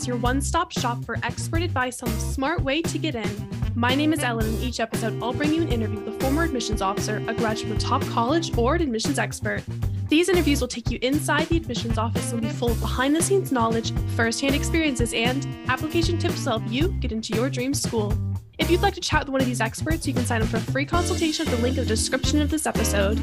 Office, 0.00 0.08
your 0.08 0.16
one 0.16 0.40
stop 0.40 0.72
shop 0.72 1.04
for 1.04 1.18
expert 1.22 1.60
advice 1.60 2.02
on 2.02 2.10
the 2.10 2.20
smart 2.20 2.62
way 2.62 2.80
to 2.80 2.96
get 2.96 3.14
in. 3.14 3.48
My 3.74 3.94
name 3.94 4.14
is 4.14 4.22
Ellen, 4.22 4.46
and 4.46 4.62
each 4.62 4.80
episode 4.80 5.22
I'll 5.22 5.34
bring 5.34 5.52
you 5.52 5.60
an 5.60 5.68
interview 5.68 6.00
with 6.00 6.14
a 6.14 6.18
former 6.20 6.42
admissions 6.42 6.80
officer, 6.80 7.22
a 7.28 7.34
graduate 7.34 7.68
from 7.68 7.76
a 7.76 7.78
top 7.78 8.02
college, 8.06 8.56
or 8.56 8.76
an 8.76 8.80
admissions 8.80 9.18
expert. 9.18 9.62
These 10.08 10.30
interviews 10.30 10.62
will 10.62 10.68
take 10.68 10.90
you 10.90 10.98
inside 11.02 11.48
the 11.48 11.58
admissions 11.58 11.98
office 11.98 12.32
and 12.32 12.40
will 12.40 12.48
be 12.48 12.54
full 12.54 12.70
of 12.70 12.80
behind 12.80 13.14
the 13.14 13.20
scenes 13.20 13.52
knowledge, 13.52 13.92
first 14.16 14.40
hand 14.40 14.54
experiences, 14.54 15.12
and 15.12 15.46
application 15.68 16.16
tips 16.16 16.44
to 16.44 16.50
help 16.50 16.62
you 16.68 16.88
get 17.00 17.12
into 17.12 17.34
your 17.34 17.50
dream 17.50 17.74
school. 17.74 18.14
If 18.58 18.70
you'd 18.70 18.80
like 18.80 18.94
to 18.94 19.02
chat 19.02 19.26
with 19.26 19.28
one 19.28 19.42
of 19.42 19.46
these 19.46 19.60
experts, 19.60 20.06
you 20.06 20.14
can 20.14 20.24
sign 20.24 20.40
up 20.40 20.48
for 20.48 20.56
a 20.56 20.60
free 20.60 20.86
consultation 20.86 21.46
at 21.46 21.54
the 21.54 21.60
link 21.60 21.76
in 21.76 21.84
the 21.84 21.88
description 21.88 22.40
of 22.40 22.48
this 22.48 22.64
episode. 22.64 23.20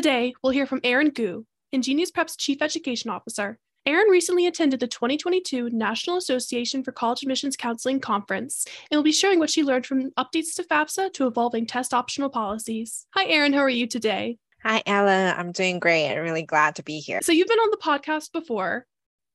Today, 0.00 0.32
we'll 0.42 0.54
hear 0.54 0.64
from 0.64 0.80
Aaron 0.82 1.10
Gu, 1.10 1.44
InGenius 1.74 2.10
Prep's 2.10 2.34
Chief 2.34 2.62
Education 2.62 3.10
Officer. 3.10 3.58
Aaron 3.84 4.08
recently 4.08 4.46
attended 4.46 4.80
the 4.80 4.86
2022 4.86 5.68
National 5.74 6.16
Association 6.16 6.82
for 6.82 6.90
College 6.90 7.20
Admissions 7.20 7.54
Counseling 7.54 8.00
Conference 8.00 8.64
and 8.90 8.96
will 8.96 9.02
be 9.02 9.12
sharing 9.12 9.38
what 9.38 9.50
she 9.50 9.62
learned 9.62 9.84
from 9.84 10.10
updates 10.12 10.54
to 10.54 10.62
FAFSA 10.62 11.12
to 11.12 11.26
evolving 11.26 11.66
test 11.66 11.92
optional 11.92 12.30
policies. 12.30 13.06
Hi, 13.12 13.26
Aaron. 13.26 13.52
How 13.52 13.58
are 13.58 13.68
you 13.68 13.86
today? 13.86 14.38
Hi, 14.62 14.82
Ella. 14.86 15.34
I'm 15.36 15.52
doing 15.52 15.78
great. 15.78 16.10
I'm 16.10 16.22
really 16.22 16.44
glad 16.44 16.76
to 16.76 16.82
be 16.82 17.00
here. 17.00 17.20
So, 17.22 17.32
you've 17.32 17.48
been 17.48 17.58
on 17.58 17.70
the 17.70 17.76
podcast 17.76 18.32
before. 18.32 18.86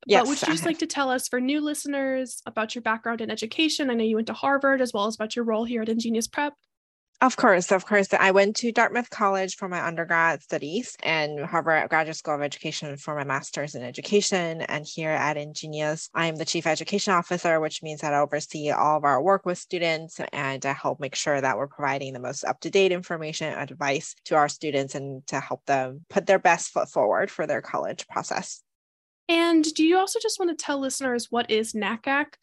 Yes, 0.08 0.24
but 0.24 0.30
would 0.30 0.42
you 0.42 0.48
just 0.48 0.66
like 0.66 0.80
to 0.80 0.88
tell 0.88 1.12
us 1.12 1.28
for 1.28 1.40
new 1.40 1.62
listeners 1.62 2.42
about 2.48 2.74
your 2.74 2.82
background 2.82 3.22
in 3.22 3.30
education? 3.30 3.92
I 3.92 3.94
know 3.94 4.04
you 4.04 4.16
went 4.16 4.28
to 4.28 4.34
Harvard 4.34 4.82
as 4.82 4.94
well 4.94 5.06
as 5.06 5.14
about 5.14 5.36
your 5.36 5.46
role 5.46 5.66
here 5.66 5.84
at 5.84 5.90
InGenius 5.90 6.32
Prep. 6.32 6.54
Of 7.22 7.38
course, 7.38 7.72
of 7.72 7.86
course. 7.86 8.10
I 8.14 8.32
went 8.32 8.58
to 8.58 8.74
Dartmouth 8.74 9.10
College 9.10 9.56
for 9.56 9.70
my 9.70 9.82
undergrad 9.82 10.44
studies 10.44 10.98
and 11.02 11.40
Harvard 11.40 11.90
Graduate 11.90 12.18
School 12.18 12.36
of 12.36 12.42
Education 12.42 12.98
for 12.98 13.16
my 13.16 13.24
master's 13.24 13.74
in 13.74 13.84
education. 13.84 14.62
And 14.64 14.86
here 14.86 15.12
at 15.12 15.38
InGenius, 15.38 16.10
I 16.14 16.28
am 16.28 16.36
the 16.36 16.44
chief 16.44 16.68
education 16.68 17.14
officer, 17.14 17.62
which 17.62 17.82
means 17.82 18.02
that 18.02 18.14
I 18.14 18.20
oversee 18.20 18.70
all 18.70 18.98
of 18.98 19.06
our 19.06 19.22
work 19.22 19.46
with 19.46 19.58
students 19.58 20.20
and 20.34 20.66
I 20.66 20.74
help 20.74 21.00
make 21.00 21.16
sure 21.16 21.40
that 21.40 21.58
we're 21.58 21.68
providing 21.68 22.12
the 22.12 22.20
most 22.20 22.44
up 22.44 22.60
to 22.60 22.70
date 22.70 22.92
information 22.92 23.54
and 23.54 23.72
advice 23.72 24.14
to 24.26 24.36
our 24.36 24.50
students 24.50 24.94
and 24.94 25.26
to 25.28 25.40
help 25.40 25.66
them 25.66 26.06
put 26.10 26.26
their 26.26 26.40
best 26.40 26.72
foot 26.72 26.90
forward 26.90 27.32
for 27.32 27.48
their 27.48 27.62
college 27.62 28.08
process. 28.10 28.62
And 29.30 29.64
do 29.64 29.84
you 29.84 29.98
also 29.98 30.20
just 30.22 30.38
want 30.38 30.56
to 30.56 30.64
tell 30.64 30.80
listeners 30.80 31.32
what 31.32 31.50
is 31.50 31.74
NACAC? 31.74 32.34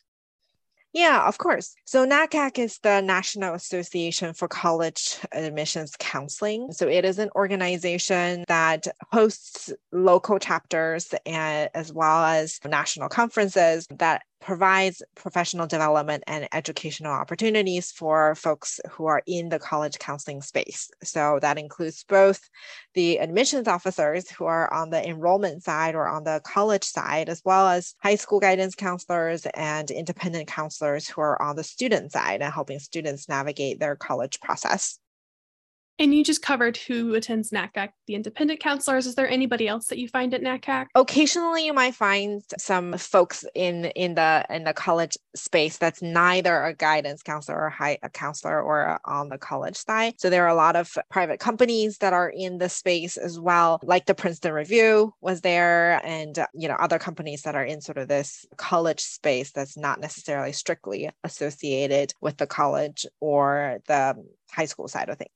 Yeah, 0.93 1.27
of 1.27 1.39
course. 1.39 1.75
So 1.87 2.07
NACAC 2.07 2.59
is 2.59 2.79
the 2.83 3.01
National 3.01 3.55
Association 3.55 4.35
for 4.35 4.47
College 4.47 5.19
Admissions 5.33 5.95
Counseling. 5.99 6.71
So 6.73 6.87
it 6.87 7.07
is 7.07 7.19
an 7.19 7.31
organization 7.35 8.45
that 8.49 8.87
hosts 9.11 9.73
local 9.91 10.39
chapters 10.39 11.15
and 11.25 11.71
as 11.75 11.93
well 11.93 12.25
as 12.25 12.61
national 12.67 13.09
conferences 13.09 13.87
that 13.99 14.23
provides 14.43 15.03
professional 15.15 15.67
development 15.67 16.25
and 16.27 16.49
educational 16.53 17.13
opportunities 17.13 17.93
for 17.93 18.35
folks 18.35 18.81
who 18.91 19.07
are 19.07 19.23
in 19.27 19.49
the 19.49 19.59
college 19.59 19.99
counseling 19.99 20.43
space. 20.43 20.91
So 21.03 21.39
that 21.41 21.59
includes 21.59 22.05
both 22.05 22.41
the 22.95 23.19
admissions 23.19 23.69
officers 23.69 24.29
who 24.31 24.45
are 24.45 24.73
on 24.73 24.91
the 24.91 25.09
enrollment 25.09 25.63
side 25.63 25.95
or 25.95 26.09
on 26.09 26.25
the 26.25 26.41
college 26.45 26.85
side, 26.85 27.29
as 27.29 27.41
well 27.45 27.69
as 27.69 27.95
high 28.03 28.17
school 28.17 28.41
guidance 28.41 28.75
counselors 28.75 29.47
and 29.55 29.91
independent 29.91 30.49
counselors 30.49 31.09
who 31.09 31.21
are 31.21 31.41
on 31.41 31.57
the 31.57 31.65
student 31.65 32.13
side 32.13 32.43
and 32.43 32.53
helping 32.53 32.81
students 32.81 33.29
navigate 33.29 33.79
their 33.81 33.97
college 33.97 34.41
process. 34.41 34.99
And 35.99 36.15
you 36.15 36.25
just 36.25 36.43
covered 36.43 36.77
who 36.77 37.15
attends 37.15 37.51
NACAC, 37.51 37.91
the 38.07 38.15
independent 38.15 38.61
counselors. 38.61 39.07
Is 39.07 39.15
there 39.15 39.29
anybody 39.29 39.69
else 39.69 39.87
that 39.87 39.99
you 39.99 40.09
find 40.09 40.35
at 40.35 40.41
NACAC? 40.41 40.87
Occasionally, 40.95 41.67
you 41.67 41.73
might 41.73 41.95
find 41.95 42.43
some 42.59 42.97
folks 42.97 43.45
in 43.55 43.85
in 43.85 44.15
the 44.15 44.45
in 44.51 44.65
the 44.65 44.73
college 44.73 45.17
space 45.37 45.79
that's 45.79 46.03
neither 46.03 46.65
a 46.65 46.75
guidance 46.75 47.23
counselor 47.23 47.61
or 47.61 47.71
high, 47.71 47.99
a 48.03 48.09
counselor 48.09 48.61
or 48.61 48.99
on 49.05 49.29
the 49.29 49.39
college 49.39 49.77
side. 49.77 50.15
So 50.19 50.31
there 50.31 50.45
are 50.45 50.49
a 50.49 50.55
lot 50.55 50.77
of 50.77 50.97
private 51.11 51.41
companies 51.41 51.99
that 51.99 52.13
are 52.13 52.31
in 52.31 52.59
the 52.59 52.69
space 52.69 53.17
as 53.17 53.39
well, 53.39 53.79
like 53.83 54.07
the 54.07 54.15
Princeton 54.15 54.53
Review 54.53 55.15
was 55.21 55.43
there, 55.43 56.01
and 56.05 56.39
you 56.55 56.69
know 56.69 56.77
other 56.81 56.99
companies 56.99 57.43
that 57.43 57.55
are 57.55 57.65
in 57.65 57.81
sort 57.81 57.99
of 57.99 58.09
this 58.09 58.47
college 58.57 59.01
space 59.01 59.53
that's 59.53 59.77
not 59.77 60.01
necessarily 60.01 60.53
strictly 60.53 61.11
associated 61.23 62.15
with 62.21 62.39
the 62.39 62.47
college 62.47 63.07
or 63.21 63.79
the 63.87 64.17
high 64.51 64.65
school 64.65 64.89
side 64.89 65.09
of 65.09 65.19
things. 65.19 65.31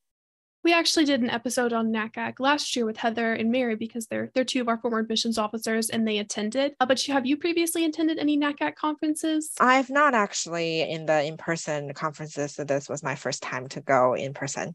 We 0.67 0.73
actually 0.73 1.05
did 1.05 1.21
an 1.23 1.31
episode 1.31 1.73
on 1.73 1.93
NACAC 1.93 2.41
last 2.41 2.75
year 2.75 2.87
with 2.87 2.97
Heather 2.97 3.35
and 3.35 3.53
Mary 3.53 3.77
because 3.77 4.09
they're 4.09 4.33
they're 4.35 4.43
two 4.43 4.61
of 4.61 4.67
our 4.67 4.79
former 4.79 4.99
admissions 4.99 5.39
officers 5.39 5.91
and 5.91 6.05
they 6.05 6.19
attended. 6.19 6.75
Uh, 6.81 6.87
but 6.87 7.07
you, 7.07 7.15
have 7.15 7.25
you 7.25 7.37
previously 7.37 7.85
attended 7.85 8.19
any 8.19 8.37
NACAC 8.37 8.75
conferences? 8.75 9.53
I've 9.61 9.91
not 9.91 10.13
actually 10.13 10.83
in 10.83 11.07
the 11.07 11.23
in-person 11.23 11.95
conferences, 11.95 12.57
so 12.57 12.65
this 12.65 12.89
was 12.89 13.05
my 13.05 13.15
first 13.15 13.45
time 13.45 13.69
to 13.69 13.81
go 13.81 14.15
in 14.15 14.35
person. 14.35 14.75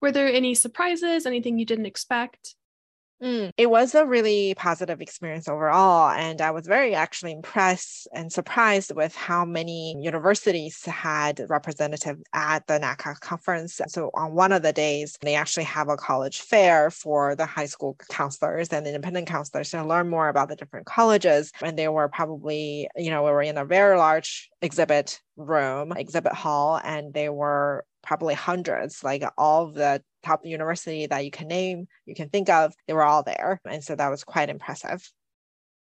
Were 0.00 0.10
there 0.10 0.32
any 0.32 0.54
surprises? 0.54 1.26
Anything 1.26 1.58
you 1.58 1.66
didn't 1.66 1.84
expect? 1.84 2.54
Mm, 3.22 3.52
it 3.58 3.68
was 3.68 3.94
a 3.94 4.06
really 4.06 4.54
positive 4.54 5.02
experience 5.02 5.46
overall. 5.46 6.08
And 6.08 6.40
I 6.40 6.52
was 6.52 6.66
very 6.66 6.94
actually 6.94 7.32
impressed 7.32 8.08
and 8.14 8.32
surprised 8.32 8.96
with 8.96 9.14
how 9.14 9.44
many 9.44 9.94
universities 10.00 10.82
had 10.86 11.44
representative 11.50 12.16
at 12.32 12.66
the 12.66 12.78
NACAC 12.78 13.20
conference. 13.20 13.78
So 13.88 14.10
on 14.14 14.32
one 14.32 14.52
of 14.52 14.62
the 14.62 14.72
days, 14.72 15.18
they 15.20 15.34
actually 15.34 15.64
have 15.64 15.90
a 15.90 15.98
college 15.98 16.40
fair 16.40 16.90
for 16.90 17.36
the 17.36 17.44
high 17.44 17.66
school 17.66 17.94
counselors 18.08 18.72
and 18.72 18.86
independent 18.86 19.26
counselors 19.26 19.70
to 19.72 19.84
learn 19.84 20.08
more 20.08 20.30
about 20.30 20.48
the 20.48 20.56
different 20.56 20.86
colleges. 20.86 21.52
And 21.60 21.78
they 21.78 21.88
were 21.88 22.08
probably, 22.08 22.88
you 22.96 23.10
know, 23.10 23.22
we 23.24 23.30
were 23.32 23.42
in 23.42 23.58
a 23.58 23.66
very 23.66 23.98
large 23.98 24.48
exhibit 24.62 25.20
room, 25.40 25.92
exhibit 25.96 26.32
hall, 26.32 26.80
and 26.82 27.12
they 27.12 27.28
were 27.28 27.84
probably 28.02 28.34
hundreds, 28.34 29.04
like 29.04 29.22
all 29.36 29.66
of 29.66 29.74
the 29.74 30.02
top 30.22 30.44
university 30.44 31.06
that 31.06 31.24
you 31.24 31.30
can 31.30 31.48
name, 31.48 31.86
you 32.06 32.14
can 32.14 32.28
think 32.28 32.48
of, 32.48 32.72
they 32.86 32.92
were 32.92 33.04
all 33.04 33.22
there. 33.22 33.60
And 33.64 33.82
so 33.82 33.94
that 33.94 34.08
was 34.08 34.24
quite 34.24 34.48
impressive. 34.48 35.10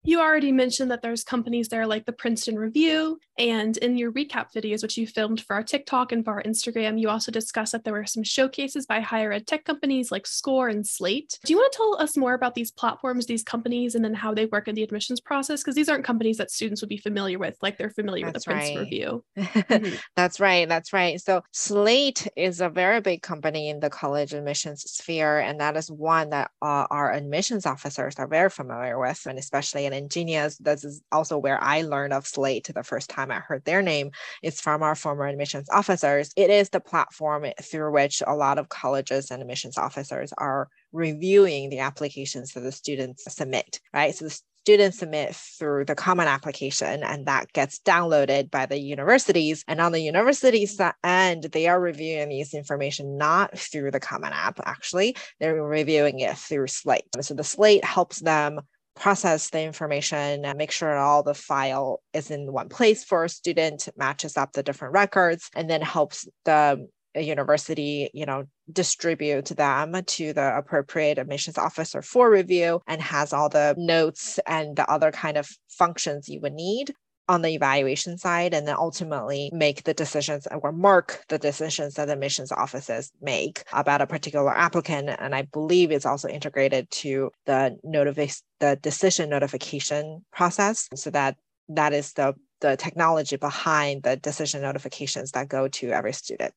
You 0.06 0.22
already 0.22 0.52
mentioned 0.52 0.92
that 0.92 1.02
there's 1.02 1.24
companies 1.24 1.68
there 1.68 1.88
like 1.88 2.06
the 2.06 2.14
Princeton 2.14 2.58
Review. 2.58 3.20
And 3.40 3.76
in 3.78 3.98
your 3.98 4.12
recap 4.12 4.54
videos, 4.56 4.84
which 4.84 4.98
you 4.98 5.08
filmed 5.08 5.42
for 5.42 5.56
our 5.56 5.64
TikTok 5.64 6.12
and 6.12 6.24
for 6.24 6.34
our 6.34 6.44
Instagram, 6.44 7.00
you 7.00 7.10
also 7.10 7.32
discussed 7.32 7.72
that 7.72 7.84
there 7.84 7.94
were 7.94 8.06
some 8.06 8.24
showcases 8.24 8.86
by 8.86 9.00
higher 9.00 9.32
ed 9.32 9.48
tech 9.48 9.66
companies 9.66 10.12
like 10.12 10.26
SCOIR 10.26 10.70
and 10.70 10.86
Slate. 10.86 11.40
Do 11.44 11.52
you 11.52 11.58
want 11.58 11.74
to 11.74 11.78
tell 11.78 11.98
us 12.00 12.16
more 12.16 12.36
about 12.36 12.54
these 12.54 12.72
platforms, 12.72 13.26
these 13.26 13.44
companies, 13.44 13.96
and 13.96 14.06
then 14.06 14.14
how 14.14 14.34
they 14.34 14.46
work 14.46 14.68
in 14.68 14.76
the 14.76 14.84
admissions 14.84 15.20
process? 15.20 15.62
Because 15.62 15.76
these 15.76 15.90
aren't 15.90 16.06
companies 16.06 16.38
that 16.38 16.52
students 16.52 16.82
would 16.82 16.90
be 16.90 16.98
familiar 16.98 17.40
with, 17.40 17.58
like 17.62 17.78
they're 17.78 17.90
familiar 17.90 18.32
That's 18.32 18.46
with 18.46 18.46
the 18.46 18.52
Princeton 18.52 18.84
Review. 18.84 19.24
mm-hmm. 19.38 19.96
That's 20.16 20.40
right. 20.40 20.70
That's 20.70 20.94
right. 20.94 21.20
So 21.20 21.42
Slate 21.52 22.28
is 22.38 22.62
a 22.62 22.70
very 22.70 23.02
big 23.02 23.24
company 23.24 23.70
in 23.70 23.80
the 23.80 23.90
college 23.90 24.34
admissions 24.34 24.84
sphere. 24.84 25.40
And 25.40 25.60
that 25.60 25.76
is 25.76 25.90
one 25.90 26.30
that 26.30 26.52
uh, 26.62 26.86
our 26.92 27.12
admissions 27.12 27.66
officers 27.66 28.16
are 28.18 28.28
very 28.28 28.50
familiar 28.50 29.00
with, 29.00 29.26
and 29.26 29.40
especially 29.40 29.86
in 29.86 29.95
InGenius. 29.96 30.58
This 30.60 30.84
is 30.84 31.02
also 31.12 31.38
where 31.38 31.62
I 31.64 31.82
learned 31.82 32.14
of 32.14 32.28
Slate 32.28 32.70
the 32.74 32.84
first 32.84 33.10
time 33.10 33.32
I 33.32 33.40
heard 33.40 33.66
their 33.66 33.82
name. 33.82 34.12
It's 34.44 34.62
from 34.62 34.84
our 34.84 34.96
former 34.96 35.26
admissions 35.26 35.68
officers. 35.72 36.32
It 36.36 36.50
is 36.50 36.70
the 36.70 36.80
platform 36.80 37.46
through 37.62 37.92
which 37.92 38.22
a 38.26 38.36
lot 38.36 38.58
of 38.58 38.70
colleges 38.70 39.32
and 39.32 39.42
admissions 39.42 39.78
officers 39.78 40.34
are 40.38 40.70
reviewing 40.92 41.70
the 41.70 41.80
applications 41.80 42.54
that 42.54 42.62
the 42.62 42.72
students 42.72 43.24
submit, 43.34 43.80
right? 43.94 44.16
So 44.16 44.26
the 44.26 44.40
students 44.66 44.98
submit 44.98 45.36
through 45.36 45.86
the 45.86 45.94
common 45.94 46.28
application 46.28 47.04
and 47.04 47.28
that 47.28 47.54
gets 47.54 47.80
downloaded 47.82 48.50
by 48.50 48.66
the 48.66 48.80
universities 48.80 49.64
and 49.68 49.80
on 49.80 49.92
the 49.92 50.02
universities 50.02 50.82
end 51.04 51.44
they 51.52 51.68
are 51.68 51.80
reviewing 51.80 52.30
these 52.30 52.52
information 52.52 53.16
not 53.16 53.56
through 53.56 53.92
the 53.92 54.00
common 54.00 54.34
app 54.34 54.60
actually 54.66 55.16
they're 55.40 55.64
reviewing 55.64 56.20
it 56.20 56.36
through 56.36 56.66
slate 56.66 57.04
so 57.22 57.36
the 57.36 57.44
slate 57.44 57.86
helps 57.86 58.22
them 58.22 58.60
process 58.96 59.50
the 59.50 59.62
information 59.62 60.46
and 60.46 60.58
make 60.58 60.72
sure 60.72 60.98
all 60.98 61.24
the 61.24 61.34
file 61.34 62.02
is 62.14 62.32
in 62.32 62.52
one 62.52 62.70
place 62.70 63.04
for 63.04 63.26
a 63.26 63.30
student, 63.30 63.90
matches 63.98 64.38
up 64.38 64.54
the 64.54 64.64
different 64.64 64.94
records, 64.94 65.50
and 65.56 65.70
then 65.70 65.82
helps 65.82 66.28
the 66.46 66.88
university, 67.16 68.10
you 68.14 68.26
know, 68.26 68.46
distribute 68.72 69.46
them 69.46 69.96
to 70.06 70.34
the 70.34 70.58
appropriate 70.58 71.18
admissions 71.18 71.58
officer 71.58 72.02
for 72.02 72.30
review 72.30 72.82
and 72.88 73.02
has 73.02 73.32
all 73.32 73.50
the 73.50 73.74
notes 73.78 74.40
and 74.48 74.76
the 74.76 74.90
other 74.90 75.12
kind 75.12 75.38
of 75.38 75.48
functions 75.70 76.28
you 76.28 76.42
would 76.42 76.54
need 76.54 76.94
on 77.28 77.42
the 77.42 77.50
evaluation 77.50 78.18
side 78.18 78.54
and 78.54 78.68
then 78.68 78.76
ultimately 78.78 79.50
make 79.54 79.84
the 79.84 79.94
decisions 79.94 80.48
or 80.62 80.72
mark 80.72 81.24
the 81.30 81.38
decisions 81.38 81.96
that 81.96 82.06
the 82.06 82.14
admissions 82.14 82.52
offices 82.52 83.12
make 83.22 83.64
about 83.74 84.02
a 84.02 84.08
particular 84.08 84.56
applicant. 84.56 85.10
And 85.20 85.34
i 85.34 85.44
believe 85.44 85.92
it's 85.92 86.06
also 86.06 86.28
integrated 86.28 86.90
to 86.92 87.32
the 87.46 87.78
notification 87.84 88.46
the 88.60 88.78
decision 88.82 89.30
notification 89.30 90.24
process 90.32 90.88
so 90.96 91.10
that 91.10 91.36
that 91.70 91.94
is 91.94 92.14
the 92.14 92.34
the 92.62 92.78
technology 92.78 93.36
behind 93.36 94.04
the 94.04 94.16
decision 94.16 94.62
notifications 94.62 95.32
that 95.32 95.50
go 95.50 95.68
to 95.68 95.92
every 95.92 96.14
student. 96.14 96.54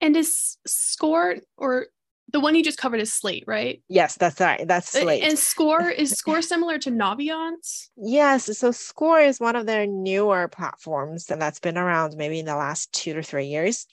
And 0.00 0.16
is 0.16 0.58
SCOIR 0.66 1.40
or 1.56 1.86
the 2.32 2.40
one 2.40 2.54
you 2.54 2.64
just 2.64 2.78
covered 2.78 3.00
is 3.00 3.12
Slate, 3.12 3.44
right? 3.46 3.82
Yes, 3.88 4.16
that's 4.16 4.40
right. 4.40 4.66
That's 4.66 4.90
Slate. 4.90 5.22
And 5.22 5.38
SCOIR 5.38 5.90
is 5.90 6.10
SCOIR 6.22 6.42
similar 6.42 6.78
to 6.78 6.90
Naviance? 6.90 7.88
Yes. 7.96 8.58
So 8.58 8.70
SCOIR 8.70 9.20
is 9.20 9.38
one 9.38 9.54
of 9.54 9.66
their 9.66 9.86
newer 9.86 10.48
platforms, 10.48 11.30
and 11.30 11.40
that's 11.40 11.60
been 11.60 11.78
around 11.78 12.16
maybe 12.16 12.38
in 12.38 12.46
the 12.46 12.56
last 12.56 12.92
two 12.92 13.14
to 13.14 13.22
three 13.22 13.46
years. 13.46 13.86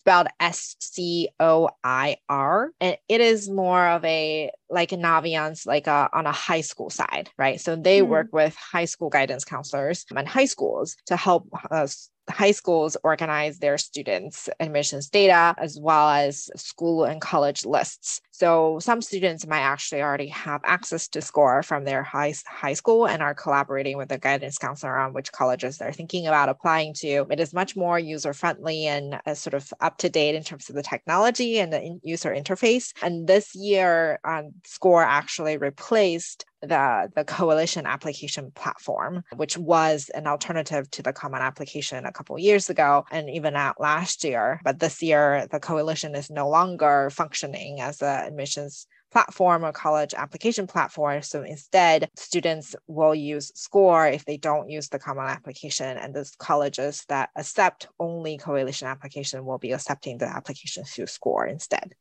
Spelled 0.00 0.28
S 0.40 0.74
C 0.80 1.28
O 1.38 1.68
I 1.84 2.16
R, 2.28 2.70
and 2.80 2.96
it 3.08 3.20
is 3.20 3.50
more 3.50 3.86
of 3.88 4.04
a 4.04 4.50
like 4.70 4.92
a 4.92 4.96
Naviance, 4.96 5.66
like 5.66 5.86
a, 5.86 6.08
on 6.12 6.24
a 6.24 6.32
high 6.32 6.62
school 6.62 6.88
side, 6.88 7.28
right? 7.36 7.60
So 7.60 7.76
they 7.76 8.00
mm-hmm. 8.00 8.10
work 8.10 8.28
with 8.32 8.56
high 8.56 8.86
school 8.86 9.10
guidance 9.10 9.44
counselors 9.44 10.06
and 10.14 10.26
high 10.26 10.46
schools 10.46 10.96
to 11.06 11.16
help 11.16 11.48
us 11.70 12.10
high 12.28 12.50
schools 12.52 12.96
organize 13.02 13.58
their 13.58 13.78
students' 13.78 14.48
admissions 14.60 15.08
data 15.08 15.54
as 15.58 15.78
well 15.80 16.08
as 16.10 16.50
school 16.56 17.04
and 17.04 17.20
college 17.20 17.64
lists. 17.64 18.20
So 18.38 18.78
some 18.78 19.02
students 19.02 19.48
might 19.48 19.62
actually 19.62 20.00
already 20.00 20.28
have 20.28 20.60
access 20.62 21.08
to 21.08 21.20
SCOIR 21.20 21.64
from 21.64 21.82
their 21.82 22.04
high, 22.04 22.32
high 22.46 22.74
school 22.74 23.08
and 23.08 23.20
are 23.20 23.34
collaborating 23.34 23.96
with 23.96 24.10
the 24.10 24.18
guidance 24.18 24.58
counselor 24.58 24.96
on 24.96 25.12
which 25.12 25.32
colleges 25.32 25.78
they're 25.78 25.90
thinking 25.90 26.28
about 26.28 26.48
applying 26.48 26.94
to. 26.94 27.26
It 27.30 27.40
is 27.40 27.52
much 27.52 27.74
more 27.74 27.98
user 27.98 28.32
friendly 28.32 28.86
and 28.86 29.18
uh, 29.26 29.34
sort 29.34 29.54
of 29.54 29.72
up 29.80 29.98
to 29.98 30.08
date 30.08 30.36
in 30.36 30.44
terms 30.44 30.68
of 30.68 30.76
the 30.76 30.84
technology 30.84 31.58
and 31.58 31.72
the 31.72 31.98
user 32.04 32.32
interface. 32.32 32.92
And 33.02 33.26
this 33.26 33.56
year, 33.56 34.20
um, 34.24 34.52
SCOIR 34.64 35.02
actually 35.02 35.56
replaced 35.56 36.44
the, 36.62 37.10
the 37.14 37.24
coalition 37.24 37.86
application 37.86 38.50
platform, 38.52 39.22
which 39.36 39.56
was 39.56 40.10
an 40.14 40.26
alternative 40.26 40.90
to 40.92 41.02
the 41.02 41.12
common 41.12 41.40
application 41.40 42.04
a 42.04 42.12
couple 42.12 42.38
years 42.38 42.68
ago 42.68 43.04
and 43.10 43.30
even 43.30 43.54
out 43.54 43.80
last 43.80 44.24
year. 44.24 44.60
But 44.64 44.80
this 44.80 45.02
year, 45.02 45.46
the 45.50 45.60
coalition 45.60 46.14
is 46.14 46.30
no 46.30 46.48
longer 46.48 47.10
functioning 47.10 47.80
as 47.80 48.02
an 48.02 48.27
admissions 48.28 48.86
platform 49.10 49.64
or 49.64 49.72
college 49.72 50.14
application 50.14 50.66
platform. 50.66 51.22
So 51.22 51.42
instead, 51.42 52.10
students 52.16 52.76
will 52.86 53.14
use 53.14 53.50
SCOIR 53.54 54.08
if 54.12 54.24
they 54.24 54.36
don't 54.36 54.70
use 54.70 54.88
the 54.88 54.98
common 54.98 55.26
application, 55.26 55.98
and 55.98 56.14
those 56.14 56.36
colleges 56.36 57.04
that 57.08 57.30
accept 57.34 57.88
only 57.98 58.38
coalition 58.38 58.86
application 58.86 59.44
will 59.44 59.58
be 59.58 59.72
accepting 59.72 60.18
the 60.18 60.26
application 60.26 60.84
through 60.84 61.06
SCORE 61.06 61.46
instead. 61.46 61.94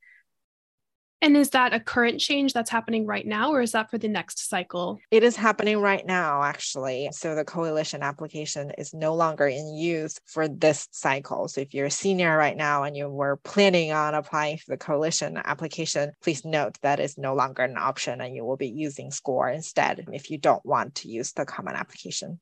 And 1.21 1.35
is 1.35 1.49
that 1.51 1.73
a 1.73 1.79
current 1.79 2.19
change 2.19 2.53
that's 2.53 2.69
happening 2.69 3.07
right 3.07 3.25
now, 3.25 3.51
or 3.51 3.61
is 3.61 3.71
that 3.71 3.89
for 3.89 3.97
the 3.97 4.07
next 4.07 4.47
cycle? 4.47 4.99
It 5.09 5.23
is 5.23 5.35
happening 5.35 5.79
right 5.79 6.05
now, 6.05 6.43
actually. 6.43 7.09
So 7.11 7.33
the 7.33 7.43
coalition 7.43 8.03
application 8.03 8.71
is 8.77 8.93
no 8.93 9.15
longer 9.15 9.47
in 9.47 9.73
use 9.73 10.19
for 10.25 10.47
this 10.47 10.87
cycle. 10.91 11.47
So 11.47 11.61
if 11.61 11.73
you're 11.73 11.87
a 11.87 11.91
senior 11.91 12.37
right 12.37 12.55
now 12.55 12.83
and 12.83 12.95
you 12.95 13.09
were 13.09 13.37
planning 13.37 13.91
on 13.91 14.13
applying 14.13 14.57
for 14.57 14.69
the 14.69 14.77
coalition 14.77 15.41
application, 15.43 16.11
please 16.21 16.45
note 16.45 16.77
that 16.83 16.99
is 16.99 17.17
no 17.17 17.33
longer 17.33 17.63
an 17.63 17.77
option 17.77 18.21
and 18.21 18.35
you 18.35 18.45
will 18.45 18.57
be 18.57 18.69
using 18.69 19.09
SCOIR 19.09 19.49
instead 19.49 20.05
if 20.13 20.29
you 20.29 20.37
don't 20.37 20.65
want 20.65 20.93
to 20.95 21.09
use 21.09 21.33
the 21.33 21.45
common 21.45 21.75
application. 21.75 22.39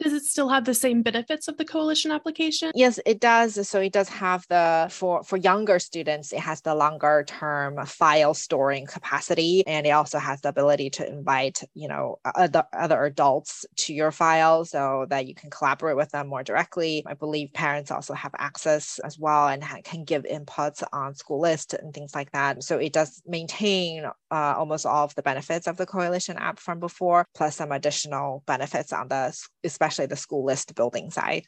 Does 0.00 0.12
it 0.12 0.24
still 0.24 0.48
have 0.48 0.64
the 0.64 0.74
same 0.74 1.02
benefits 1.02 1.46
of 1.46 1.56
the 1.56 1.64
coalition 1.64 2.10
application? 2.10 2.72
Yes, 2.74 2.98
it 3.06 3.20
does. 3.20 3.68
So 3.68 3.80
it 3.80 3.92
does 3.92 4.08
have 4.08 4.44
the 4.48 4.88
for 4.90 5.22
for 5.22 5.36
younger 5.36 5.78
students, 5.78 6.32
it 6.32 6.40
has 6.40 6.60
the 6.62 6.74
longer 6.74 7.24
term 7.26 7.84
file 7.86 8.34
storing 8.34 8.86
capacity, 8.86 9.64
and 9.66 9.86
it 9.86 9.90
also 9.90 10.18
has 10.18 10.40
the 10.40 10.48
ability 10.48 10.90
to 10.90 11.08
invite 11.08 11.62
you 11.74 11.88
know 11.88 12.18
other 12.34 12.64
other 12.72 13.04
adults 13.04 13.64
to 13.76 13.94
your 13.94 14.10
file 14.10 14.64
so 14.64 15.06
that 15.10 15.26
you 15.26 15.34
can 15.34 15.50
collaborate 15.50 15.96
with 15.96 16.10
them 16.10 16.26
more 16.26 16.42
directly. 16.42 17.04
I 17.06 17.14
believe 17.14 17.52
parents 17.52 17.90
also 17.90 18.14
have 18.14 18.34
access 18.36 18.98
as 19.04 19.18
well 19.18 19.48
and 19.48 19.64
can 19.84 20.04
give 20.04 20.24
inputs 20.24 20.82
on 20.92 21.14
school 21.14 21.40
list 21.40 21.72
and 21.72 21.94
things 21.94 22.14
like 22.14 22.32
that. 22.32 22.64
So 22.64 22.78
it 22.78 22.92
does 22.92 23.22
maintain 23.26 24.06
uh, 24.34 24.54
almost 24.58 24.84
all 24.84 25.04
of 25.04 25.14
the 25.14 25.22
benefits 25.22 25.68
of 25.68 25.76
the 25.76 25.86
coalition 25.86 26.36
app 26.36 26.58
from 26.58 26.80
before, 26.80 27.24
plus 27.36 27.56
some 27.56 27.70
additional 27.70 28.42
benefits 28.46 28.92
on 28.92 29.06
the 29.06 29.46
especially 29.62 30.06
the 30.06 30.16
school 30.16 30.44
list 30.44 30.74
building 30.74 31.10
side. 31.10 31.44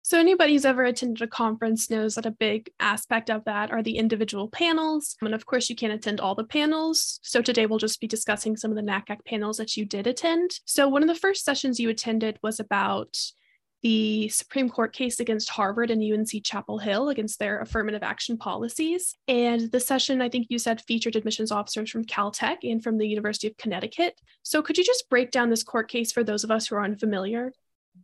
So, 0.00 0.18
anybody 0.18 0.54
who's 0.54 0.64
ever 0.64 0.84
attended 0.84 1.20
a 1.20 1.26
conference 1.26 1.90
knows 1.90 2.14
that 2.14 2.24
a 2.24 2.30
big 2.30 2.70
aspect 2.80 3.28
of 3.28 3.44
that 3.44 3.70
are 3.70 3.82
the 3.82 3.98
individual 3.98 4.48
panels. 4.48 5.16
And 5.20 5.34
of 5.34 5.44
course, 5.44 5.68
you 5.68 5.76
can't 5.76 5.92
attend 5.92 6.20
all 6.20 6.34
the 6.34 6.44
panels. 6.44 7.20
So, 7.22 7.42
today 7.42 7.66
we'll 7.66 7.78
just 7.78 8.00
be 8.00 8.06
discussing 8.06 8.56
some 8.56 8.70
of 8.70 8.76
the 8.78 8.90
NACAC 8.90 9.18
panels 9.26 9.58
that 9.58 9.76
you 9.76 9.84
did 9.84 10.06
attend. 10.06 10.52
So, 10.64 10.88
one 10.88 11.02
of 11.02 11.08
the 11.08 11.14
first 11.14 11.44
sessions 11.44 11.78
you 11.78 11.90
attended 11.90 12.38
was 12.42 12.58
about 12.58 13.14
the 13.82 14.28
Supreme 14.28 14.68
Court 14.68 14.92
case 14.92 15.20
against 15.20 15.50
Harvard 15.50 15.90
and 15.90 16.02
UNC 16.02 16.44
Chapel 16.44 16.78
Hill 16.78 17.08
against 17.08 17.38
their 17.38 17.60
affirmative 17.60 18.02
action 18.02 18.36
policies. 18.36 19.14
And 19.28 19.70
the 19.70 19.80
session, 19.80 20.20
I 20.20 20.28
think 20.28 20.46
you 20.50 20.58
said, 20.58 20.80
featured 20.80 21.16
admissions 21.16 21.52
officers 21.52 21.90
from 21.90 22.04
Caltech 22.04 22.58
and 22.64 22.82
from 22.82 22.98
the 22.98 23.06
University 23.06 23.46
of 23.46 23.56
Connecticut. 23.56 24.14
So 24.42 24.62
could 24.62 24.78
you 24.78 24.84
just 24.84 25.08
break 25.08 25.30
down 25.30 25.50
this 25.50 25.62
court 25.62 25.88
case 25.88 26.12
for 26.12 26.24
those 26.24 26.44
of 26.44 26.50
us 26.50 26.66
who 26.66 26.74
are 26.76 26.84
unfamiliar? 26.84 27.52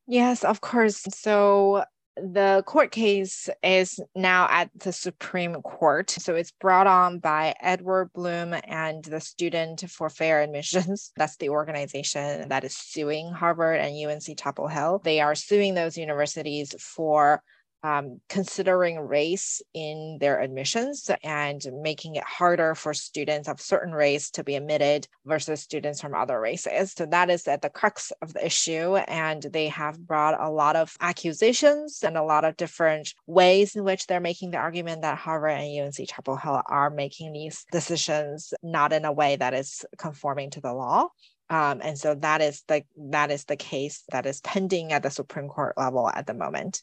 Yes, 0.06 0.44
of 0.44 0.60
course. 0.60 1.02
So 1.10 1.84
the 2.16 2.62
court 2.66 2.92
case 2.92 3.48
is 3.62 3.98
now 4.14 4.46
at 4.50 4.70
the 4.76 4.92
Supreme 4.92 5.60
Court. 5.62 6.10
So 6.10 6.34
it's 6.34 6.52
brought 6.52 6.86
on 6.86 7.18
by 7.18 7.54
Edward 7.60 8.12
Blum 8.12 8.54
and 8.64 9.04
the 9.04 9.20
Student 9.20 9.88
for 9.90 10.08
Fair 10.08 10.42
Admissions. 10.42 11.12
That's 11.16 11.36
the 11.36 11.48
organization 11.48 12.48
that 12.48 12.64
is 12.64 12.76
suing 12.76 13.32
Harvard 13.32 13.80
and 13.80 13.96
UNC 13.96 14.38
Chapel 14.38 14.68
Hill. 14.68 15.00
They 15.02 15.20
are 15.20 15.34
suing 15.34 15.74
those 15.74 15.98
universities 15.98 16.74
for 16.78 17.42
um, 17.84 18.18
considering 18.30 18.98
race 18.98 19.60
in 19.74 20.16
their 20.18 20.40
admissions 20.40 21.10
and 21.22 21.62
making 21.82 22.16
it 22.16 22.24
harder 22.24 22.74
for 22.74 22.94
students 22.94 23.46
of 23.46 23.60
certain 23.60 23.92
race 23.92 24.30
to 24.30 24.42
be 24.42 24.56
admitted 24.56 25.06
versus 25.26 25.60
students 25.60 26.00
from 26.00 26.14
other 26.14 26.40
races. 26.40 26.94
So 26.94 27.04
that 27.06 27.28
is 27.28 27.46
at 27.46 27.60
the 27.60 27.68
crux 27.68 28.10
of 28.22 28.32
the 28.32 28.44
issue. 28.44 28.96
And 28.96 29.42
they 29.42 29.68
have 29.68 29.98
brought 29.98 30.40
a 30.40 30.50
lot 30.50 30.76
of 30.76 30.96
accusations 30.98 32.02
and 32.02 32.16
a 32.16 32.22
lot 32.22 32.46
of 32.46 32.56
different 32.56 33.12
ways 33.26 33.76
in 33.76 33.84
which 33.84 34.06
they're 34.06 34.18
making 34.18 34.52
the 34.52 34.58
argument 34.58 35.02
that 35.02 35.18
Harvard 35.18 35.50
and 35.50 35.86
UNC 35.86 36.08
Chapel 36.08 36.36
Hill 36.36 36.62
are 36.66 36.88
making 36.88 37.34
these 37.34 37.66
decisions 37.70 38.54
not 38.62 38.94
in 38.94 39.04
a 39.04 39.12
way 39.12 39.36
that 39.36 39.52
is 39.52 39.84
conforming 39.98 40.48
to 40.50 40.60
the 40.62 40.72
law. 40.72 41.08
Um, 41.50 41.82
and 41.82 41.98
so 41.98 42.14
that 42.14 42.40
is 42.40 42.62
the 42.66 42.84
that 43.10 43.30
is 43.30 43.44
the 43.44 43.56
case 43.56 44.04
that 44.10 44.24
is 44.24 44.40
pending 44.40 44.92
at 44.92 45.02
the 45.02 45.10
Supreme 45.10 45.48
Court 45.48 45.76
level 45.76 46.08
at 46.08 46.26
the 46.26 46.32
moment. 46.32 46.82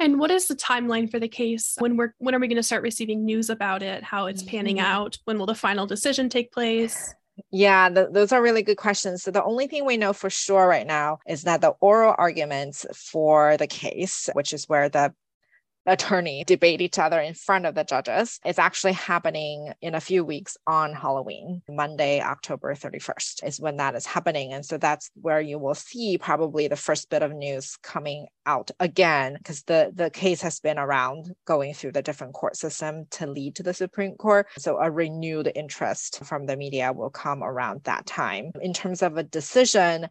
And 0.00 0.18
what 0.18 0.30
is 0.30 0.48
the 0.48 0.56
timeline 0.56 1.10
for 1.10 1.20
the 1.20 1.28
case? 1.28 1.76
When 1.78 1.96
we're 1.96 2.14
when 2.18 2.34
are 2.34 2.38
we 2.38 2.48
going 2.48 2.56
to 2.56 2.62
start 2.62 2.82
receiving 2.82 3.24
news 3.24 3.50
about 3.50 3.82
it? 3.82 4.02
How 4.02 4.26
it's 4.26 4.42
panning 4.42 4.76
mm-hmm. 4.76 4.86
out? 4.86 5.18
When 5.24 5.38
will 5.38 5.46
the 5.46 5.54
final 5.54 5.86
decision 5.86 6.30
take 6.30 6.52
place? 6.52 7.14
Yeah, 7.50 7.88
the, 7.88 8.08
those 8.10 8.32
are 8.32 8.42
really 8.42 8.62
good 8.62 8.76
questions. 8.76 9.22
So 9.22 9.30
the 9.30 9.44
only 9.44 9.66
thing 9.66 9.84
we 9.84 9.96
know 9.96 10.12
for 10.12 10.30
sure 10.30 10.66
right 10.66 10.86
now 10.86 11.18
is 11.28 11.42
that 11.42 11.60
the 11.60 11.74
oral 11.80 12.14
arguments 12.16 12.86
for 12.94 13.56
the 13.56 13.66
case, 13.66 14.28
which 14.32 14.52
is 14.52 14.68
where 14.68 14.88
the 14.88 15.14
attorney 15.86 16.44
debate 16.44 16.80
each 16.80 16.98
other 16.98 17.20
in 17.20 17.34
front 17.34 17.66
of 17.66 17.74
the 17.74 17.84
judges. 17.84 18.38
It's 18.44 18.58
actually 18.58 18.92
happening 18.92 19.72
in 19.80 19.94
a 19.94 20.00
few 20.00 20.24
weeks 20.24 20.56
on 20.66 20.92
Halloween, 20.92 21.62
Monday, 21.68 22.20
October 22.20 22.74
31st 22.74 23.46
is 23.46 23.60
when 23.60 23.76
that 23.76 23.94
is 23.94 24.06
happening. 24.06 24.52
And 24.52 24.64
so 24.64 24.78
that's 24.78 25.10
where 25.14 25.40
you 25.40 25.58
will 25.58 25.74
see 25.74 26.18
probably 26.18 26.68
the 26.68 26.76
first 26.76 27.10
bit 27.10 27.22
of 27.22 27.32
news 27.32 27.76
coming 27.82 28.26
out 28.46 28.70
again, 28.80 29.34
because 29.38 29.62
the, 29.64 29.92
the 29.94 30.10
case 30.10 30.42
has 30.42 30.60
been 30.60 30.78
around 30.78 31.32
going 31.46 31.74
through 31.74 31.92
the 31.92 32.02
different 32.02 32.34
court 32.34 32.56
system 32.56 33.06
to 33.10 33.26
lead 33.26 33.56
to 33.56 33.62
the 33.62 33.74
Supreme 33.74 34.14
Court. 34.16 34.46
So 34.58 34.78
a 34.78 34.90
renewed 34.90 35.50
interest 35.54 36.24
from 36.24 36.46
the 36.46 36.56
media 36.56 36.92
will 36.92 37.10
come 37.10 37.42
around 37.42 37.82
that 37.84 38.06
time. 38.06 38.52
In 38.60 38.72
terms 38.72 39.02
of 39.02 39.16
a 39.16 39.22
decision, 39.22 40.08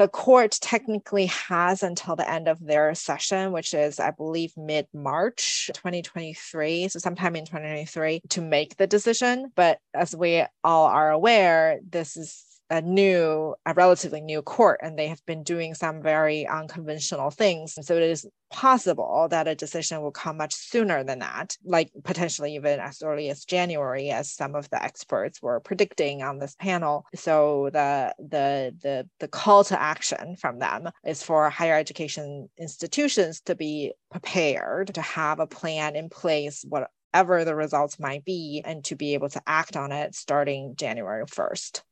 the 0.00 0.08
court 0.08 0.56
technically 0.62 1.26
has 1.26 1.82
until 1.82 2.16
the 2.16 2.28
end 2.28 2.48
of 2.48 2.58
their 2.58 2.94
session, 2.94 3.52
which 3.52 3.74
is, 3.74 4.00
I 4.00 4.12
believe, 4.12 4.50
mid 4.56 4.86
March 4.94 5.70
2023. 5.74 6.88
So, 6.88 6.98
sometime 6.98 7.36
in 7.36 7.44
2023 7.44 8.22
to 8.30 8.40
make 8.40 8.78
the 8.78 8.86
decision. 8.86 9.52
But 9.54 9.78
as 9.92 10.16
we 10.16 10.42
all 10.64 10.86
are 10.86 11.10
aware, 11.10 11.80
this 11.86 12.16
is 12.16 12.42
a 12.70 12.80
new, 12.80 13.54
a 13.66 13.74
relatively 13.74 14.20
new 14.20 14.42
court, 14.42 14.78
and 14.82 14.98
they 14.98 15.08
have 15.08 15.24
been 15.26 15.42
doing 15.42 15.74
some 15.74 16.02
very 16.02 16.46
unconventional 16.46 17.30
things. 17.30 17.76
And 17.76 17.84
so 17.84 17.96
it 17.96 18.04
is 18.04 18.26
possible 18.50 19.26
that 19.30 19.48
a 19.48 19.54
decision 19.54 20.02
will 20.02 20.12
come 20.12 20.36
much 20.36 20.54
sooner 20.54 21.02
than 21.02 21.18
that, 21.18 21.56
like 21.64 21.90
potentially 22.04 22.54
even 22.54 22.78
as 22.78 23.02
early 23.02 23.28
as 23.28 23.44
January, 23.44 24.10
as 24.10 24.32
some 24.32 24.54
of 24.54 24.70
the 24.70 24.82
experts 24.82 25.42
were 25.42 25.60
predicting 25.60 26.22
on 26.22 26.38
this 26.38 26.54
panel. 26.56 27.06
So 27.14 27.70
the 27.72 28.14
the 28.18 28.74
the 28.80 29.08
the 29.18 29.28
call 29.28 29.64
to 29.64 29.80
action 29.80 30.36
from 30.36 30.58
them 30.58 30.88
is 31.04 31.22
for 31.22 31.50
higher 31.50 31.74
education 31.74 32.48
institutions 32.58 33.40
to 33.42 33.56
be 33.56 33.92
prepared 34.10 34.94
to 34.94 35.02
have 35.02 35.40
a 35.40 35.46
plan 35.46 35.96
in 35.96 36.08
place, 36.08 36.64
whatever 36.68 37.44
the 37.44 37.54
results 37.54 37.98
might 37.98 38.24
be, 38.24 38.62
and 38.64 38.84
to 38.84 38.94
be 38.94 39.14
able 39.14 39.28
to 39.30 39.42
act 39.46 39.76
on 39.76 39.90
it 39.92 40.14
starting 40.14 40.74
January 40.76 41.24
1st. 41.24 41.82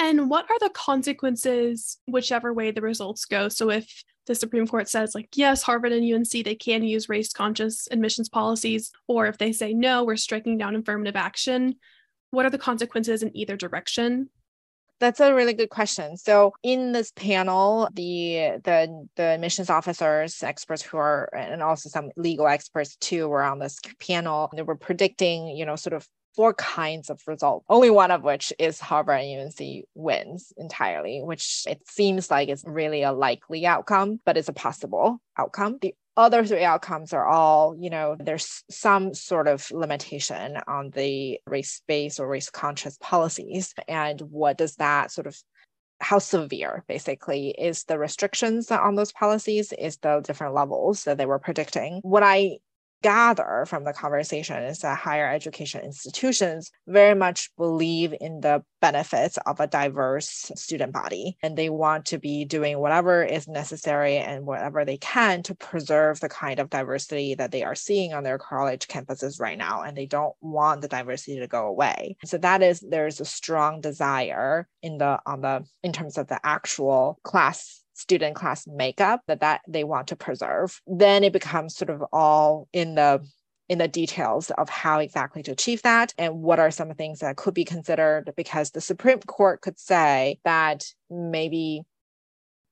And 0.00 0.30
what 0.30 0.50
are 0.50 0.58
the 0.58 0.70
consequences, 0.70 1.98
whichever 2.06 2.54
way 2.54 2.70
the 2.70 2.80
results 2.80 3.26
go? 3.26 3.50
So, 3.50 3.70
if 3.70 4.02
the 4.26 4.34
Supreme 4.34 4.66
Court 4.66 4.88
says, 4.88 5.14
like, 5.14 5.28
yes, 5.34 5.62
Harvard 5.62 5.92
and 5.92 6.10
UNC, 6.10 6.30
they 6.30 6.54
can 6.54 6.82
use 6.82 7.10
race 7.10 7.34
conscious 7.34 7.86
admissions 7.90 8.30
policies, 8.30 8.92
or 9.08 9.26
if 9.26 9.36
they 9.36 9.52
say, 9.52 9.74
no, 9.74 10.04
we're 10.04 10.16
striking 10.16 10.56
down 10.56 10.74
affirmative 10.74 11.16
action, 11.16 11.74
what 12.30 12.46
are 12.46 12.50
the 12.50 12.56
consequences 12.56 13.22
in 13.22 13.36
either 13.36 13.56
direction? 13.56 14.30
That's 15.00 15.20
a 15.20 15.34
really 15.34 15.52
good 15.52 15.68
question. 15.68 16.16
So 16.16 16.54
in 16.62 16.92
this 16.92 17.12
panel, 17.12 17.88
the 17.92 18.58
the 18.64 19.06
the 19.16 19.22
admissions 19.22 19.68
officers, 19.68 20.42
experts 20.42 20.82
who 20.82 20.96
are, 20.96 21.28
and 21.34 21.62
also 21.62 21.90
some 21.90 22.10
legal 22.16 22.46
experts 22.46 22.96
too, 22.96 23.28
were 23.28 23.42
on 23.42 23.58
this 23.58 23.78
panel. 23.98 24.50
They 24.54 24.62
were 24.62 24.76
predicting, 24.76 25.48
you 25.48 25.66
know, 25.66 25.76
sort 25.76 25.94
of 25.94 26.06
four 26.34 26.54
kinds 26.54 27.10
of 27.10 27.20
results, 27.26 27.66
only 27.68 27.90
one 27.90 28.10
of 28.10 28.22
which 28.22 28.52
is 28.58 28.80
Harvard 28.80 29.20
and 29.20 29.40
UNC 29.40 29.84
wins 29.94 30.52
entirely, 30.56 31.20
which 31.22 31.64
it 31.68 31.86
seems 31.86 32.30
like 32.30 32.48
is 32.48 32.64
really 32.66 33.02
a 33.02 33.12
likely 33.12 33.66
outcome, 33.66 34.20
but 34.24 34.36
it's 34.36 34.48
a 34.48 34.52
possible 34.52 35.20
outcome. 35.36 35.78
The 35.80 35.94
other 36.16 36.44
three 36.44 36.64
outcomes 36.64 37.12
are 37.12 37.26
all, 37.26 37.76
you 37.78 37.90
know, 37.90 38.16
there's 38.18 38.62
some 38.70 39.14
sort 39.14 39.48
of 39.48 39.70
limitation 39.70 40.58
on 40.66 40.90
the 40.90 41.40
race 41.46 41.82
based 41.86 42.20
or 42.20 42.28
race 42.28 42.50
conscious 42.50 42.98
policies. 43.00 43.74
And 43.88 44.20
what 44.20 44.58
does 44.58 44.76
that 44.76 45.10
sort 45.10 45.26
of 45.26 45.36
how 46.00 46.18
severe 46.18 46.84
basically 46.88 47.50
is 47.50 47.84
the 47.84 47.98
restrictions 47.98 48.70
on 48.70 48.94
those 48.94 49.12
policies 49.12 49.72
is 49.78 49.98
the 49.98 50.20
different 50.24 50.54
levels 50.54 51.04
that 51.04 51.18
they 51.18 51.26
were 51.26 51.38
predicting 51.38 52.00
what 52.02 52.22
i 52.22 52.56
gather 53.02 53.64
from 53.66 53.84
the 53.84 53.92
conversation 53.92 54.62
is 54.62 54.80
that 54.80 54.98
higher 54.98 55.28
education 55.28 55.82
institutions 55.82 56.70
very 56.86 57.14
much 57.14 57.50
believe 57.56 58.14
in 58.20 58.40
the 58.40 58.62
benefits 58.80 59.38
of 59.46 59.60
a 59.60 59.66
diverse 59.66 60.50
student 60.54 60.92
body. 60.92 61.36
And 61.42 61.56
they 61.56 61.70
want 61.70 62.06
to 62.06 62.18
be 62.18 62.44
doing 62.44 62.78
whatever 62.78 63.22
is 63.22 63.46
necessary 63.46 64.16
and 64.16 64.46
whatever 64.46 64.84
they 64.84 64.96
can 64.96 65.42
to 65.44 65.54
preserve 65.54 66.20
the 66.20 66.28
kind 66.28 66.58
of 66.58 66.70
diversity 66.70 67.34
that 67.34 67.52
they 67.52 67.62
are 67.62 67.74
seeing 67.74 68.12
on 68.12 68.24
their 68.24 68.38
college 68.38 68.88
campuses 68.88 69.40
right 69.40 69.58
now. 69.58 69.82
And 69.82 69.96
they 69.96 70.06
don't 70.06 70.34
want 70.40 70.80
the 70.80 70.88
diversity 70.88 71.38
to 71.40 71.46
go 71.46 71.66
away. 71.66 72.16
So 72.24 72.38
that 72.38 72.62
is 72.62 72.80
there's 72.80 73.20
a 73.20 73.24
strong 73.24 73.80
desire 73.80 74.68
in 74.82 74.98
the 74.98 75.20
on 75.26 75.42
the 75.42 75.64
in 75.82 75.92
terms 75.92 76.18
of 76.18 76.28
the 76.28 76.40
actual 76.44 77.18
class 77.22 77.79
student 78.00 78.34
class 78.34 78.66
makeup 78.66 79.20
that, 79.26 79.40
that 79.40 79.60
they 79.68 79.84
want 79.84 80.08
to 80.08 80.16
preserve. 80.16 80.80
Then 80.86 81.22
it 81.22 81.32
becomes 81.32 81.76
sort 81.76 81.90
of 81.90 82.02
all 82.12 82.68
in 82.72 82.94
the 82.94 83.20
in 83.68 83.78
the 83.78 83.86
details 83.86 84.50
of 84.58 84.68
how 84.68 84.98
exactly 84.98 85.44
to 85.44 85.52
achieve 85.52 85.80
that 85.82 86.12
and 86.18 86.42
what 86.42 86.58
are 86.58 86.72
some 86.72 86.92
things 86.94 87.20
that 87.20 87.36
could 87.36 87.54
be 87.54 87.64
considered 87.64 88.32
because 88.36 88.72
the 88.72 88.80
Supreme 88.80 89.20
Court 89.20 89.60
could 89.60 89.78
say 89.78 90.40
that 90.42 90.86
maybe 91.08 91.82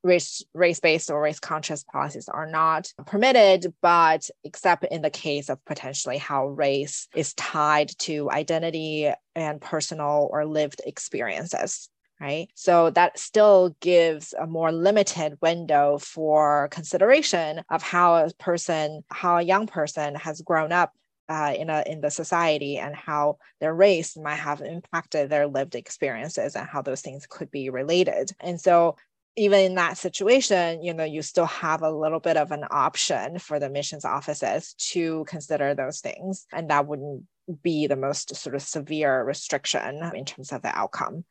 race 0.03 0.43
race-based 0.55 1.09
or 1.09 1.21
race-conscious 1.23 1.85
policies 1.85 2.29
are 2.29 2.47
not 2.47 2.93
permitted 3.07 3.73
but 3.81 4.29
except 4.43 4.85
in 4.91 5.03
the 5.03 5.11
case 5.11 5.49
of 5.49 5.65
potentially 5.65 6.19
how 6.19 6.49
race 6.49 7.07
is 7.15 7.35
tied 7.35 7.91
to 7.99 8.31
identity 8.31 9.13
and 9.37 9.61
personal 9.61 10.29
or 10.33 10.47
lived 10.47 10.81
experiences 10.85 11.89
right? 12.21 12.49
So 12.55 12.91
that 12.91 13.19
still 13.19 13.77
gives 13.81 14.33
a 14.33 14.47
more 14.47 14.73
limited 14.73 15.39
window 15.41 15.99
for 15.99 16.69
consideration 16.71 17.63
of 17.71 17.83
how 17.83 18.17
a 18.17 18.31
person, 18.39 19.05
how 19.11 19.37
a 19.39 19.43
young 19.43 19.67
person 19.67 20.15
has 20.17 20.41
grown 20.41 20.73
up 20.73 20.93
uh, 21.29 21.55
in 21.57 21.69
a 21.69 21.85
in 21.87 22.01
the 22.01 22.11
society 22.11 22.79
and 22.79 22.97
how 22.97 23.37
their 23.61 23.75
race 23.75 24.17
might 24.17 24.37
have 24.37 24.63
impacted 24.63 25.29
their 25.29 25.47
lived 25.47 25.75
experiences 25.75 26.57
and 26.57 26.67
how 26.67 26.83
those 26.83 27.03
things 27.03 27.27
could 27.29 27.51
be 27.51 27.71
related. 27.71 28.33
And 28.41 28.61
so 28.61 28.97
even 29.37 29.61
in 29.61 29.75
that 29.77 29.97
situation, 29.97 30.83
you 30.83 30.93
know, 30.93 31.05
you 31.05 31.23
still 31.23 31.47
have 31.47 31.83
a 31.83 31.91
little 31.91 32.19
bit 32.19 32.37
of 32.37 32.51
an 32.51 32.65
option 32.71 33.39
for 33.39 33.61
the 33.61 33.67
admissions 33.67 34.05
offices 34.05 34.75
to 34.75 35.25
consider 35.29 35.75
those 35.75 36.01
things. 36.01 36.47
And 36.53 36.71
that 36.71 36.89
wouldn't 36.89 37.25
be 37.63 37.87
the 37.87 37.97
most 37.97 38.35
sort 38.35 38.57
of 38.57 38.63
severe 38.63 39.23
restriction 39.23 40.03
in 40.15 40.25
terms 40.25 40.53
of 40.53 40.63
the 40.63 40.77
outcome. 40.77 41.25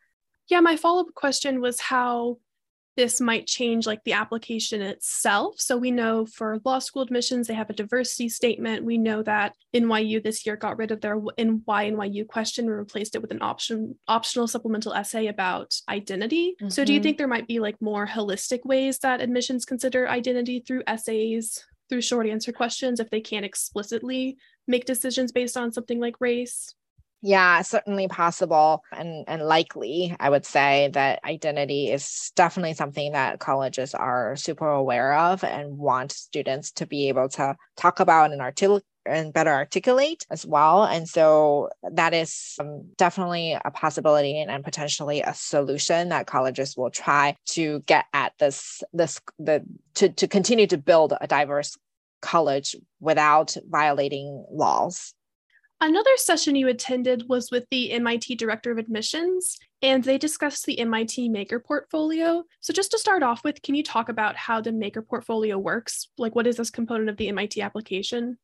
Yeah, 0.49 0.61
my 0.61 0.77
follow 0.77 1.01
up 1.01 1.13
question 1.13 1.61
was 1.61 1.79
how 1.79 2.37
this 2.97 3.21
might 3.21 3.45
change 3.45 3.85
like 3.85 4.03
the 4.03 4.13
application 4.13 4.81
itself. 4.81 5.61
So 5.61 5.77
we 5.77 5.91
know 5.91 6.25
for 6.25 6.59
law 6.65 6.79
school 6.79 7.03
admissions, 7.03 7.47
they 7.47 7.53
have 7.53 7.69
a 7.69 7.73
diversity 7.73 8.27
statement. 8.27 8.83
We 8.83 8.97
know 8.97 9.21
that 9.21 9.53
NYU 9.73 10.21
this 10.21 10.45
year 10.45 10.55
got 10.55 10.77
rid 10.79 10.89
of 10.89 10.99
their 10.99 11.21
in 11.37 11.61
why 11.65 11.91
NYU 11.91 12.27
question 12.27 12.65
and 12.65 12.75
replaced 12.75 13.15
it 13.15 13.21
with 13.21 13.31
an 13.31 13.41
option 13.41 13.95
optional 14.07 14.47
supplemental 14.47 14.93
essay 14.93 15.27
about 15.27 15.79
identity. 15.87 16.55
Mm-hmm. 16.59 16.69
So 16.69 16.83
do 16.83 16.91
you 16.91 16.99
mm-hmm. 16.99 17.03
think 17.03 17.17
there 17.19 17.27
might 17.27 17.47
be 17.47 17.59
like 17.59 17.79
more 17.79 18.07
holistic 18.07 18.65
ways 18.65 18.97
that 18.99 19.21
admissions 19.21 19.63
consider 19.63 20.09
identity 20.09 20.63
through 20.65 20.81
essays, 20.87 21.63
through 21.89 22.01
short 22.01 22.27
answer 22.27 22.51
questions 22.51 22.99
if 22.99 23.11
they 23.11 23.21
can't 23.21 23.45
explicitly 23.45 24.37
make 24.67 24.85
decisions 24.85 25.31
based 25.31 25.55
on 25.55 25.71
something 25.71 25.99
like 25.99 26.19
race? 26.19 26.73
Yeah, 27.21 27.61
certainly 27.63 28.07
possible 28.07 28.83
and, 28.91 29.25
and 29.27 29.41
likely. 29.41 30.15
I 30.19 30.29
would 30.29 30.45
say 30.45 30.91
that 30.93 31.19
identity 31.25 31.91
is 31.91 32.31
definitely 32.35 32.75
something 32.75 33.13
that 33.13 33.39
colleges 33.39 33.95
are 33.95 34.35
super 34.35 34.69
aware 34.69 35.15
of 35.15 35.43
and 35.43 35.77
want 35.77 36.11
students 36.11 36.71
to 36.73 36.85
be 36.85 37.09
able 37.09 37.27
to 37.29 37.55
talk 37.75 37.99
about 37.99 38.31
and 38.31 38.41
articulate 38.41 38.83
and 39.07 39.33
better 39.33 39.51
articulate 39.51 40.25
as 40.29 40.45
well. 40.45 40.83
And 40.83 41.07
so 41.07 41.69
that 41.93 42.13
is 42.13 42.55
um, 42.59 42.85
definitely 42.97 43.53
a 43.53 43.71
possibility 43.71 44.39
and, 44.39 44.51
and, 44.51 44.63
potentially 44.63 45.21
a 45.21 45.33
solution 45.33 46.09
that 46.09 46.27
colleges 46.27 46.75
will 46.75 46.91
try 46.91 47.35
to 47.51 47.79
get 47.85 48.05
at 48.13 48.33
this 48.37 48.83
this 48.91 49.21
the 49.39 49.63
to, 49.95 50.09
to 50.09 50.27
continue 50.27 50.67
to 50.67 50.77
build 50.77 51.13
a 51.19 51.25
diverse 51.25 51.77
college 52.21 52.75
without 52.99 53.55
violating 53.69 54.45
laws. 54.51 55.13
Another 55.79 56.09
session 56.15 56.55
you 56.55 56.67
attended 56.67 57.25
was 57.29 57.51
with 57.51 57.65
the 57.69 57.91
MIT 57.91 58.33
Director 58.35 58.71
of 58.71 58.79
Admissions, 58.79 59.57
and 59.83 60.03
they 60.03 60.17
discussed 60.17 60.65
the 60.65 60.79
MIT 60.79 61.29
Maker 61.29 61.59
Portfolio. 61.59 62.43
So, 62.61 62.73
just 62.73 62.89
to 62.91 62.97
start 62.99 63.21
off 63.21 63.43
with, 63.43 63.61
can 63.61 63.75
you 63.75 63.83
talk 63.83 64.09
about 64.09 64.35
how 64.35 64.59
the 64.59 64.71
Maker 64.71 65.03
Portfolio 65.03 65.59
works? 65.59 66.09
Like, 66.17 66.33
what 66.33 66.47
is 66.47 66.57
this 66.57 66.71
component 66.71 67.09
of 67.09 67.17
the 67.17 67.27
MIT 67.27 67.61
application? 67.61 68.39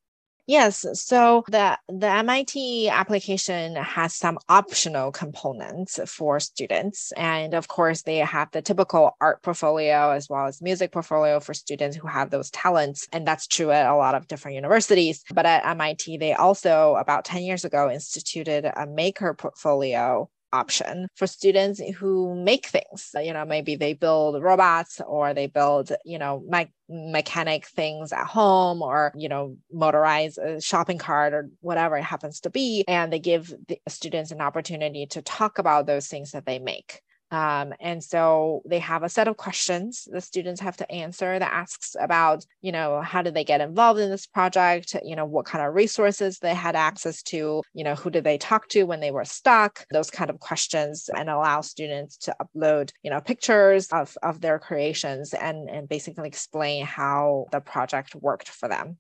Yes, 0.45 0.85
so 0.95 1.45
the 1.47 1.77
the 1.87 2.07
MIT 2.09 2.89
application 2.89 3.75
has 3.77 4.13
some 4.13 4.37
optional 4.49 5.09
components 5.13 6.01
for 6.05 6.41
students, 6.41 7.13
and 7.13 7.53
of 7.53 7.69
course 7.69 8.01
they 8.01 8.17
have 8.17 8.51
the 8.51 8.61
typical 8.61 9.15
art 9.21 9.41
portfolio 9.41 10.11
as 10.11 10.27
well 10.29 10.45
as 10.47 10.61
music 10.61 10.91
portfolio 10.91 11.39
for 11.39 11.53
students 11.53 11.95
who 11.95 12.07
have 12.07 12.29
those 12.29 12.51
talents, 12.51 13.07
and 13.13 13.25
that's 13.25 13.47
true 13.47 13.71
at 13.71 13.87
a 13.89 13.95
lot 13.95 14.15
of 14.15 14.27
different 14.27 14.55
universities. 14.55 15.23
But 15.33 15.45
at 15.45 15.65
MIT, 15.65 16.17
they 16.17 16.33
also 16.33 16.95
about 16.95 17.23
ten 17.23 17.43
years 17.43 17.63
ago 17.63 17.89
instituted 17.89 18.65
a 18.65 18.85
maker 18.85 19.33
portfolio 19.33 20.29
option 20.53 21.07
for 21.15 21.27
students 21.27 21.81
who 21.97 22.35
make 22.35 22.67
things. 22.67 23.09
You 23.15 23.33
know, 23.33 23.43
maybe 23.43 23.75
they 23.75 23.93
build 23.93 24.41
robots 24.41 25.01
or 25.05 25.33
they 25.33 25.47
build, 25.47 25.91
you 26.05 26.19
know, 26.19 26.43
me- 26.47 26.71
mechanic 26.87 27.65
things 27.67 28.13
at 28.13 28.27
home 28.27 28.81
or, 28.81 29.11
you 29.15 29.27
know, 29.27 29.57
motorize 29.75 30.37
a 30.37 30.61
shopping 30.61 30.99
cart 30.99 31.33
or 31.33 31.49
whatever 31.61 31.97
it 31.97 32.03
happens 32.03 32.39
to 32.41 32.49
be. 32.49 32.85
And 32.87 33.11
they 33.11 33.19
give 33.19 33.53
the 33.67 33.79
students 33.89 34.31
an 34.31 34.41
opportunity 34.41 35.07
to 35.07 35.21
talk 35.21 35.57
about 35.57 35.87
those 35.87 36.07
things 36.07 36.31
that 36.31 36.45
they 36.45 36.59
make. 36.59 37.01
Um, 37.33 37.73
and 37.79 38.03
so 38.03 38.61
they 38.63 38.77
have 38.77 39.01
a 39.01 39.09
set 39.09 39.27
of 39.27 39.37
questions 39.37 40.07
the 40.11 40.21
students 40.21 40.61
have 40.61 40.77
to 40.77 40.91
answer 40.91 41.39
that 41.39 41.51
asks 41.51 41.95
about, 41.99 42.45
you 42.61 42.71
know, 42.71 43.01
how 43.01 43.23
did 43.23 43.33
they 43.33 43.43
get 43.43 43.59
involved 43.59 43.99
in 43.99 44.11
this 44.11 44.27
project? 44.27 44.95
You 45.03 45.15
know, 45.15 45.25
what 45.25 45.47
kind 45.47 45.65
of 45.65 45.73
resources 45.73 46.37
they 46.37 46.53
had 46.53 46.75
access 46.75 47.23
to? 47.23 47.63
You 47.73 47.83
know, 47.83 47.95
who 47.95 48.11
did 48.11 48.23
they 48.23 48.37
talk 48.37 48.67
to 48.69 48.83
when 48.83 48.99
they 48.99 49.09
were 49.09 49.25
stuck? 49.25 49.83
Those 49.89 50.11
kind 50.11 50.29
of 50.29 50.39
questions 50.39 51.09
and 51.17 51.27
allow 51.27 51.61
students 51.61 52.17
to 52.17 52.35
upload, 52.39 52.91
you 53.01 53.09
know, 53.09 53.19
pictures 53.19 53.87
of, 53.87 54.15
of 54.21 54.39
their 54.39 54.59
creations 54.59 55.33
and, 55.33 55.67
and 55.71 55.89
basically 55.89 56.27
explain 56.27 56.85
how 56.85 57.47
the 57.51 57.61
project 57.61 58.13
worked 58.13 58.49
for 58.49 58.69
them. 58.69 58.99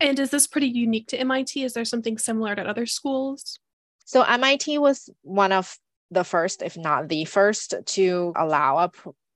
And 0.00 0.18
is 0.18 0.30
this 0.30 0.46
pretty 0.46 0.68
unique 0.68 1.08
to 1.08 1.20
MIT? 1.20 1.62
Is 1.62 1.74
there 1.74 1.84
something 1.84 2.16
similar 2.16 2.52
at 2.52 2.66
other 2.66 2.86
schools? 2.86 3.58
So 4.06 4.22
MIT 4.22 4.78
was 4.78 5.10
one 5.20 5.52
of 5.52 5.76
the 6.10 6.24
first, 6.24 6.62
if 6.62 6.76
not 6.76 7.08
the 7.08 7.24
first, 7.24 7.74
to 7.84 8.32
allow 8.36 8.78
a 8.78 8.90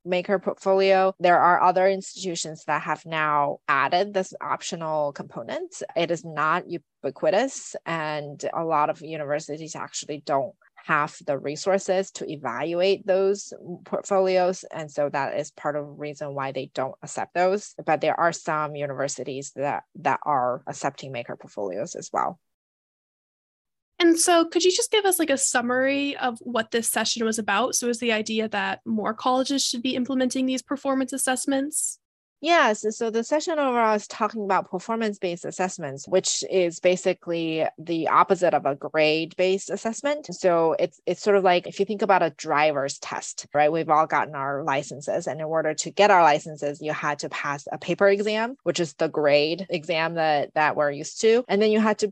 maker 0.04 0.38
portfolio. 0.38 1.12
There 1.20 1.38
are 1.38 1.62
other 1.62 1.88
institutions 1.88 2.64
that 2.66 2.82
have 2.82 3.04
now 3.04 3.58
added 3.68 4.14
this 4.14 4.32
optional 4.40 5.12
component. 5.12 5.82
It 5.96 6.10
is 6.10 6.24
not 6.24 6.64
ubiquitous, 6.68 7.76
and 7.84 8.42
a 8.54 8.64
lot 8.64 8.90
of 8.90 9.02
universities 9.02 9.76
actually 9.76 10.22
don't 10.24 10.54
have 10.86 11.16
the 11.26 11.38
resources 11.38 12.10
to 12.12 12.30
evaluate 12.30 13.06
those 13.06 13.52
portfolios 13.84 14.64
and 14.72 14.90
so 14.90 15.10
that 15.10 15.38
is 15.38 15.50
part 15.50 15.76
of 15.76 15.84
the 15.84 15.92
reason 15.92 16.34
why 16.34 16.52
they 16.52 16.70
don't 16.74 16.94
accept 17.02 17.34
those 17.34 17.74
but 17.84 18.00
there 18.00 18.18
are 18.18 18.32
some 18.32 18.74
universities 18.74 19.52
that 19.56 19.82
that 19.94 20.20
are 20.24 20.62
accepting 20.66 21.12
maker 21.12 21.36
portfolios 21.36 21.94
as 21.94 22.08
well 22.12 22.38
and 24.00 24.18
so, 24.18 24.46
could 24.46 24.64
you 24.64 24.72
just 24.72 24.90
give 24.90 25.04
us 25.04 25.18
like 25.18 25.30
a 25.30 25.36
summary 25.36 26.16
of 26.16 26.38
what 26.40 26.70
this 26.70 26.88
session 26.88 27.24
was 27.24 27.38
about? 27.38 27.74
So, 27.74 27.88
is 27.88 28.00
the 28.00 28.12
idea 28.12 28.48
that 28.48 28.80
more 28.86 29.12
colleges 29.12 29.62
should 29.62 29.82
be 29.82 29.94
implementing 29.94 30.46
these 30.46 30.62
performance 30.62 31.12
assessments? 31.12 31.98
Yes. 32.42 32.86
So 32.96 33.10
the 33.10 33.22
session 33.22 33.58
overall 33.58 33.94
is 33.94 34.06
talking 34.06 34.44
about 34.44 34.70
performance 34.70 35.18
based 35.18 35.44
assessments, 35.44 36.08
which 36.08 36.42
is 36.50 36.80
basically 36.80 37.66
the 37.78 38.08
opposite 38.08 38.54
of 38.54 38.64
a 38.64 38.74
grade 38.74 39.36
based 39.36 39.68
assessment. 39.68 40.26
So 40.34 40.74
it's 40.78 40.98
it's 41.04 41.20
sort 41.20 41.36
of 41.36 41.44
like 41.44 41.66
if 41.66 41.78
you 41.78 41.84
think 41.84 42.00
about 42.00 42.22
a 42.22 42.30
driver's 42.30 42.98
test, 42.98 43.46
right? 43.52 43.70
We've 43.70 43.90
all 43.90 44.06
gotten 44.06 44.34
our 44.34 44.64
licenses. 44.64 45.26
And 45.26 45.38
in 45.38 45.46
order 45.46 45.74
to 45.74 45.90
get 45.90 46.10
our 46.10 46.22
licenses, 46.22 46.80
you 46.80 46.94
had 46.94 47.18
to 47.18 47.28
pass 47.28 47.68
a 47.70 47.76
paper 47.76 48.08
exam, 48.08 48.56
which 48.62 48.80
is 48.80 48.94
the 48.94 49.08
grade 49.08 49.66
exam 49.68 50.14
that, 50.14 50.54
that 50.54 50.76
we're 50.76 50.90
used 50.90 51.20
to. 51.20 51.44
And 51.46 51.60
then 51.60 51.70
you 51.70 51.78
had 51.78 51.98
to 51.98 52.10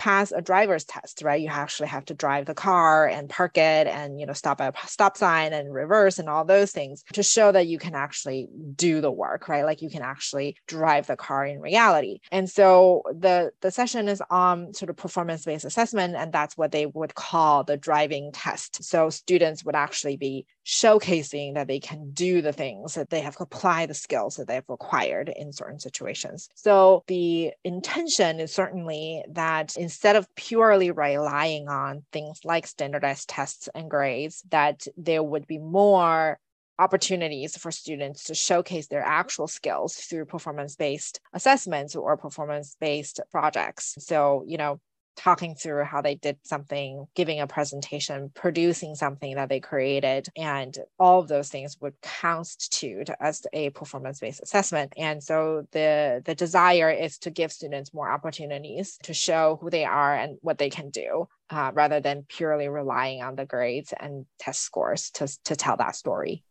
pass 0.00 0.32
a 0.32 0.40
driver's 0.40 0.84
test, 0.84 1.20
right? 1.22 1.42
You 1.42 1.50
actually 1.50 1.88
have 1.88 2.06
to 2.06 2.14
drive 2.14 2.46
the 2.46 2.54
car 2.54 3.06
and 3.06 3.28
park 3.28 3.58
it 3.58 3.86
and, 3.86 4.18
you 4.18 4.24
know, 4.24 4.32
stop 4.32 4.58
at 4.62 4.74
a 4.74 4.88
stop 4.88 5.18
sign 5.18 5.52
and 5.52 5.74
reverse 5.74 6.18
and 6.18 6.26
all 6.26 6.46
those 6.46 6.72
things 6.72 7.04
to 7.12 7.22
show 7.22 7.52
that 7.52 7.66
you 7.66 7.78
can 7.78 7.94
actually 7.94 8.48
do 8.74 9.02
the 9.02 9.10
work, 9.10 9.46
right? 9.46 9.66
Like 9.66 9.82
you 9.82 9.90
can 9.90 10.00
actually 10.00 10.56
drive 10.66 11.06
the 11.06 11.16
car 11.16 11.44
in 11.44 11.60
reality. 11.60 12.20
And 12.32 12.48
so 12.48 13.02
the, 13.12 13.52
the 13.60 13.70
session 13.70 14.08
is 14.08 14.22
on 14.30 14.72
sort 14.72 14.88
of 14.88 14.96
performance-based 14.96 15.66
assessment, 15.66 16.16
and 16.16 16.32
that's 16.32 16.56
what 16.56 16.72
they 16.72 16.86
would 16.86 17.14
call 17.14 17.64
the 17.64 17.76
driving 17.76 18.32
test. 18.32 18.82
So 18.82 19.10
students 19.10 19.64
would 19.66 19.76
actually 19.76 20.16
be 20.16 20.46
showcasing 20.64 21.54
that 21.54 21.66
they 21.66 21.80
can 21.80 22.10
do 22.12 22.42
the 22.42 22.52
things 22.52 22.94
that 22.94 23.10
they 23.10 23.20
have 23.20 23.36
applied 23.40 23.90
the 23.90 23.94
skills 23.94 24.36
that 24.36 24.46
they've 24.46 24.68
required 24.68 25.32
in 25.34 25.52
certain 25.52 25.78
situations. 25.78 26.48
So 26.54 27.02
the 27.06 27.52
intention 27.64 28.40
is 28.40 28.52
certainly 28.52 29.24
that 29.30 29.76
instead 29.76 30.16
of 30.16 30.32
purely 30.34 30.90
relying 30.90 31.68
on 31.68 32.04
things 32.12 32.40
like 32.44 32.66
standardized 32.66 33.28
tests 33.28 33.68
and 33.74 33.90
grades, 33.90 34.42
that 34.50 34.86
there 34.96 35.22
would 35.22 35.46
be 35.46 35.58
more 35.58 36.38
opportunities 36.78 37.56
for 37.58 37.70
students 37.70 38.24
to 38.24 38.34
showcase 38.34 38.86
their 38.86 39.02
actual 39.02 39.46
skills 39.46 39.96
through 39.96 40.24
performance 40.24 40.76
based 40.76 41.20
assessments 41.34 41.94
or 41.94 42.16
performance 42.16 42.74
based 42.80 43.20
projects. 43.30 43.96
So, 43.98 44.44
you 44.46 44.56
know, 44.56 44.80
talking 45.20 45.54
through 45.54 45.84
how 45.84 46.00
they 46.00 46.14
did 46.14 46.38
something, 46.44 47.06
giving 47.14 47.40
a 47.40 47.46
presentation, 47.46 48.30
producing 48.34 48.94
something 48.94 49.34
that 49.34 49.50
they 49.50 49.60
created, 49.60 50.28
and 50.34 50.78
all 50.98 51.20
of 51.20 51.28
those 51.28 51.50
things 51.50 51.76
would 51.80 51.94
constitute 52.00 53.10
as 53.20 53.46
a 53.52 53.68
performance-based 53.70 54.40
assessment. 54.42 54.94
And 54.96 55.22
so 55.22 55.66
the 55.72 56.22
the 56.24 56.34
desire 56.34 56.90
is 56.90 57.18
to 57.18 57.30
give 57.30 57.52
students 57.52 57.92
more 57.92 58.10
opportunities 58.10 58.98
to 59.02 59.12
show 59.12 59.58
who 59.60 59.68
they 59.68 59.84
are 59.84 60.14
and 60.14 60.38
what 60.40 60.58
they 60.58 60.70
can 60.70 60.88
do. 60.90 61.28
Uh, 61.52 61.72
rather 61.74 61.98
than 61.98 62.24
purely 62.28 62.68
relying 62.68 63.24
on 63.24 63.34
the 63.34 63.44
grades 63.44 63.92
and 63.98 64.24
test 64.38 64.62
scores 64.62 65.10
to, 65.10 65.26
to 65.42 65.56
tell 65.56 65.76
that 65.76 65.96
story. 65.96 66.44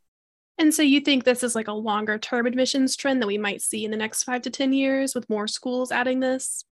And 0.58 0.74
so 0.74 0.82
you 0.82 1.00
think 1.00 1.24
this 1.24 1.42
is 1.42 1.56
like 1.56 1.70
a 1.70 1.74
longer 1.74 2.18
term 2.18 2.46
admissions 2.46 2.98
trend 2.98 3.22
that 3.22 3.28
we 3.28 3.38
might 3.38 3.62
see 3.62 3.86
in 3.86 3.92
the 3.92 3.98
next 3.98 4.26
five 4.26 4.42
to 4.42 4.50
10 4.50 4.74
years 4.74 5.16
with 5.16 5.30
more 5.30 5.48
schools 5.48 5.90
adding 5.90 6.20
this? 6.20 6.66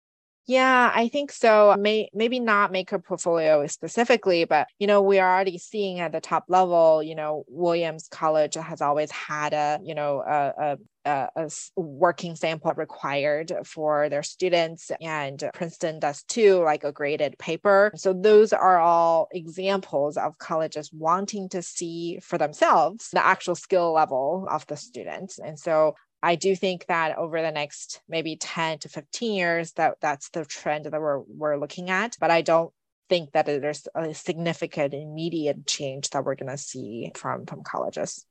Yeah, 0.47 0.91
I 0.93 1.07
think 1.07 1.31
so. 1.31 1.75
May, 1.79 2.09
maybe 2.13 2.39
not 2.39 2.71
maker 2.71 2.99
portfolio 2.99 3.65
specifically, 3.65 4.45
but 4.45 4.67
you 4.77 4.85
know, 4.85 5.01
we're 5.01 5.25
already 5.25 5.57
seeing 5.57 5.99
at 5.99 6.11
the 6.11 6.21
top 6.21 6.45
level, 6.49 7.01
you 7.01 7.15
know, 7.15 7.45
Williams 7.47 8.07
College 8.11 8.53
has 8.53 8.79
always 8.79 9.09
had 9.09 9.53
a, 9.53 9.79
you 9.83 9.95
know, 9.95 10.19
a, 10.21 10.77
a, 11.05 11.29
a 11.35 11.49
working 11.75 12.35
sample 12.35 12.71
required 12.75 13.53
for 13.65 14.07
their 14.09 14.21
students, 14.23 14.91
and 15.01 15.43
Princeton 15.53 15.99
does 15.99 16.21
too, 16.23 16.63
like 16.63 16.83
a 16.83 16.91
graded 16.91 17.37
paper. 17.39 17.91
So 17.95 18.13
those 18.13 18.53
are 18.53 18.79
all 18.79 19.27
examples 19.31 20.15
of 20.15 20.37
colleges 20.37 20.91
wanting 20.93 21.49
to 21.49 21.63
see 21.63 22.19
for 22.21 22.37
themselves 22.37 23.09
the 23.11 23.25
actual 23.25 23.55
skill 23.55 23.93
level 23.93 24.47
of 24.49 24.67
the 24.67 24.77
students. 24.77 25.39
And 25.39 25.59
so 25.59 25.95
I 26.25 26.33
do 26.33 26.55
think 26.55 26.87
that 26.87 27.19
over 27.19 27.39
the 27.39 27.51
next 27.51 28.01
maybe 28.09 28.35
10 28.35 28.79
to 28.79 28.89
15 28.89 29.35
years, 29.35 29.73
that 29.73 29.97
that's 30.01 30.29
the 30.29 30.43
trend 30.43 30.85
that 30.85 30.99
we're 30.99 31.19
we're 31.19 31.55
looking 31.55 31.91
at. 31.91 32.17
But 32.19 32.31
I 32.31 32.41
don't 32.41 32.73
think 33.09 33.33
that 33.33 33.45
there's 33.45 33.87
a 33.93 34.11
significant 34.15 34.95
immediate 34.95 35.67
change 35.67 36.09
that 36.09 36.25
we're 36.25 36.33
going 36.33 36.49
to 36.49 36.57
see 36.57 37.11
from 37.13 37.45
from 37.45 37.61
colleges. 37.61 38.25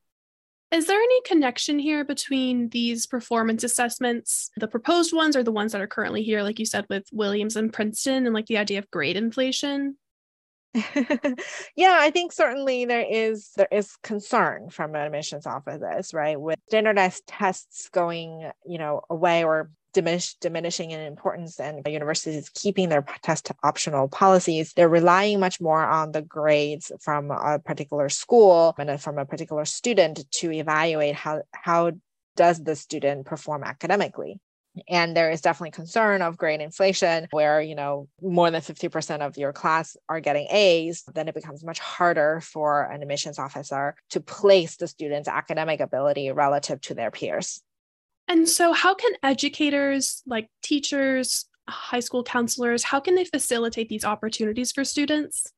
Is 0.72 0.88
there 0.88 0.98
any 1.00 1.20
connection 1.22 1.78
here 1.78 2.04
between 2.04 2.68
these 2.70 3.06
performance 3.06 3.62
assessments, 3.62 4.50
the 4.56 4.66
proposed 4.66 5.14
ones 5.14 5.36
or 5.36 5.44
the 5.44 5.52
ones 5.52 5.70
that 5.70 5.80
are 5.80 5.86
currently 5.86 6.24
here, 6.24 6.42
like 6.42 6.58
you 6.58 6.66
said, 6.66 6.86
with 6.90 7.04
Williams 7.12 7.54
and 7.54 7.72
Princeton, 7.72 8.26
and 8.26 8.34
like 8.34 8.46
the 8.46 8.58
idea 8.58 8.80
of 8.80 8.90
grade 8.90 9.16
inflation? 9.16 9.96
yeah, 11.76 11.96
I 12.00 12.10
think 12.10 12.32
certainly 12.32 12.84
there 12.84 13.06
is 13.08 13.50
there 13.56 13.68
is 13.70 13.96
concern 14.02 14.70
from 14.70 14.96
admissions 14.96 15.46
offices, 15.46 16.12
right? 16.12 16.40
With 16.40 16.58
standardized 16.66 17.26
tests 17.28 17.88
going, 17.90 18.50
you 18.66 18.78
know, 18.78 19.02
away 19.08 19.44
or 19.44 19.70
diminish, 19.92 20.34
diminishing 20.34 20.90
in 20.90 20.98
importance 21.00 21.60
and 21.60 21.86
universities 21.86 22.48
keeping 22.48 22.88
their 22.88 23.06
test 23.22 23.52
optional 23.62 24.08
policies, 24.08 24.72
they're 24.72 24.88
relying 24.88 25.38
much 25.38 25.60
more 25.60 25.84
on 25.84 26.10
the 26.10 26.22
grades 26.22 26.90
from 27.00 27.30
a 27.30 27.60
particular 27.60 28.08
school 28.08 28.74
and 28.76 29.00
from 29.00 29.18
a 29.18 29.24
particular 29.24 29.64
student 29.64 30.28
to 30.32 30.50
evaluate 30.50 31.14
how 31.14 31.42
how 31.52 31.92
does 32.34 32.62
the 32.64 32.74
student 32.74 33.26
perform 33.26 33.62
academically 33.62 34.40
and 34.88 35.16
there 35.16 35.30
is 35.30 35.40
definitely 35.40 35.70
concern 35.70 36.22
of 36.22 36.36
grade 36.36 36.60
inflation 36.60 37.28
where 37.30 37.60
you 37.60 37.74
know 37.74 38.08
more 38.20 38.50
than 38.50 38.60
50% 38.60 39.20
of 39.20 39.36
your 39.36 39.52
class 39.52 39.96
are 40.08 40.20
getting 40.20 40.46
a's 40.50 41.04
then 41.14 41.28
it 41.28 41.34
becomes 41.34 41.64
much 41.64 41.78
harder 41.78 42.40
for 42.42 42.82
an 42.90 43.02
admissions 43.02 43.38
officer 43.38 43.94
to 44.10 44.20
place 44.20 44.76
the 44.76 44.88
student's 44.88 45.28
academic 45.28 45.80
ability 45.80 46.30
relative 46.30 46.80
to 46.82 46.94
their 46.94 47.10
peers. 47.10 47.62
And 48.26 48.48
so 48.48 48.72
how 48.72 48.94
can 48.94 49.12
educators 49.22 50.22
like 50.26 50.48
teachers 50.62 51.46
high 51.68 52.00
school 52.00 52.22
counselors 52.22 52.82
how 52.84 53.00
can 53.00 53.14
they 53.14 53.24
facilitate 53.24 53.88
these 53.88 54.04
opportunities 54.04 54.70
for 54.70 54.84
students 54.84 55.53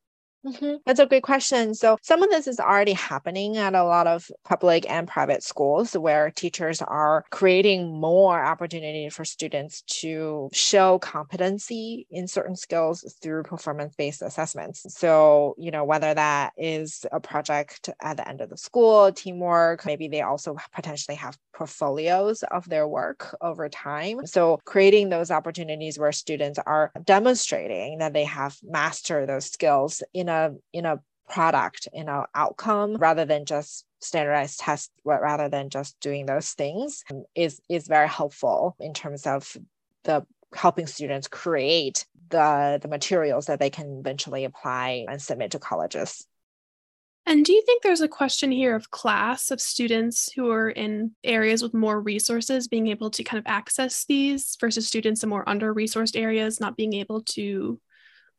Mm-hmm. 0.47 0.77
That's 0.87 1.01
a 1.01 1.07
great 1.07 1.25
question. 1.25 1.75
So, 1.75 1.99
some 2.03 2.23
of 2.23 2.31
this 2.31 2.47
is 2.47 2.61
already 2.61 2.93
happening 2.93 3.57
at 3.57 3.75
a 3.75 3.83
lot 3.83 4.07
of 4.07 4.31
public 4.45 4.89
and 4.89 5.09
private 5.09 5.43
schools 5.43 5.95
where 5.97 6.31
teachers 6.31 6.81
are 6.81 7.25
creating 7.31 7.93
more 7.93 8.41
opportunity 8.45 9.09
for 9.09 9.25
students 9.25 9.83
to 9.83 10.49
show 10.53 11.01
competency 11.01 12.07
in 12.11 12.29
certain 12.29 12.55
skills 12.55 13.05
through 13.21 13.43
performance 13.43 13.97
based 13.97 14.23
assessments. 14.23 14.87
So, 14.97 15.57
you 15.59 15.73
know, 15.73 15.85
whether 15.85 16.15
that 16.15 16.53
is 16.57 17.05
a 17.11 17.19
project 17.19 17.91
at 18.01 18.17
the 18.17 18.29
end 18.29 18.41
of 18.41 18.49
the 18.49 18.57
school, 18.57 19.11
teamwork, 19.13 19.85
maybe 19.85 20.07
they 20.07 20.23
also 20.23 20.57
potentially 20.73 21.17
have 21.17 21.37
portfolios 21.57 22.45
of 22.45 22.69
their 22.69 22.87
work 22.87 23.35
over 23.41 23.69
time. 23.69 24.25
So, 24.27 24.61
creating 24.65 25.09
those 25.09 25.33
opportunities 25.33 25.99
where 25.99 26.13
students 26.13 26.61
are 26.65 26.93
demonstrating 27.05 27.99
that 27.99 28.13
they 28.13 28.25
have 28.25 28.57
mastered 28.63 29.29
those 29.29 29.47
skills 29.47 30.05
in 30.15 30.29
a 30.29 30.36
in 30.73 30.87
a 30.87 31.01
product 31.29 31.89
in 31.93 32.09
an 32.09 32.25
outcome 32.35 32.97
rather 32.97 33.25
than 33.25 33.45
just 33.45 33.85
standardized 34.01 34.61
tests 34.61 34.91
rather 35.05 35.49
than 35.49 35.71
just 35.71 35.99
doing 36.01 36.27
those 36.27 36.51
things 36.51 37.03
um, 37.11 37.25
is 37.35 37.61
is 37.69 37.89
very 37.89 38.09
helpful 38.09 38.77
in 38.79 38.95
terms 38.95 39.27
of 39.27 39.57
the 40.05 40.25
helping 40.55 40.87
students 40.87 41.29
create 41.29 42.07
the 42.29 42.79
the 42.81 42.89
materials 42.89 43.47
that 43.47 43.59
they 43.59 43.71
can 43.71 43.99
eventually 43.99 44.45
apply 44.45 45.05
and 45.09 45.21
submit 45.21 45.51
to 45.53 45.59
colleges. 45.59 46.27
And 47.29 47.45
do 47.45 47.53
you 47.53 47.63
think 47.67 47.83
there's 47.83 48.03
a 48.03 48.09
question 48.09 48.53
here 48.53 48.77
of 48.77 48.93
class 48.93 49.51
of 49.51 49.61
students 49.61 50.33
who 50.33 50.49
are 50.53 50.71
in 50.71 51.11
areas 51.25 51.61
with 51.61 51.75
more 51.75 52.01
resources 52.01 52.69
being 52.69 52.87
able 52.87 53.11
to 53.11 53.25
kind 53.25 53.39
of 53.39 53.51
access 53.51 54.05
these 54.05 54.57
versus 54.61 54.87
students 54.87 55.25
in 55.25 55.29
more 55.29 55.49
under 55.49 55.75
resourced 55.75 56.17
areas 56.17 56.61
not 56.61 56.77
being 56.77 56.93
able 56.93 57.23
to 57.23 57.81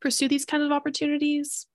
pursue 0.00 0.26
these 0.26 0.46
kind 0.46 0.62
of 0.62 0.72
opportunities 0.72 1.66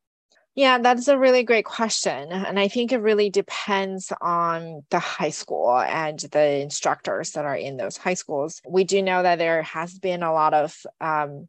yeah, 0.55 0.77
that's 0.77 1.07
a 1.07 1.17
really 1.17 1.43
great 1.43 1.65
question. 1.65 2.31
And 2.31 2.59
I 2.59 2.67
think 2.67 2.91
it 2.91 2.99
really 2.99 3.29
depends 3.29 4.13
on 4.21 4.83
the 4.91 4.99
high 4.99 5.31
school 5.31 5.79
and 5.79 6.19
the 6.19 6.61
instructors 6.61 7.31
that 7.31 7.45
are 7.45 7.55
in 7.55 7.77
those 7.77 7.97
high 7.97 8.13
schools. 8.13 8.61
We 8.67 8.83
do 8.83 9.01
know 9.01 9.23
that 9.23 9.39
there 9.39 9.63
has 9.63 9.97
been 9.97 10.21
a 10.21 10.31
lot 10.31 10.53
of 10.53 10.75
um, 11.01 11.47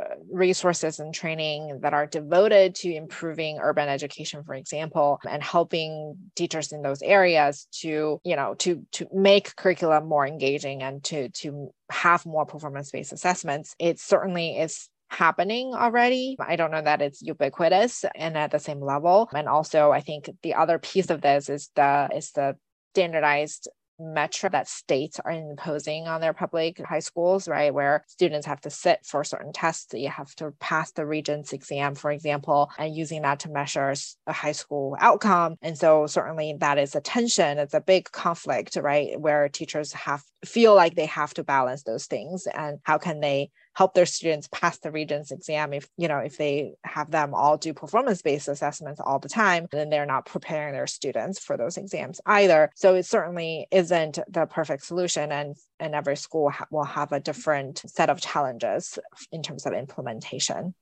uh, 0.00 0.14
resources 0.30 1.00
and 1.00 1.12
training 1.12 1.80
that 1.80 1.92
are 1.92 2.06
devoted 2.06 2.76
to 2.76 2.94
improving 2.94 3.58
urban 3.60 3.88
education 3.88 4.44
for 4.44 4.54
example 4.54 5.18
and 5.28 5.42
helping 5.42 6.16
teachers 6.36 6.70
in 6.70 6.80
those 6.80 7.02
areas 7.02 7.66
to 7.72 8.20
you 8.22 8.36
know 8.36 8.54
to 8.54 8.86
to 8.92 9.08
make 9.12 9.56
curriculum 9.56 10.06
more 10.06 10.24
engaging 10.24 10.80
and 10.80 11.02
to 11.02 11.28
to 11.30 11.74
have 11.90 12.24
more 12.24 12.46
performance 12.46 12.92
based 12.92 13.12
assessments 13.12 13.74
it 13.80 13.98
certainly 13.98 14.58
is 14.58 14.88
happening 15.10 15.74
already. 15.74 16.36
I 16.40 16.56
don't 16.56 16.70
know 16.70 16.82
that 16.82 17.02
it's 17.02 17.20
ubiquitous 17.20 18.04
and 18.14 18.38
at 18.38 18.50
the 18.50 18.58
same 18.58 18.80
level. 18.80 19.28
And 19.34 19.48
also 19.48 19.90
I 19.90 20.00
think 20.00 20.30
the 20.42 20.54
other 20.54 20.78
piece 20.78 21.10
of 21.10 21.20
this 21.20 21.48
is 21.48 21.70
the 21.74 22.08
is 22.14 22.32
the 22.32 22.56
standardized 22.94 23.68
metric 24.00 24.52
that 24.52 24.66
states 24.66 25.20
are 25.24 25.30
imposing 25.30 26.08
on 26.08 26.20
their 26.20 26.32
public 26.32 26.78
high 26.84 27.00
schools, 27.00 27.46
right? 27.46 27.72
Where 27.72 28.04
students 28.08 28.46
have 28.46 28.60
to 28.62 28.70
sit 28.70 29.04
for 29.04 29.22
certain 29.24 29.52
tests. 29.52 29.92
You 29.92 30.08
have 30.08 30.34
to 30.36 30.52
pass 30.58 30.90
the 30.92 31.06
Regents 31.06 31.52
exam, 31.52 31.94
for 31.94 32.10
example, 32.10 32.70
and 32.78 32.96
using 32.96 33.22
that 33.22 33.40
to 33.40 33.50
measure 33.50 33.94
a 34.26 34.32
high 34.32 34.52
school 34.52 34.96
outcome. 35.00 35.56
And 35.60 35.76
so 35.76 36.06
certainly 36.06 36.56
that 36.60 36.78
is 36.78 36.94
a 36.94 37.00
tension. 37.00 37.58
It's 37.58 37.74
a 37.74 37.80
big 37.80 38.10
conflict, 38.10 38.76
right? 38.76 39.20
Where 39.20 39.48
teachers 39.48 39.92
have 39.92 40.22
feel 40.44 40.74
like 40.74 40.94
they 40.94 41.06
have 41.06 41.34
to 41.34 41.44
balance 41.44 41.82
those 41.82 42.06
things 42.06 42.46
and 42.46 42.78
how 42.84 42.96
can 42.96 43.20
they 43.20 43.50
help 43.74 43.94
their 43.94 44.06
students 44.06 44.48
pass 44.52 44.78
the 44.78 44.90
regents 44.90 45.30
exam 45.30 45.72
if 45.72 45.88
you 45.96 46.08
know 46.08 46.18
if 46.18 46.36
they 46.36 46.72
have 46.84 47.10
them 47.10 47.34
all 47.34 47.56
do 47.56 47.72
performance 47.72 48.22
based 48.22 48.48
assessments 48.48 49.00
all 49.00 49.18
the 49.18 49.28
time 49.28 49.66
then 49.70 49.90
they're 49.90 50.06
not 50.06 50.26
preparing 50.26 50.72
their 50.72 50.86
students 50.86 51.38
for 51.38 51.56
those 51.56 51.76
exams 51.76 52.20
either. 52.26 52.70
So 52.74 52.94
it 52.94 53.06
certainly 53.06 53.66
isn't 53.70 54.18
the 54.28 54.46
perfect 54.46 54.84
solution 54.84 55.32
and 55.32 55.56
and 55.78 55.94
every 55.94 56.16
school 56.16 56.50
ha- 56.50 56.66
will 56.70 56.84
have 56.84 57.12
a 57.12 57.20
different 57.20 57.82
set 57.86 58.10
of 58.10 58.20
challenges 58.20 58.98
in 59.32 59.42
terms 59.42 59.66
of 59.66 59.72
implementation 59.72 60.74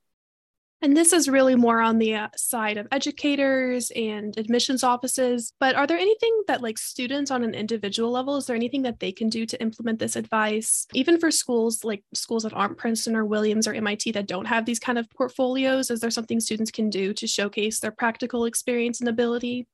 and 0.81 0.95
this 0.95 1.11
is 1.11 1.27
really 1.27 1.55
more 1.55 1.81
on 1.81 1.97
the 1.97 2.15
uh, 2.15 2.27
side 2.35 2.77
of 2.77 2.87
educators 2.91 3.91
and 3.91 4.37
admissions 4.37 4.83
offices. 4.83 5.53
But 5.59 5.75
are 5.75 5.85
there 5.85 5.97
anything 5.97 6.43
that, 6.47 6.61
like 6.61 6.77
students 6.77 7.31
on 7.31 7.43
an 7.43 7.53
individual 7.53 8.11
level, 8.11 8.37
is 8.37 8.45
there 8.45 8.55
anything 8.55 8.83
that 8.83 8.99
they 8.99 9.11
can 9.11 9.29
do 9.29 9.45
to 9.45 9.61
implement 9.61 9.99
this 9.99 10.15
advice? 10.15 10.87
Even 10.93 11.19
for 11.19 11.31
schools 11.31 11.83
like 11.83 12.03
schools 12.13 12.43
that 12.43 12.53
aren't 12.53 12.77
Princeton 12.77 13.15
or 13.15 13.25
Williams 13.25 13.67
or 13.67 13.73
MIT 13.73 14.11
that 14.11 14.27
don't 14.27 14.45
have 14.45 14.65
these 14.65 14.79
kind 14.79 14.97
of 14.97 15.09
portfolios, 15.09 15.91
is 15.91 15.99
there 15.99 16.11
something 16.11 16.39
students 16.39 16.71
can 16.71 16.89
do 16.89 17.13
to 17.13 17.27
showcase 17.27 17.79
their 17.79 17.91
practical 17.91 18.45
experience 18.45 18.99
and 18.99 19.09
ability? 19.09 19.67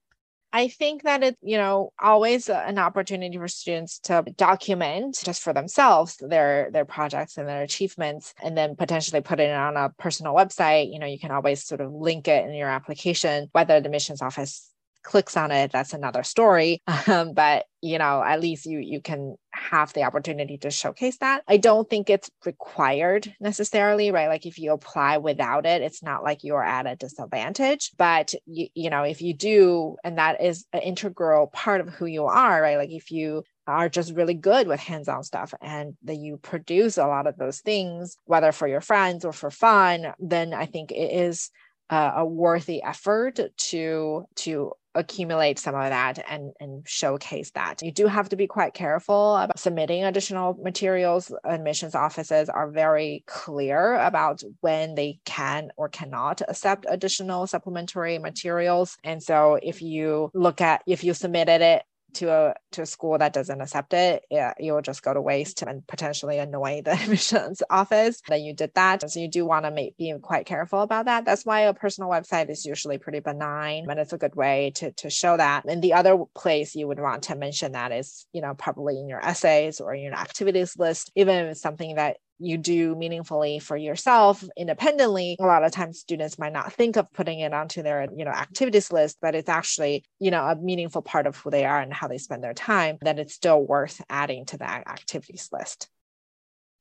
I 0.55 0.69
think 0.69 1.03
that 1.03 1.21
it's, 1.21 1.37
you 1.41 1.57
know, 1.57 1.91
always 2.01 2.47
an 2.47 2.79
opportunity 2.79 3.37
for 3.37 3.49
students 3.49 3.99
to 4.03 4.23
document 4.37 5.21
just 5.21 5.41
for 5.41 5.51
themselves 5.51 6.15
their 6.21 6.71
their 6.71 6.85
projects 6.85 7.37
and 7.37 7.45
their 7.45 7.61
achievements 7.61 8.33
and 8.41 8.57
then 8.57 8.77
potentially 8.77 9.19
put 9.19 9.41
it 9.41 9.51
on 9.51 9.75
a 9.75 9.89
personal 9.97 10.33
website. 10.33 10.93
You 10.93 10.99
know, 10.99 11.07
you 11.07 11.19
can 11.19 11.31
always 11.31 11.65
sort 11.65 11.81
of 11.81 11.91
link 11.91 12.29
it 12.29 12.47
in 12.47 12.53
your 12.53 12.69
application, 12.69 13.49
whether 13.51 13.81
the 13.81 13.87
admissions 13.87 14.21
office 14.21 14.71
clicks 15.05 15.37
on 15.37 15.51
it 15.51 15.71
that's 15.71 15.93
another 15.93 16.23
story. 16.23 16.81
Um, 17.07 17.33
but 17.33 17.65
you 17.81 17.99
know 17.99 18.23
at 18.23 18.41
least 18.41 18.65
you 18.65 18.79
you 18.79 18.99
can 18.99 19.35
have 19.51 19.93
the 19.93 20.03
opportunity 20.03 20.57
to 20.57 20.71
showcase 20.71 21.17
that. 21.19 21.43
I 21.47 21.57
don't 21.57 21.87
think 21.87 22.09
it's 22.09 22.31
required 22.45 23.33
necessarily 23.39 24.11
right? 24.11 24.27
Like 24.27 24.45
if 24.45 24.57
you 24.57 24.71
apply 24.71 25.17
without 25.17 25.65
it 25.65 25.81
it's 25.81 26.01
not 26.01 26.23
like 26.23 26.43
you're 26.43 26.63
at 26.63 26.87
a 26.87 26.95
disadvantage. 26.95 27.91
But 27.97 28.33
you, 28.45 28.67
you 28.73 28.89
know 28.89 29.03
if 29.03 29.21
you 29.21 29.33
do 29.35 29.97
and 30.03 30.17
that 30.17 30.41
is 30.41 30.65
an 30.73 30.81
integral 30.81 31.47
part 31.47 31.81
of 31.81 31.89
who 31.89 32.07
you 32.07 32.25
are 32.25 32.61
right? 32.61 32.77
Like 32.77 32.91
if 32.91 33.11
you 33.11 33.43
are 33.67 33.89
just 33.89 34.13
really 34.13 34.33
good 34.33 34.67
with 34.67 34.79
hands-on 34.79 35.23
stuff 35.23 35.53
and 35.61 35.95
that 36.03 36.17
you 36.17 36.37
produce 36.37 36.97
a 36.97 37.07
lot 37.07 37.27
of 37.27 37.37
those 37.37 37.61
things 37.61 38.17
whether 38.25 38.51
for 38.51 38.67
your 38.67 38.81
friends 38.81 39.25
or 39.25 39.33
for 39.33 39.49
fun 39.49 40.13
then 40.19 40.53
i 40.53 40.67
think 40.67 40.91
it 40.91 41.11
is 41.11 41.49
a 41.89 42.25
worthy 42.25 42.81
effort 42.83 43.39
to 43.57 44.25
to 44.35 44.71
accumulate 44.95 45.59
some 45.59 45.75
of 45.75 45.89
that 45.89 46.23
and, 46.27 46.53
and 46.59 46.87
showcase 46.87 47.51
that. 47.51 47.81
You 47.81 47.91
do 47.91 48.07
have 48.07 48.29
to 48.29 48.35
be 48.35 48.47
quite 48.47 48.73
careful 48.73 49.35
about 49.35 49.59
submitting 49.59 50.03
additional 50.03 50.53
materials. 50.61 51.31
Admissions 51.43 51.95
offices 51.95 52.49
are 52.49 52.71
very 52.71 53.23
clear 53.27 53.95
about 53.95 54.41
when 54.61 54.95
they 54.95 55.19
can 55.25 55.69
or 55.77 55.89
cannot 55.89 56.41
accept 56.47 56.85
additional 56.89 57.47
supplementary 57.47 58.17
materials. 58.17 58.97
And 59.03 59.21
so 59.21 59.59
if 59.61 59.81
you 59.81 60.31
look 60.33 60.61
at, 60.61 60.81
if 60.87 61.03
you 61.03 61.13
submitted 61.13 61.61
it 61.61 61.83
to 62.15 62.31
a 62.31 62.53
to 62.71 62.81
a 62.81 62.85
school 62.85 63.17
that 63.17 63.33
doesn't 63.33 63.61
accept 63.61 63.93
it, 63.93 64.23
yeah, 64.29 64.53
you'll 64.59 64.81
just 64.81 65.03
go 65.03 65.13
to 65.13 65.21
waste 65.21 65.61
and 65.61 65.85
potentially 65.87 66.37
annoy 66.37 66.81
the 66.83 66.91
admissions 67.01 67.61
office 67.69 68.21
that 68.27 68.41
you 68.41 68.53
did 68.53 68.71
that. 68.75 69.09
So 69.09 69.19
you 69.19 69.29
do 69.29 69.45
want 69.45 69.65
to 69.65 69.71
be 69.71 70.13
quite 70.21 70.45
careful 70.45 70.81
about 70.81 71.05
that. 71.05 71.25
That's 71.25 71.45
why 71.45 71.61
a 71.61 71.73
personal 71.73 72.09
website 72.09 72.49
is 72.49 72.65
usually 72.65 72.97
pretty 72.97 73.19
benign, 73.19 73.85
and 73.89 73.99
it's 73.99 74.13
a 74.13 74.17
good 74.17 74.35
way 74.35 74.71
to 74.75 74.91
to 74.91 75.09
show 75.09 75.37
that. 75.37 75.65
And 75.65 75.81
the 75.81 75.93
other 75.93 76.17
place 76.35 76.75
you 76.75 76.87
would 76.87 76.99
want 76.99 77.23
to 77.23 77.35
mention 77.35 77.73
that 77.73 77.91
is, 77.91 78.25
you 78.33 78.41
know, 78.41 78.53
probably 78.53 78.99
in 78.99 79.07
your 79.07 79.23
essays 79.23 79.79
or 79.79 79.93
in 79.93 80.03
your 80.03 80.13
activities 80.13 80.77
list, 80.77 81.11
even 81.15 81.35
if 81.35 81.51
it's 81.51 81.61
something 81.61 81.95
that 81.95 82.17
you 82.39 82.57
do 82.57 82.95
meaningfully 82.95 83.59
for 83.59 83.77
yourself 83.77 84.43
independently 84.57 85.37
a 85.39 85.45
lot 85.45 85.63
of 85.63 85.71
times 85.71 85.99
students 85.99 86.37
might 86.37 86.53
not 86.53 86.73
think 86.73 86.95
of 86.95 87.11
putting 87.13 87.39
it 87.39 87.53
onto 87.53 87.81
their 87.81 88.07
you 88.15 88.25
know 88.25 88.31
activities 88.31 88.91
list 88.91 89.17
but 89.21 89.35
it's 89.35 89.49
actually 89.49 90.03
you 90.19 90.31
know 90.31 90.43
a 90.43 90.55
meaningful 90.55 91.01
part 91.01 91.27
of 91.27 91.37
who 91.37 91.49
they 91.49 91.65
are 91.65 91.79
and 91.79 91.93
how 91.93 92.07
they 92.07 92.17
spend 92.17 92.43
their 92.43 92.53
time 92.53 92.97
then 93.01 93.19
it's 93.19 93.33
still 93.33 93.65
worth 93.65 94.01
adding 94.09 94.45
to 94.45 94.57
that 94.57 94.87
activities 94.87 95.49
list 95.51 95.89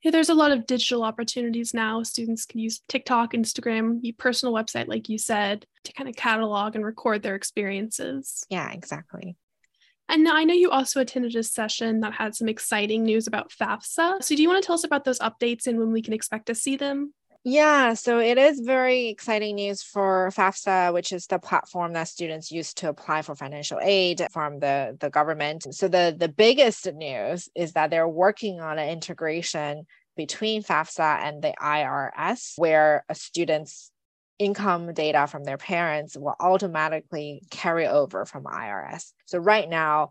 yeah, 0.04 0.10
there's 0.10 0.28
a 0.28 0.34
lot 0.34 0.52
of 0.52 0.66
digital 0.66 1.02
opportunities 1.02 1.72
now. 1.72 2.02
Students 2.02 2.44
can 2.44 2.60
use 2.60 2.82
TikTok, 2.90 3.32
Instagram, 3.32 4.00
your 4.02 4.14
personal 4.18 4.54
website, 4.54 4.86
like 4.86 5.08
you 5.08 5.16
said, 5.16 5.64
to 5.84 5.94
kind 5.94 6.10
of 6.10 6.14
catalog 6.14 6.76
and 6.76 6.84
record 6.84 7.22
their 7.22 7.34
experiences. 7.34 8.44
Yeah, 8.50 8.70
exactly. 8.70 9.38
And 10.08 10.28
I 10.28 10.44
know 10.44 10.54
you 10.54 10.70
also 10.70 11.00
attended 11.00 11.34
a 11.34 11.42
session 11.42 12.00
that 12.00 12.12
had 12.12 12.34
some 12.34 12.48
exciting 12.48 13.04
news 13.04 13.26
about 13.26 13.50
FAFSA. 13.50 14.22
So, 14.22 14.36
do 14.36 14.42
you 14.42 14.48
want 14.48 14.62
to 14.62 14.66
tell 14.66 14.74
us 14.74 14.84
about 14.84 15.04
those 15.04 15.18
updates 15.18 15.66
and 15.66 15.78
when 15.78 15.92
we 15.92 16.02
can 16.02 16.12
expect 16.12 16.46
to 16.46 16.54
see 16.54 16.76
them? 16.76 17.14
Yeah, 17.46 17.92
so 17.92 18.20
it 18.20 18.38
is 18.38 18.60
very 18.60 19.08
exciting 19.08 19.56
news 19.56 19.82
for 19.82 20.30
FAFSA, 20.34 20.94
which 20.94 21.12
is 21.12 21.26
the 21.26 21.38
platform 21.38 21.92
that 21.92 22.08
students 22.08 22.50
use 22.50 22.72
to 22.74 22.88
apply 22.88 23.20
for 23.20 23.34
financial 23.34 23.78
aid 23.82 24.26
from 24.32 24.60
the, 24.60 24.96
the 24.98 25.10
government. 25.10 25.74
So 25.74 25.86
the, 25.86 26.16
the 26.16 26.28
biggest 26.28 26.90
news 26.90 27.50
is 27.54 27.72
that 27.72 27.90
they're 27.90 28.08
working 28.08 28.60
on 28.60 28.78
an 28.78 28.88
integration 28.88 29.86
between 30.16 30.62
FAFSA 30.62 31.20
and 31.22 31.42
the 31.42 31.52
IRS, 31.60 32.54
where 32.56 33.04
a 33.10 33.14
student's 33.14 33.90
income 34.38 34.92
data 34.92 35.26
from 35.26 35.44
their 35.44 35.58
parents 35.58 36.16
will 36.16 36.36
automatically 36.40 37.42
carry 37.50 37.86
over 37.86 38.24
from 38.24 38.44
IRS. 38.44 39.12
So 39.26 39.38
right 39.38 39.68
now, 39.68 40.10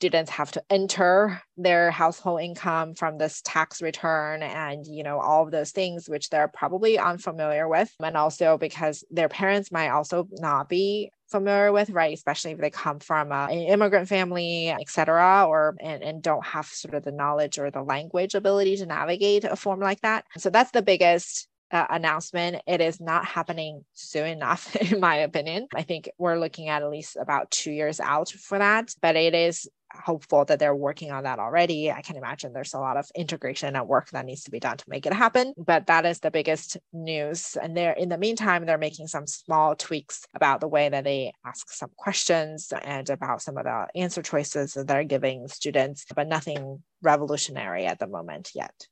students 0.00 0.30
have 0.30 0.50
to 0.50 0.62
enter 0.70 1.42
their 1.58 1.90
household 1.90 2.40
income 2.40 2.94
from 2.94 3.18
this 3.18 3.42
tax 3.44 3.82
return 3.82 4.42
and 4.42 4.86
you 4.86 5.02
know 5.02 5.20
all 5.20 5.44
of 5.44 5.50
those 5.50 5.72
things 5.72 6.08
which 6.08 6.30
they're 6.30 6.48
probably 6.48 6.98
unfamiliar 6.98 7.68
with 7.68 7.92
and 8.02 8.16
also 8.16 8.56
because 8.56 9.04
their 9.10 9.28
parents 9.28 9.70
might 9.70 9.90
also 9.90 10.26
not 10.38 10.70
be 10.70 11.10
familiar 11.30 11.70
with 11.70 11.90
right 11.90 12.14
especially 12.14 12.52
if 12.52 12.58
they 12.58 12.70
come 12.70 12.98
from 12.98 13.30
an 13.30 13.50
immigrant 13.50 14.08
family 14.08 14.70
etc 14.70 15.44
or 15.46 15.76
and, 15.80 16.02
and 16.02 16.22
don't 16.22 16.46
have 16.46 16.64
sort 16.64 16.94
of 16.94 17.04
the 17.04 17.12
knowledge 17.12 17.58
or 17.58 17.70
the 17.70 17.82
language 17.82 18.34
ability 18.34 18.78
to 18.78 18.86
navigate 18.86 19.44
a 19.44 19.54
form 19.54 19.80
like 19.80 20.00
that 20.00 20.24
so 20.38 20.48
that's 20.48 20.70
the 20.70 20.80
biggest 20.80 21.46
uh, 21.72 21.86
announcement. 21.90 22.62
It 22.66 22.80
is 22.80 23.00
not 23.00 23.24
happening 23.24 23.84
soon 23.94 24.26
enough, 24.26 24.74
in 24.92 25.00
my 25.00 25.16
opinion. 25.16 25.68
I 25.74 25.82
think 25.82 26.10
we're 26.18 26.38
looking 26.38 26.68
at 26.68 26.82
at 26.82 26.90
least 26.90 27.16
about 27.20 27.50
two 27.50 27.72
years 27.72 28.00
out 28.00 28.30
for 28.30 28.58
that, 28.58 28.94
but 29.00 29.16
it 29.16 29.34
is 29.34 29.68
hopeful 29.92 30.44
that 30.44 30.58
they're 30.58 30.74
working 30.74 31.10
on 31.10 31.24
that 31.24 31.38
already. 31.38 31.90
I 31.90 32.02
can 32.02 32.16
imagine 32.16 32.52
there's 32.52 32.74
a 32.74 32.78
lot 32.78 32.96
of 32.96 33.10
integration 33.14 33.74
and 33.76 33.88
work 33.88 34.10
that 34.10 34.24
needs 34.24 34.44
to 34.44 34.50
be 34.50 34.60
done 34.60 34.76
to 34.76 34.84
make 34.88 35.06
it 35.06 35.12
happen, 35.12 35.54
but 35.56 35.86
that 35.86 36.06
is 36.06 36.20
the 36.20 36.30
biggest 36.30 36.76
news. 36.92 37.56
And 37.60 37.76
they're 37.76 37.92
in 37.92 38.08
the 38.08 38.18
meantime, 38.18 38.66
they're 38.66 38.78
making 38.78 39.08
some 39.08 39.26
small 39.26 39.74
tweaks 39.74 40.26
about 40.34 40.60
the 40.60 40.68
way 40.68 40.88
that 40.88 41.04
they 41.04 41.32
ask 41.44 41.70
some 41.70 41.90
questions 41.96 42.72
and 42.82 43.08
about 43.10 43.42
some 43.42 43.56
of 43.56 43.64
the 43.64 43.86
answer 43.94 44.22
choices 44.22 44.74
that 44.74 44.86
they're 44.86 45.04
giving 45.04 45.48
students, 45.48 46.04
but 46.14 46.28
nothing 46.28 46.82
revolutionary 47.02 47.86
at 47.86 47.98
the 47.98 48.06
moment 48.06 48.50
yet. 48.54 48.86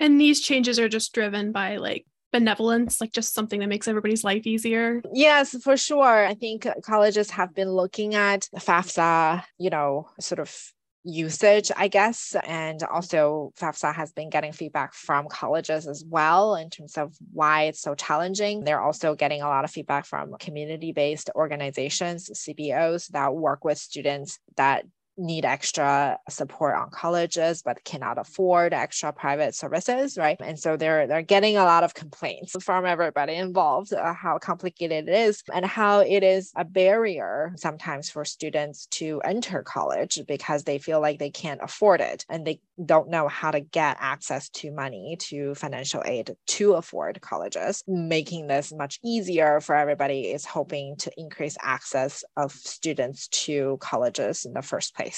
And 0.00 0.20
these 0.20 0.40
changes 0.40 0.78
are 0.78 0.88
just 0.88 1.12
driven 1.12 1.52
by 1.52 1.76
like 1.76 2.06
benevolence, 2.32 3.00
like 3.00 3.12
just 3.12 3.34
something 3.34 3.60
that 3.60 3.68
makes 3.68 3.86
everybody's 3.86 4.24
life 4.24 4.46
easier? 4.46 5.02
Yes, 5.12 5.54
for 5.62 5.76
sure. 5.76 6.26
I 6.26 6.34
think 6.34 6.66
colleges 6.82 7.30
have 7.30 7.54
been 7.54 7.70
looking 7.70 8.14
at 8.14 8.48
FAFSA, 8.56 9.44
you 9.58 9.70
know, 9.70 10.08
sort 10.18 10.38
of 10.38 10.72
usage, 11.02 11.70
I 11.76 11.88
guess. 11.88 12.36
And 12.46 12.82
also, 12.82 13.52
FAFSA 13.58 13.94
has 13.94 14.12
been 14.12 14.30
getting 14.30 14.52
feedback 14.52 14.94
from 14.94 15.28
colleges 15.28 15.86
as 15.86 16.04
well 16.06 16.56
in 16.56 16.70
terms 16.70 16.96
of 16.96 17.14
why 17.32 17.64
it's 17.64 17.80
so 17.80 17.94
challenging. 17.94 18.64
They're 18.64 18.82
also 18.82 19.14
getting 19.14 19.42
a 19.42 19.48
lot 19.48 19.64
of 19.64 19.70
feedback 19.70 20.06
from 20.06 20.34
community 20.38 20.92
based 20.92 21.30
organizations, 21.34 22.30
CBOs 22.30 23.08
that 23.08 23.34
work 23.34 23.64
with 23.64 23.78
students 23.78 24.38
that 24.56 24.84
need 25.20 25.44
extra 25.44 26.18
support 26.28 26.74
on 26.74 26.90
colleges 26.90 27.62
but 27.62 27.84
cannot 27.84 28.18
afford 28.18 28.72
extra 28.72 29.12
private 29.12 29.54
services, 29.54 30.16
right? 30.16 30.38
And 30.40 30.58
so 30.58 30.76
they're 30.76 31.06
they're 31.06 31.22
getting 31.22 31.56
a 31.56 31.64
lot 31.64 31.84
of 31.84 31.94
complaints 31.94 32.56
from 32.62 32.86
everybody 32.86 33.34
involved 33.34 33.92
uh, 33.92 34.14
how 34.14 34.38
complicated 34.38 35.08
it 35.08 35.12
is 35.12 35.42
and 35.52 35.64
how 35.64 36.00
it 36.00 36.22
is 36.22 36.52
a 36.56 36.64
barrier 36.64 37.52
sometimes 37.56 38.10
for 38.10 38.24
students 38.24 38.86
to 38.86 39.20
enter 39.24 39.62
college 39.62 40.20
because 40.26 40.64
they 40.64 40.78
feel 40.78 41.00
like 41.00 41.18
they 41.18 41.30
can't 41.30 41.60
afford 41.62 42.00
it 42.00 42.24
and 42.28 42.46
they 42.46 42.60
don't 42.84 43.10
know 43.10 43.28
how 43.28 43.50
to 43.50 43.60
get 43.60 43.96
access 44.00 44.48
to 44.48 44.70
money 44.70 45.16
to 45.18 45.54
financial 45.54 46.02
aid 46.06 46.34
to 46.46 46.74
afford 46.74 47.20
colleges 47.20 47.82
making 47.86 48.46
this 48.46 48.72
much 48.72 48.98
easier 49.04 49.60
for 49.60 49.74
everybody 49.74 50.22
is 50.22 50.44
hoping 50.44 50.96
to 50.96 51.10
increase 51.16 51.56
access 51.62 52.24
of 52.36 52.52
students 52.52 53.28
to 53.28 53.76
colleges 53.80 54.44
in 54.44 54.52
the 54.54 54.62
first 54.62 54.94
place 54.94 55.09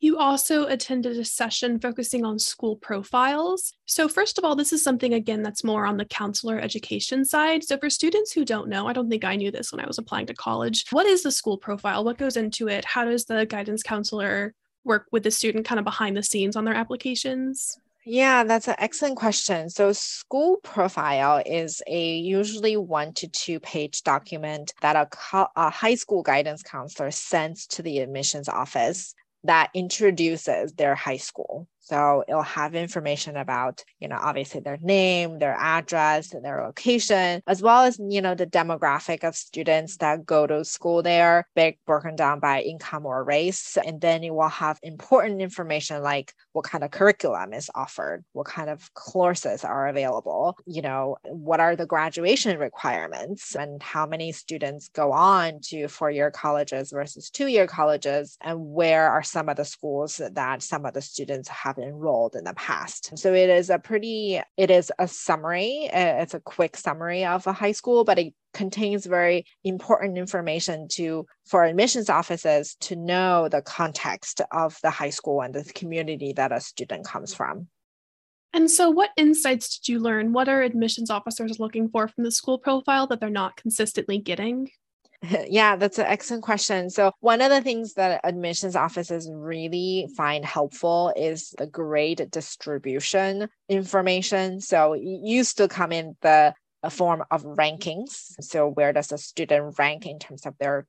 you 0.00 0.18
also 0.18 0.66
attended 0.66 1.18
a 1.18 1.24
session 1.24 1.80
focusing 1.80 2.24
on 2.24 2.38
school 2.38 2.76
profiles. 2.76 3.72
So, 3.86 4.08
first 4.08 4.36
of 4.38 4.44
all, 4.44 4.54
this 4.54 4.72
is 4.72 4.84
something 4.84 5.14
again 5.14 5.42
that's 5.42 5.64
more 5.64 5.86
on 5.86 5.96
the 5.96 6.04
counselor 6.04 6.58
education 6.60 7.24
side. 7.24 7.64
So, 7.64 7.78
for 7.78 7.88
students 7.88 8.32
who 8.32 8.44
don't 8.44 8.68
know, 8.68 8.86
I 8.86 8.92
don't 8.92 9.08
think 9.08 9.24
I 9.24 9.36
knew 9.36 9.50
this 9.50 9.72
when 9.72 9.80
I 9.80 9.86
was 9.86 9.98
applying 9.98 10.26
to 10.26 10.34
college. 10.34 10.84
What 10.90 11.06
is 11.06 11.22
the 11.22 11.32
school 11.32 11.56
profile? 11.56 12.04
What 12.04 12.18
goes 12.18 12.36
into 12.36 12.68
it? 12.68 12.84
How 12.84 13.04
does 13.04 13.24
the 13.24 13.46
guidance 13.46 13.82
counselor 13.82 14.54
work 14.84 15.06
with 15.12 15.22
the 15.22 15.30
student 15.30 15.64
kind 15.64 15.78
of 15.78 15.84
behind 15.84 16.16
the 16.16 16.22
scenes 16.22 16.56
on 16.56 16.64
their 16.64 16.74
applications? 16.74 17.78
Yeah, 18.08 18.44
that's 18.44 18.68
an 18.68 18.76
excellent 18.78 19.16
question. 19.16 19.68
So, 19.68 19.92
school 19.92 20.58
profile 20.62 21.42
is 21.44 21.82
a 21.88 22.16
usually 22.18 22.76
one 22.76 23.12
to 23.14 23.26
two 23.28 23.58
page 23.60 24.02
document 24.04 24.72
that 24.80 24.94
a, 24.96 25.06
co- 25.06 25.48
a 25.56 25.70
high 25.70 25.96
school 25.96 26.22
guidance 26.22 26.62
counselor 26.62 27.10
sends 27.10 27.66
to 27.68 27.82
the 27.82 27.98
admissions 27.98 28.48
office 28.48 29.14
that 29.44 29.70
introduces 29.74 30.72
their 30.74 30.94
high 30.94 31.16
school. 31.16 31.66
So 31.86 32.24
it'll 32.26 32.42
have 32.42 32.74
information 32.74 33.36
about, 33.36 33.84
you 34.00 34.08
know, 34.08 34.18
obviously 34.20 34.60
their 34.60 34.78
name, 34.82 35.38
their 35.38 35.54
address, 35.54 36.30
their 36.30 36.64
location, 36.64 37.42
as 37.46 37.62
well 37.62 37.82
as, 37.82 38.00
you 38.00 38.20
know, 38.20 38.34
the 38.34 38.46
demographic 38.46 39.22
of 39.22 39.36
students 39.36 39.98
that 39.98 40.26
go 40.26 40.48
to 40.48 40.64
school 40.64 41.00
there, 41.02 41.46
big 41.54 41.78
broken 41.86 42.16
down 42.16 42.40
by 42.40 42.62
income 42.62 43.06
or 43.06 43.22
race. 43.22 43.78
And 43.86 44.00
then 44.00 44.24
it 44.24 44.34
will 44.34 44.48
have 44.48 44.80
important 44.82 45.40
information 45.40 46.02
like 46.02 46.34
what 46.52 46.64
kind 46.64 46.82
of 46.82 46.90
curriculum 46.90 47.52
is 47.52 47.70
offered, 47.72 48.24
what 48.32 48.46
kind 48.46 48.68
of 48.68 48.92
courses 48.94 49.64
are 49.64 49.86
available, 49.86 50.58
you 50.66 50.82
know, 50.82 51.16
what 51.24 51.60
are 51.60 51.76
the 51.76 51.86
graduation 51.86 52.58
requirements 52.58 53.54
and 53.54 53.80
how 53.80 54.06
many 54.06 54.32
students 54.32 54.88
go 54.88 55.12
on 55.12 55.60
to 55.62 55.86
four-year 55.86 56.32
colleges 56.32 56.90
versus 56.90 57.30
two-year 57.30 57.68
colleges, 57.68 58.36
and 58.40 58.58
where 58.58 59.08
are 59.08 59.22
some 59.22 59.48
of 59.48 59.56
the 59.56 59.64
schools 59.64 60.20
that 60.32 60.62
some 60.62 60.84
of 60.84 60.92
the 60.92 61.00
students 61.00 61.48
have 61.48 61.75
have 61.76 61.88
enrolled 61.88 62.34
in 62.34 62.44
the 62.44 62.54
past. 62.54 63.16
So 63.18 63.32
it 63.32 63.48
is 63.48 63.70
a 63.70 63.78
pretty, 63.78 64.40
it 64.56 64.70
is 64.70 64.92
a 64.98 65.08
summary. 65.08 65.88
Uh, 65.92 66.22
it's 66.22 66.34
a 66.34 66.40
quick 66.40 66.76
summary 66.76 67.24
of 67.24 67.46
a 67.46 67.52
high 67.52 67.72
school, 67.72 68.04
but 68.04 68.18
it 68.18 68.34
contains 68.54 69.06
very 69.06 69.44
important 69.64 70.18
information 70.18 70.88
to 70.88 71.26
for 71.46 71.64
admissions 71.64 72.08
offices 72.08 72.76
to 72.80 72.96
know 72.96 73.48
the 73.48 73.62
context 73.62 74.40
of 74.52 74.78
the 74.82 74.90
high 74.90 75.10
school 75.10 75.42
and 75.42 75.54
the 75.54 75.64
community 75.74 76.32
that 76.32 76.52
a 76.52 76.60
student 76.60 77.06
comes 77.06 77.34
from. 77.34 77.68
And 78.52 78.70
so, 78.70 78.88
what 78.88 79.10
insights 79.18 79.78
did 79.78 79.92
you 79.92 79.98
learn? 79.98 80.32
What 80.32 80.48
are 80.48 80.62
admissions 80.62 81.10
officers 81.10 81.60
looking 81.60 81.90
for 81.90 82.08
from 82.08 82.24
the 82.24 82.30
school 82.30 82.58
profile 82.58 83.06
that 83.08 83.20
they're 83.20 83.28
not 83.28 83.56
consistently 83.56 84.18
getting? 84.18 84.70
Yeah, 85.48 85.76
that's 85.76 85.98
an 85.98 86.06
excellent 86.06 86.42
question. 86.42 86.90
So, 86.90 87.12
one 87.20 87.40
of 87.40 87.50
the 87.50 87.60
things 87.60 87.94
that 87.94 88.20
admissions 88.24 88.76
offices 88.76 89.30
really 89.32 90.08
find 90.16 90.44
helpful 90.44 91.12
is 91.16 91.54
the 91.58 91.66
grade 91.66 92.26
distribution 92.30 93.48
information. 93.68 94.60
So, 94.60 94.94
it 94.94 95.02
used 95.02 95.58
to 95.58 95.68
come 95.68 95.92
in 95.92 96.16
the 96.22 96.54
form 96.90 97.24
of 97.30 97.42
rankings. 97.42 98.34
So, 98.40 98.68
where 98.68 98.92
does 98.92 99.12
a 99.12 99.18
student 99.18 99.78
rank 99.78 100.06
in 100.06 100.18
terms 100.18 100.46
of 100.46 100.56
their 100.58 100.86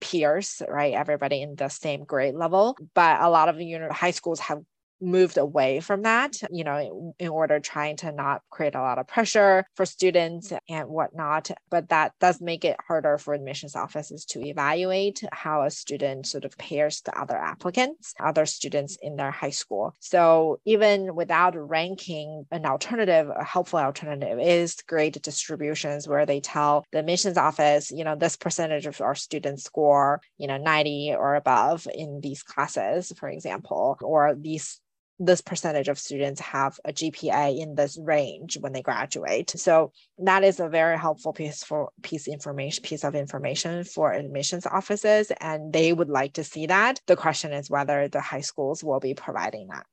peers, 0.00 0.62
right? 0.68 0.94
Everybody 0.94 1.42
in 1.42 1.56
the 1.56 1.68
same 1.68 2.04
grade 2.04 2.34
level. 2.34 2.76
But 2.94 3.20
a 3.20 3.28
lot 3.28 3.48
of 3.48 3.60
you 3.60 3.78
know, 3.78 3.90
high 3.90 4.12
schools 4.12 4.40
have 4.40 4.62
moved 5.00 5.38
away 5.38 5.80
from 5.80 6.02
that, 6.02 6.40
you 6.50 6.64
know, 6.64 7.14
in 7.18 7.28
order 7.28 7.60
trying 7.60 7.96
to 7.96 8.12
not 8.12 8.42
create 8.50 8.74
a 8.74 8.80
lot 8.80 8.98
of 8.98 9.06
pressure 9.06 9.64
for 9.74 9.86
students 9.86 10.52
and 10.68 10.88
whatnot. 10.88 11.50
But 11.70 11.88
that 11.90 12.12
does 12.20 12.40
make 12.40 12.64
it 12.64 12.76
harder 12.86 13.18
for 13.18 13.34
admissions 13.34 13.76
offices 13.76 14.24
to 14.26 14.44
evaluate 14.44 15.22
how 15.32 15.62
a 15.62 15.70
student 15.70 16.26
sort 16.26 16.44
of 16.44 16.56
pairs 16.58 17.00
to 17.02 17.18
other 17.18 17.36
applicants, 17.36 18.14
other 18.20 18.46
students 18.46 18.96
in 19.02 19.16
their 19.16 19.30
high 19.30 19.50
school. 19.50 19.94
So 20.00 20.60
even 20.64 21.14
without 21.14 21.54
ranking, 21.56 22.46
an 22.50 22.66
alternative, 22.66 23.28
a 23.28 23.44
helpful 23.44 23.78
alternative 23.78 24.38
is 24.40 24.76
grade 24.86 25.20
distributions 25.22 26.08
where 26.08 26.26
they 26.26 26.40
tell 26.40 26.84
the 26.92 27.00
admissions 27.00 27.36
office, 27.36 27.90
you 27.90 28.04
know, 28.04 28.16
this 28.16 28.36
percentage 28.36 28.86
of 28.86 29.00
our 29.00 29.14
students 29.14 29.64
score, 29.64 30.20
you 30.38 30.46
know, 30.46 30.56
90 30.56 31.14
or 31.18 31.34
above 31.34 31.86
in 31.92 32.20
these 32.20 32.42
classes, 32.42 33.12
for 33.18 33.28
example, 33.28 33.96
or 34.02 34.34
these 34.34 34.80
this 35.18 35.40
percentage 35.40 35.88
of 35.88 35.98
students 35.98 36.40
have 36.40 36.78
a 36.84 36.92
GPA 36.92 37.58
in 37.58 37.74
this 37.74 37.98
range 38.00 38.56
when 38.60 38.72
they 38.72 38.82
graduate. 38.82 39.50
So 39.50 39.92
that 40.18 40.44
is 40.44 40.60
a 40.60 40.68
very 40.68 40.98
helpful 40.98 41.32
piece 41.32 41.64
for 41.64 41.90
piece 42.02 42.28
information 42.28 42.82
piece 42.82 43.04
of 43.04 43.14
information 43.14 43.84
for 43.84 44.12
admissions 44.12 44.66
offices, 44.66 45.32
and 45.40 45.72
they 45.72 45.92
would 45.92 46.08
like 46.08 46.34
to 46.34 46.44
see 46.44 46.66
that. 46.66 47.00
The 47.06 47.16
question 47.16 47.52
is 47.52 47.70
whether 47.70 48.08
the 48.08 48.20
high 48.20 48.42
schools 48.42 48.84
will 48.84 49.00
be 49.00 49.14
providing 49.14 49.68
that. 49.68 49.86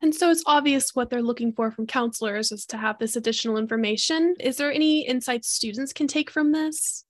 And 0.00 0.14
so 0.14 0.30
it's 0.30 0.44
obvious 0.46 0.94
what 0.94 1.08
they're 1.08 1.22
looking 1.22 1.52
for 1.52 1.70
from 1.70 1.86
counselors 1.86 2.52
is 2.52 2.66
to 2.66 2.76
have 2.76 2.98
this 2.98 3.16
additional 3.16 3.56
information. 3.56 4.34
Is 4.38 4.58
there 4.58 4.70
any 4.70 5.06
insights 5.06 5.48
students 5.48 5.92
can 5.92 6.06
take 6.06 6.30
from 6.30 6.52
this? 6.52 7.04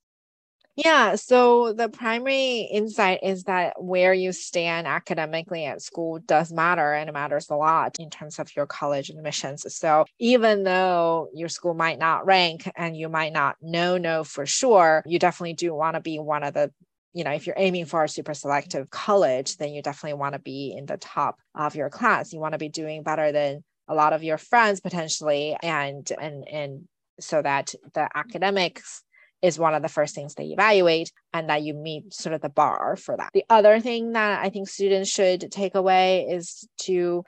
Yeah, 0.76 1.14
so 1.14 1.72
the 1.72 1.88
primary 1.88 2.62
insight 2.62 3.20
is 3.22 3.44
that 3.44 3.80
where 3.80 4.12
you 4.12 4.32
stand 4.32 4.88
academically 4.88 5.64
at 5.66 5.82
school 5.82 6.18
does 6.18 6.52
matter 6.52 6.92
and 6.94 7.08
it 7.08 7.12
matters 7.12 7.48
a 7.48 7.54
lot 7.54 8.00
in 8.00 8.10
terms 8.10 8.40
of 8.40 8.54
your 8.56 8.66
college 8.66 9.08
admissions. 9.08 9.64
So 9.72 10.04
even 10.18 10.64
though 10.64 11.28
your 11.32 11.48
school 11.48 11.74
might 11.74 12.00
not 12.00 12.26
rank 12.26 12.68
and 12.76 12.96
you 12.96 13.08
might 13.08 13.32
not 13.32 13.56
know 13.62 13.98
know 13.98 14.24
for 14.24 14.46
sure, 14.46 15.04
you 15.06 15.20
definitely 15.20 15.54
do 15.54 15.72
want 15.72 15.94
to 15.94 16.00
be 16.00 16.18
one 16.18 16.42
of 16.42 16.54
the 16.54 16.72
you 17.16 17.22
know, 17.22 17.30
if 17.30 17.46
you're 17.46 17.54
aiming 17.56 17.84
for 17.86 18.02
a 18.02 18.08
super 18.08 18.34
selective 18.34 18.90
college, 18.90 19.56
then 19.58 19.72
you 19.72 19.80
definitely 19.82 20.18
want 20.18 20.32
to 20.32 20.40
be 20.40 20.74
in 20.76 20.86
the 20.86 20.96
top 20.96 21.38
of 21.54 21.76
your 21.76 21.88
class. 21.88 22.32
You 22.32 22.40
want 22.40 22.54
to 22.54 22.58
be 22.58 22.68
doing 22.68 23.04
better 23.04 23.30
than 23.30 23.62
a 23.86 23.94
lot 23.94 24.12
of 24.12 24.24
your 24.24 24.38
friends 24.38 24.80
potentially 24.80 25.56
and 25.62 26.10
and 26.20 26.48
and 26.48 26.88
so 27.20 27.40
that 27.40 27.72
the 27.94 28.08
academics 28.16 29.04
is 29.44 29.58
one 29.58 29.74
of 29.74 29.82
the 29.82 29.88
first 29.88 30.14
things 30.14 30.34
they 30.34 30.46
evaluate 30.46 31.12
and 31.34 31.50
that 31.50 31.62
you 31.62 31.74
meet 31.74 32.14
sort 32.14 32.34
of 32.34 32.40
the 32.40 32.48
bar 32.48 32.96
for 32.96 33.14
that. 33.14 33.28
The 33.34 33.44
other 33.50 33.78
thing 33.78 34.12
that 34.12 34.42
I 34.42 34.48
think 34.48 34.68
students 34.68 35.10
should 35.10 35.52
take 35.52 35.74
away 35.74 36.26
is 36.30 36.66
to 36.84 37.24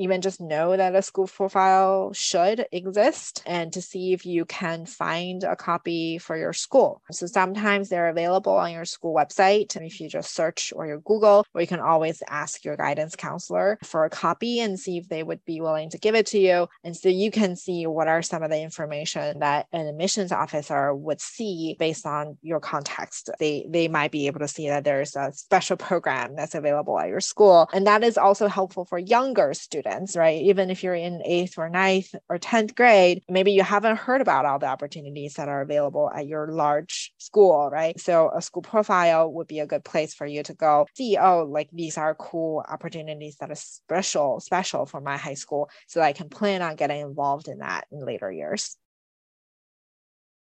even 0.00 0.22
just 0.22 0.40
know 0.40 0.74
that 0.74 0.94
a 0.94 1.02
school 1.02 1.26
profile 1.26 2.10
should 2.14 2.64
exist 2.72 3.42
and 3.44 3.70
to 3.74 3.82
see 3.82 4.14
if 4.14 4.24
you 4.24 4.46
can 4.46 4.86
find 4.86 5.44
a 5.44 5.54
copy 5.54 6.16
for 6.16 6.38
your 6.38 6.54
school. 6.54 7.02
So 7.10 7.26
sometimes 7.26 7.90
they're 7.90 8.08
available 8.08 8.54
on 8.54 8.72
your 8.72 8.86
school 8.86 9.14
website. 9.14 9.76
And 9.76 9.84
if 9.84 10.00
you 10.00 10.08
just 10.08 10.34
search 10.34 10.72
or 10.74 10.86
you 10.86 11.02
Google, 11.04 11.44
or 11.54 11.60
you 11.60 11.66
can 11.66 11.80
always 11.80 12.22
ask 12.28 12.64
your 12.64 12.78
guidance 12.78 13.14
counselor 13.14 13.78
for 13.84 14.06
a 14.06 14.10
copy 14.10 14.60
and 14.60 14.80
see 14.80 14.96
if 14.96 15.08
they 15.10 15.22
would 15.22 15.44
be 15.44 15.60
willing 15.60 15.90
to 15.90 15.98
give 15.98 16.14
it 16.14 16.24
to 16.26 16.38
you. 16.38 16.66
And 16.82 16.96
so 16.96 17.10
you 17.10 17.30
can 17.30 17.54
see 17.54 17.86
what 17.86 18.08
are 18.08 18.22
some 18.22 18.42
of 18.42 18.50
the 18.50 18.62
information 18.62 19.40
that 19.40 19.66
an 19.70 19.86
admissions 19.86 20.32
officer 20.32 20.94
would 20.94 21.20
see 21.20 21.76
based 21.78 22.06
on 22.06 22.38
your 22.40 22.60
context. 22.60 23.28
They 23.38 23.66
they 23.68 23.88
might 23.88 24.12
be 24.12 24.28
able 24.28 24.40
to 24.40 24.48
see 24.48 24.68
that 24.68 24.84
there's 24.84 25.14
a 25.14 25.30
special 25.34 25.76
program 25.76 26.36
that's 26.36 26.54
available 26.54 26.98
at 26.98 27.08
your 27.08 27.20
school. 27.20 27.68
And 27.74 27.86
that 27.86 28.02
is 28.02 28.16
also 28.16 28.48
helpful 28.48 28.86
for 28.86 28.98
younger 28.98 29.52
students 29.52 29.89
right? 30.16 30.40
Even 30.42 30.70
if 30.70 30.82
you're 30.82 30.94
in 30.94 31.22
eighth 31.24 31.58
or 31.58 31.68
ninth 31.68 32.14
or 32.28 32.38
10th 32.38 32.74
grade, 32.74 33.22
maybe 33.28 33.52
you 33.52 33.62
haven't 33.62 33.96
heard 33.96 34.20
about 34.20 34.44
all 34.44 34.58
the 34.58 34.66
opportunities 34.66 35.34
that 35.34 35.48
are 35.48 35.62
available 35.62 36.10
at 36.14 36.26
your 36.26 36.48
large 36.48 37.12
school, 37.18 37.68
right? 37.70 37.98
So 38.00 38.30
a 38.34 38.42
school 38.42 38.62
profile 38.62 39.32
would 39.32 39.46
be 39.46 39.60
a 39.60 39.66
good 39.66 39.84
place 39.84 40.14
for 40.14 40.26
you 40.26 40.42
to 40.44 40.54
go 40.54 40.86
see, 40.94 41.16
oh, 41.16 41.44
like 41.44 41.68
these 41.72 41.98
are 41.98 42.14
cool 42.14 42.64
opportunities 42.68 43.36
that 43.36 43.50
are 43.50 43.54
special, 43.54 44.40
special 44.40 44.86
for 44.86 45.00
my 45.00 45.16
high 45.16 45.34
school. 45.34 45.70
So 45.86 46.00
I 46.00 46.12
can 46.12 46.28
plan 46.28 46.62
on 46.62 46.76
getting 46.76 47.00
involved 47.00 47.48
in 47.48 47.58
that 47.58 47.86
in 47.90 48.04
later 48.04 48.30
years. 48.30 48.76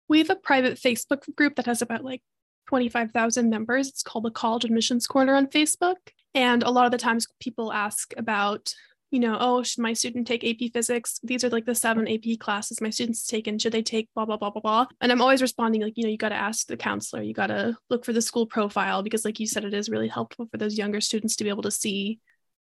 We 0.07 0.19
have 0.19 0.29
a 0.29 0.35
private 0.35 0.77
Facebook 0.77 1.23
group 1.35 1.55
that 1.55 1.65
has 1.65 1.81
about 1.81 2.03
like 2.03 2.21
25,000 2.67 3.49
members. 3.49 3.89
It's 3.89 4.03
called 4.03 4.25
the 4.25 4.31
College 4.31 4.65
Admissions 4.65 5.07
Corner 5.07 5.35
on 5.35 5.47
Facebook. 5.47 5.95
And 6.33 6.63
a 6.63 6.71
lot 6.71 6.85
of 6.85 6.91
the 6.91 6.97
times 6.97 7.27
people 7.39 7.71
ask 7.71 8.13
about 8.17 8.73
you 9.13 9.19
know, 9.19 9.37
oh, 9.39 9.61
should 9.61 9.81
my 9.81 9.93
student 9.93 10.25
take 10.25 10.43
AP 10.43 10.71
physics? 10.73 11.19
These 11.21 11.43
are 11.43 11.49
like 11.49 11.65
the 11.65 11.75
seven 11.75 12.07
AP 12.07 12.39
classes 12.39 12.81
my 12.81 12.89
students 12.89 13.27
take, 13.27 13.45
and 13.45 13.61
Should 13.61 13.73
they 13.73 13.83
take 13.83 14.09
blah, 14.15 14.25
blah, 14.25 14.37
blah, 14.37 14.49
blah, 14.49 14.61
blah? 14.61 14.85
And 15.01 15.11
I'm 15.11 15.21
always 15.21 15.41
responding 15.41 15.81
like, 15.81 15.93
you 15.95 16.03
know, 16.03 16.09
you 16.09 16.17
got 16.17 16.29
to 16.29 16.35
ask 16.35 16.65
the 16.65 16.75
counselor, 16.75 17.21
you 17.21 17.33
got 17.33 17.47
to 17.47 17.77
look 17.91 18.05
for 18.05 18.11
the 18.11 18.23
school 18.23 18.47
profile 18.47 19.03
because, 19.03 19.23
like 19.23 19.39
you 19.39 19.45
said, 19.45 19.65
it 19.65 19.73
is 19.75 19.87
really 19.87 20.07
helpful 20.07 20.47
for 20.49 20.57
those 20.57 20.79
younger 20.79 20.99
students 20.99 21.35
to 21.35 21.43
be 21.43 21.51
able 21.51 21.63
to 21.63 21.71
see 21.71 22.19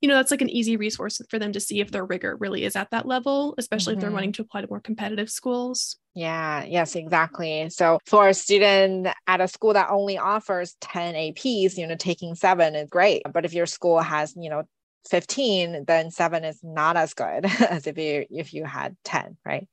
you 0.02 0.08
know 0.08 0.16
that's 0.16 0.32
like 0.32 0.42
an 0.42 0.50
easy 0.50 0.78
resource 0.78 1.22
for 1.30 1.38
them 1.38 1.54
to 1.54 1.60
see 1.60 1.80
if 1.80 1.92
their 1.92 2.04
rigor 2.04 2.36
really 2.38 2.64
is 2.64 2.76
at 2.76 2.90
that 2.90 3.06
level 3.06 3.54
especially 3.60 3.94
mm-hmm. 3.94 4.00
if 4.00 4.02
they're 4.02 4.10
mm-hmm. 4.10 4.16
wanting 4.16 4.32
to 4.32 4.42
apply 4.42 4.62
to 4.62 4.68
more 4.68 4.80
competitive 4.80 5.30
schools 5.30 5.98
yeah 6.16 6.64
yes 6.64 6.96
exactly 6.96 7.70
so 7.70 8.00
for 8.08 8.28
a 8.28 8.34
student 8.34 9.08
at 9.28 9.42
a 9.42 9.48
school 9.48 9.74
that 9.74 9.92
only 9.92 10.18
offers 10.18 10.76
10 10.82 11.14
aps 11.14 11.78
you 11.78 11.86
know 11.86 11.96
taking 11.96 12.34
seven 12.34 12.74
is 12.74 12.90
great 12.90 13.22
but 13.32 13.46
if 13.46 13.54
your 13.54 13.68
school 13.68 14.00
has 14.00 14.34
you 14.36 14.50
know 14.50 14.64
15 15.10 15.86
then 15.86 16.12
seven 16.12 16.44
is 16.44 16.60
not 16.64 16.98
as 16.98 17.14
good 17.14 17.46
as 17.70 17.88
if 17.88 17.98
you 17.98 18.26
if 18.30 18.54
you 18.54 18.66
had 18.66 18.96
10 19.04 19.38
right 19.46 19.68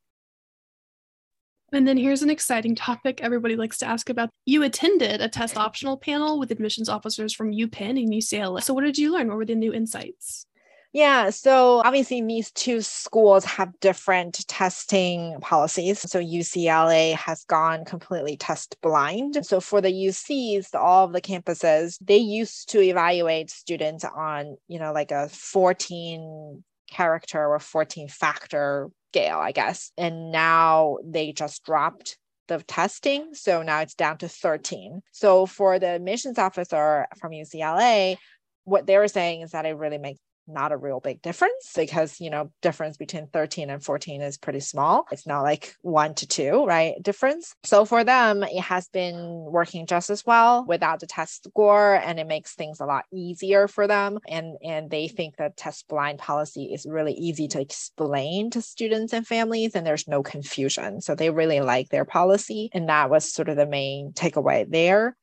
and 1.72 1.86
then 1.86 1.98
here's 1.98 2.22
an 2.22 2.30
exciting 2.30 2.74
topic 2.74 3.20
everybody 3.22 3.54
likes 3.54 3.78
to 3.78 3.86
ask 3.86 4.08
about. 4.08 4.30
You 4.46 4.62
attended 4.62 5.20
a 5.20 5.28
test 5.28 5.58
optional 5.58 5.98
panel 5.98 6.38
with 6.38 6.50
admissions 6.50 6.88
officers 6.88 7.34
from 7.34 7.52
UPenn 7.52 8.02
and 8.02 8.10
UCLA. 8.10 8.62
So, 8.62 8.72
what 8.72 8.84
did 8.84 8.96
you 8.96 9.12
learn? 9.12 9.28
What 9.28 9.36
were 9.36 9.44
the 9.44 9.54
new 9.54 9.74
insights? 9.74 10.46
Yeah, 10.92 11.28
so 11.28 11.82
obviously 11.84 12.22
these 12.22 12.50
two 12.50 12.80
schools 12.80 13.44
have 13.44 13.78
different 13.80 14.46
testing 14.48 15.36
policies. 15.40 16.00
So 16.00 16.18
UCLA 16.18 17.14
has 17.14 17.44
gone 17.44 17.84
completely 17.84 18.38
test 18.38 18.76
blind. 18.80 19.44
So 19.44 19.60
for 19.60 19.82
the 19.82 19.92
UCs, 19.92 20.74
all 20.74 21.04
of 21.04 21.12
the 21.12 21.20
campuses, 21.20 21.98
they 22.00 22.16
used 22.16 22.70
to 22.70 22.80
evaluate 22.80 23.50
students 23.50 24.02
on, 24.02 24.56
you 24.66 24.78
know, 24.78 24.92
like 24.94 25.10
a 25.10 25.28
14 25.28 26.64
character 26.90 27.46
or 27.46 27.58
14 27.58 28.08
factor 28.08 28.88
scale, 29.12 29.38
I 29.38 29.52
guess. 29.52 29.92
And 29.98 30.32
now 30.32 30.96
they 31.04 31.32
just 31.32 31.64
dropped 31.64 32.16
the 32.46 32.62
testing. 32.62 33.34
So 33.34 33.62
now 33.62 33.80
it's 33.80 33.94
down 33.94 34.16
to 34.18 34.28
13. 34.28 35.02
So 35.12 35.44
for 35.44 35.78
the 35.78 35.88
admissions 35.88 36.38
officer 36.38 37.06
from 37.20 37.32
UCLA, 37.32 38.16
what 38.64 38.86
they 38.86 38.96
were 38.96 39.08
saying 39.08 39.42
is 39.42 39.50
that 39.50 39.66
it 39.66 39.76
really 39.76 39.98
makes 39.98 40.20
not 40.48 40.72
a 40.72 40.76
real 40.76 41.00
big 41.00 41.22
difference 41.22 41.72
because 41.76 42.20
you 42.20 42.30
know 42.30 42.50
difference 42.62 42.96
between 42.96 43.26
13 43.28 43.70
and 43.70 43.82
14 43.82 44.22
is 44.22 44.38
pretty 44.38 44.60
small. 44.60 45.06
It's 45.10 45.26
not 45.26 45.42
like 45.42 45.74
one 45.82 46.14
to 46.14 46.26
two 46.26 46.64
right 46.66 46.94
difference. 47.02 47.54
So 47.64 47.84
for 47.84 48.04
them 48.04 48.42
it 48.42 48.60
has 48.60 48.88
been 48.88 49.46
working 49.50 49.86
just 49.86 50.10
as 50.10 50.24
well 50.24 50.64
without 50.66 51.00
the 51.00 51.06
test 51.06 51.44
score 51.44 51.94
and 51.94 52.18
it 52.18 52.26
makes 52.26 52.54
things 52.54 52.80
a 52.80 52.86
lot 52.86 53.04
easier 53.12 53.68
for 53.68 53.86
them. 53.86 54.18
And 54.28 54.56
and 54.62 54.90
they 54.90 55.08
think 55.08 55.36
that 55.36 55.56
test 55.56 55.86
blind 55.88 56.18
policy 56.18 56.70
is 56.72 56.86
really 56.88 57.14
easy 57.14 57.48
to 57.48 57.60
explain 57.60 58.50
to 58.50 58.62
students 58.62 59.12
and 59.12 59.26
families 59.26 59.74
and 59.74 59.86
there's 59.86 60.08
no 60.08 60.22
confusion. 60.22 61.00
So 61.00 61.14
they 61.14 61.30
really 61.30 61.60
like 61.60 61.88
their 61.88 62.04
policy 62.04 62.70
and 62.72 62.88
that 62.88 63.10
was 63.10 63.32
sort 63.32 63.48
of 63.48 63.56
the 63.56 63.66
main 63.66 64.12
takeaway 64.12 64.68
there 64.68 65.16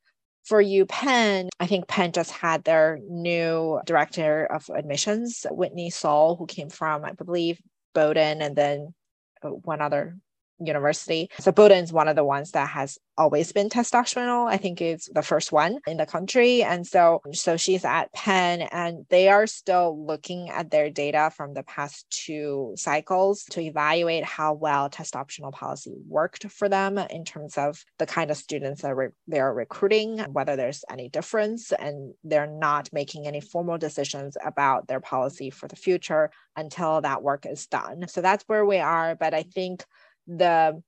for 0.45 0.63
UPenn, 0.63 1.49
I 1.59 1.67
think 1.67 1.87
Penn 1.87 2.11
just 2.11 2.31
had 2.31 2.63
their 2.63 2.99
new 3.09 3.81
director 3.85 4.45
of 4.45 4.69
admissions, 4.69 5.45
Whitney 5.49 5.89
Soule, 5.89 6.35
who 6.35 6.45
came 6.45 6.69
from, 6.69 7.03
I 7.03 7.13
believe, 7.13 7.59
Bowdoin 7.93 8.41
and 8.41 8.55
then 8.55 8.93
uh, 9.41 9.49
one 9.49 9.81
other 9.81 10.17
university. 10.59 11.29
So 11.39 11.51
Bowdoin 11.51 11.83
is 11.83 11.93
one 11.93 12.07
of 12.07 12.15
the 12.15 12.23
ones 12.23 12.51
that 12.51 12.69
has 12.69 12.97
always 13.17 13.51
been 13.51 13.69
test 13.69 13.95
optional. 13.95 14.47
I 14.47 14.57
think 14.57 14.81
it's 14.81 15.09
the 15.13 15.21
first 15.21 15.51
one 15.51 15.79
in 15.87 15.97
the 15.97 16.05
country. 16.05 16.63
And 16.63 16.85
so, 16.85 17.21
so 17.31 17.57
she's 17.57 17.85
at 17.85 18.11
Penn 18.13 18.61
and 18.61 19.05
they 19.09 19.29
are 19.29 19.47
still 19.47 20.05
looking 20.05 20.49
at 20.49 20.71
their 20.71 20.89
data 20.89 21.31
from 21.35 21.53
the 21.53 21.63
past 21.63 22.05
two 22.09 22.73
cycles 22.75 23.43
to 23.51 23.61
evaluate 23.61 24.25
how 24.25 24.53
well 24.53 24.89
test 24.89 25.15
optional 25.15 25.51
policy 25.51 25.95
worked 26.07 26.49
for 26.51 26.67
them 26.67 26.97
in 26.97 27.23
terms 27.23 27.57
of 27.57 27.83
the 27.99 28.05
kind 28.05 28.31
of 28.31 28.37
students 28.37 28.81
that 28.81 28.95
re- 28.95 29.09
they're 29.27 29.53
recruiting, 29.53 30.19
whether 30.31 30.55
there's 30.55 30.83
any 30.89 31.09
difference. 31.09 31.71
And 31.71 32.13
they're 32.23 32.47
not 32.47 32.89
making 32.91 33.27
any 33.27 33.41
formal 33.41 33.77
decisions 33.77 34.37
about 34.43 34.87
their 34.87 34.99
policy 34.99 35.49
for 35.49 35.67
the 35.67 35.75
future 35.75 36.31
until 36.55 37.01
that 37.01 37.23
work 37.23 37.45
is 37.45 37.67
done. 37.67 38.07
So 38.07 38.21
that's 38.21 38.43
where 38.47 38.65
we 38.65 38.77
are. 38.77 39.15
But 39.15 39.33
I 39.33 39.43
think 39.43 39.83
the 40.27 40.81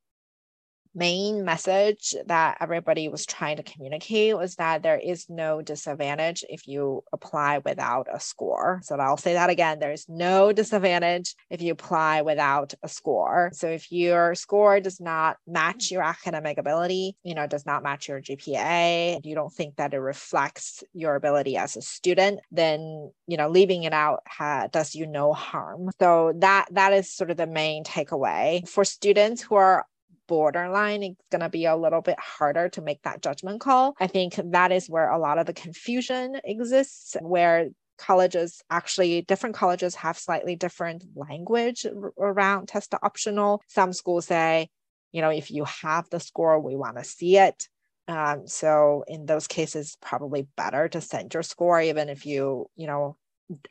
main 0.98 1.46
message 1.46 2.16
that 2.26 2.58
everybody 2.60 3.08
was 3.08 3.26
trying 3.26 3.58
to 3.58 3.64
communicate 3.64 4.36
was 4.36 4.56
that 4.56 4.82
there 4.82 4.98
is 4.98 5.30
no 5.30 5.62
disadvantage 5.62 6.44
if 6.50 6.68
you 6.68 7.04
apply 7.14 7.60
without 7.60 8.08
a 8.12 8.20
score. 8.20 8.82
So 8.84 8.96
I'll 8.96 9.18
say 9.18 9.34
that 9.34 9.50
again 9.50 9.80
there 9.80 9.92
is 9.92 10.08
no 10.10 10.52
disadvantage 10.52 11.36
if 11.50 11.62
you 11.62 11.72
apply 11.72 12.24
without 12.24 12.74
a 12.82 12.90
score. 12.90 13.52
So 13.54 13.68
if 13.68 13.92
your 13.92 14.34
score 14.36 14.80
does 14.80 15.00
not 15.00 15.38
match 15.46 15.92
your 15.92 16.04
academic 16.04 16.58
ability, 16.58 17.16
you 17.24 17.36
know, 17.36 17.46
does 17.46 17.66
not 17.66 17.84
match 17.84 18.08
your 18.08 18.20
GPA, 18.20 19.20
you 19.24 19.36
don't 19.36 19.54
think 19.54 19.76
that 19.76 19.94
it 19.94 20.00
reflects 20.00 20.84
your 20.94 21.16
ability 21.16 21.58
as 21.58 21.78
a 21.78 21.82
student, 21.82 22.40
then, 22.52 23.12
you 23.28 23.38
know, 23.38 23.50
leaving 23.50 23.84
it 23.84 23.94
out 23.94 24.22
ha- 24.28 24.68
does 24.72 24.96
you 24.96 25.06
no 25.06 25.34
harm. 25.34 25.92
So 26.00 26.34
that 26.38 26.68
that 26.72 26.94
is 26.94 27.14
sort 27.14 27.30
of 27.30 27.38
the 27.38 27.48
main 27.48 27.84
takeaway 27.84 28.68
for 28.68 28.84
students 28.84 29.42
who 29.42 29.56
are 29.56 29.86
borderline, 30.28 31.04
it's 31.04 31.22
going 31.32 31.42
to 31.42 31.50
be 31.50 31.66
a 31.66 31.76
little 31.76 32.02
bit 32.02 32.20
harder 32.20 32.70
to 32.70 32.82
make 32.82 33.02
that 33.04 33.22
judgment 33.22 33.62
call. 33.62 33.96
I 34.00 34.08
think 34.08 34.40
that 34.44 34.72
is 34.72 34.90
where 34.90 35.10
a 35.10 35.20
lot 35.20 35.38
of 35.38 35.46
the 35.46 35.54
confusion 35.54 36.40
exists, 36.44 37.16
where 37.22 37.70
colleges 37.98 38.62
actually 38.70 39.22
different 39.24 39.56
colleges 39.56 39.96
have 39.96 40.18
slightly 40.18 40.56
different 40.56 41.04
language 41.16 41.86
around 42.20 42.68
test 42.68 42.94
optional. 43.02 43.62
Some 43.68 43.94
schools 43.94 44.26
say 44.26 44.70
you 45.12 45.22
know 45.22 45.30
if 45.30 45.52
you 45.52 45.66
have 45.66 46.10
the 46.10 46.20
score 46.20 46.60
we 46.60 46.76
want 46.76 46.98
to 46.98 47.04
see 47.04 47.38
it. 47.38 47.68
Um, 48.08 48.48
so 48.48 49.04
in 49.08 49.26
those 49.26 49.48
cases 49.48 49.98
probably 50.02 50.48
better 50.56 50.88
to 50.90 51.02
send 51.02 51.34
your 51.34 51.44
score 51.44 51.82
even 51.82 52.08
if 52.10 52.26
you 52.26 52.68
you 52.76 52.88
know 52.88 53.18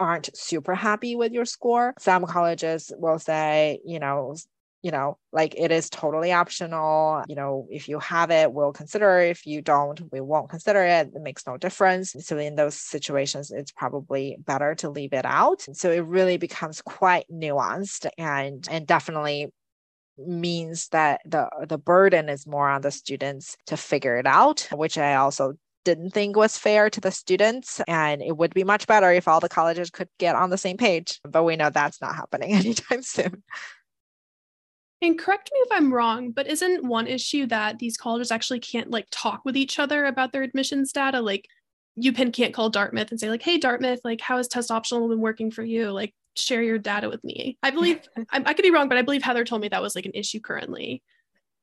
aren't 0.01 0.37
super 0.37 0.75
happy 0.75 1.17
with 1.17 1.33
your 1.33 1.45
score. 1.45 1.95
Some 1.99 2.27
colleges 2.27 2.93
will 2.97 3.19
say 3.19 3.81
you 3.85 3.99
know 3.99 4.35
you 4.83 4.91
know, 4.91 5.19
like 5.33 5.55
it 5.57 5.73
is 5.73 5.91
totally 5.91 6.33
optional. 6.33 7.23
You 7.29 7.37
know, 7.37 7.67
if 7.71 7.89
you 7.89 7.99
have 7.99 8.31
it, 8.31 8.53
we'll 8.53 8.73
consider 8.73 9.21
it. 9.21 9.31
If 9.31 9.47
you 9.47 9.63
don't, 9.63 10.01
we 10.13 10.21
won't 10.21 10.51
consider 10.51 10.83
it. 10.85 11.11
It 11.15 11.23
makes 11.23 11.47
no 11.47 11.57
difference. 11.57 12.15
So 12.21 12.39
in 12.39 12.55
those 12.57 12.75
situations, 12.75 13.51
it's 13.51 13.73
probably 13.73 14.37
better 14.39 14.75
to 14.77 14.91
leave 14.91 15.13
it 15.13 15.25
out. 15.25 15.67
So 15.73 15.91
it 15.91 16.05
really 16.05 16.37
becomes 16.37 16.83
quite 16.83 17.27
nuanced 17.33 18.07
and 18.19 18.67
and 18.71 18.87
definitely 18.87 19.53
means 20.19 20.89
that 20.89 21.21
the 21.27 21.49
the 21.69 21.79
burden 21.79 22.29
is 22.29 22.47
more 22.47 22.69
on 22.69 22.83
the 22.83 22.91
students 22.91 23.57
to 23.67 23.77
figure 23.77 24.17
it 24.17 24.27
out, 24.27 24.69
which 24.73 24.99
I 24.99 25.17
also 25.17 25.55
didn't 25.85 26.11
think 26.11 26.37
was 26.37 26.59
fair 26.59 26.91
to 26.91 27.01
the 27.01 27.13
students. 27.13 27.81
And 27.87 28.21
it 28.21 28.37
would 28.37 28.53
be 28.53 28.65
much 28.65 28.87
better 28.87 29.11
if 29.13 29.29
all 29.29 29.41
the 29.41 29.49
colleges 29.49 29.89
could 29.91 30.09
get 30.19 30.35
on 30.35 30.51
the 30.51 30.59
same 30.59 30.77
page. 30.77 31.21
But 31.23 31.45
we 31.45 31.57
know 31.57 31.71
that's 31.71 32.01
not 32.01 32.17
happening 32.17 32.53
anytime 32.55 33.03
soon. 33.03 33.43
And 35.07 35.17
correct 35.17 35.51
me 35.53 35.61
if 35.61 35.69
I'm 35.71 35.95
wrong, 35.95 36.33
but 36.33 36.49
isn't 36.49 36.85
one 36.85 37.07
issue 37.07 37.47
that 37.47 37.79
these 37.79 37.97
colleges 37.97 38.33
actually 38.33 38.59
can't 38.59 38.91
like 38.91 39.07
talk 39.13 39.45
with 39.45 39.57
each 39.57 39.79
other 39.79 40.05
about 40.05 40.33
their 40.33 40.43
admissions 40.43 40.91
data? 40.93 41.21
Like 41.21 41.47
UPenn 42.03 42.33
can't 42.33 42.53
call 42.53 42.71
Dartmouth 42.71 43.13
and 43.13 43.21
say 43.21 43.31
like, 43.31 43.43
"Hey, 43.43 43.57
Dartmouth, 43.57 44.01
like 44.03 44.21
how 44.21 44.37
has 44.37 44.49
test 44.49 44.73
optional 44.73 45.09
been 45.09 45.21
working 45.21 45.53
for 45.53 45.63
you? 45.63 45.93
Like 45.93 46.13
share 46.35 46.63
your 46.63 46.79
data 46.79 47.09
with 47.09 47.23
me." 47.23 47.57
I 47.63 47.71
believe 47.71 48.01
I, 48.31 48.43
I 48.47 48.55
could 48.55 48.65
be 48.65 48.73
wrong, 48.73 48.89
but 48.89 48.99
I 48.99 49.03
believe 49.03 49.23
Heather 49.23 49.45
told 49.45 49.63
me 49.63 49.69
that 49.69 49.81
was 49.81 49.95
like 49.95 50.07
an 50.07 50.13
issue 50.15 50.41
currently 50.41 51.05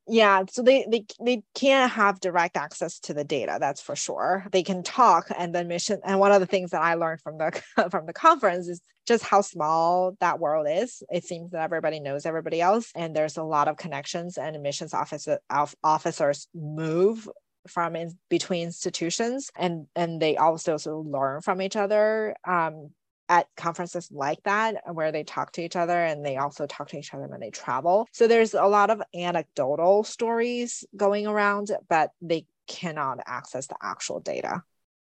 yeah 0.08 0.44
so 0.50 0.62
they, 0.62 0.86
they 0.90 1.06
they 1.24 1.42
can't 1.56 1.92
have 1.92 2.20
direct 2.20 2.58
access 2.58 3.00
to 3.00 3.14
the 3.14 3.24
data 3.24 3.58
that's 3.60 3.82
for 3.82 3.96
sure. 3.96 4.46
They 4.52 4.64
can 4.64 4.84
talk 4.84 5.28
and 5.38 5.54
then 5.54 5.68
mission 5.68 6.00
and 6.04 6.20
one 6.20 6.32
of 6.32 6.40
the 6.42 6.48
things 6.48 6.72
that 6.72 6.82
i 6.82 6.96
learned 6.96 7.22
from 7.22 7.38
the 7.38 7.62
from 7.90 8.06
the 8.06 8.14
conference 8.14 8.68
is 8.68 8.82
just 9.06 9.24
how 9.24 9.42
small 9.42 10.16
that 10.20 10.40
world 10.40 10.68
is. 10.70 11.04
It 11.12 11.26
seems 11.26 11.52
that 11.52 11.62
everybody 11.62 12.00
knows 12.00 12.26
everybody 12.26 12.62
else 12.62 12.92
and 12.96 13.16
there's 13.16 13.38
a 13.38 13.44
lot 13.44 13.68
of 13.68 13.78
connections 13.78 14.38
and 14.38 14.56
admissions 14.56 14.94
officer, 14.94 15.40
officers 15.84 16.48
move 16.54 17.28
from 17.68 17.96
in 17.96 18.18
between 18.30 18.64
institutions 18.64 19.50
and 19.56 19.88
and 19.96 20.22
they 20.22 20.38
also 20.38 20.78
learn 21.02 21.42
from 21.42 21.62
each 21.62 21.76
other. 21.76 22.36
Um, 22.46 22.92
at 23.30 23.48
conferences 23.56 24.10
like 24.12 24.42
that 24.44 24.76
uh, 24.88 24.94
where 24.94 25.12
they 25.12 25.24
talk 25.24 25.52
to 25.54 25.64
each 25.64 25.76
other 25.76 25.98
and 25.98 26.26
they 26.26 26.38
also 26.38 26.66
talk 26.66 26.90
to 26.90 26.98
each 26.98 27.14
other 27.14 27.28
when 27.28 27.40
they 27.40 27.50
travel. 27.50 28.08
So 28.12 28.28
there's 28.28 28.54
a 28.54 28.66
lot 28.66 28.90
of 28.90 29.02
anecdotal 29.14 30.04
stories 30.04 30.84
going 30.96 31.28
around, 31.28 31.72
but 31.90 32.12
they 32.22 32.46
cannot 32.68 33.20
access 33.26 33.68
the 33.68 33.76
actual 33.82 34.20
data. 34.20 34.64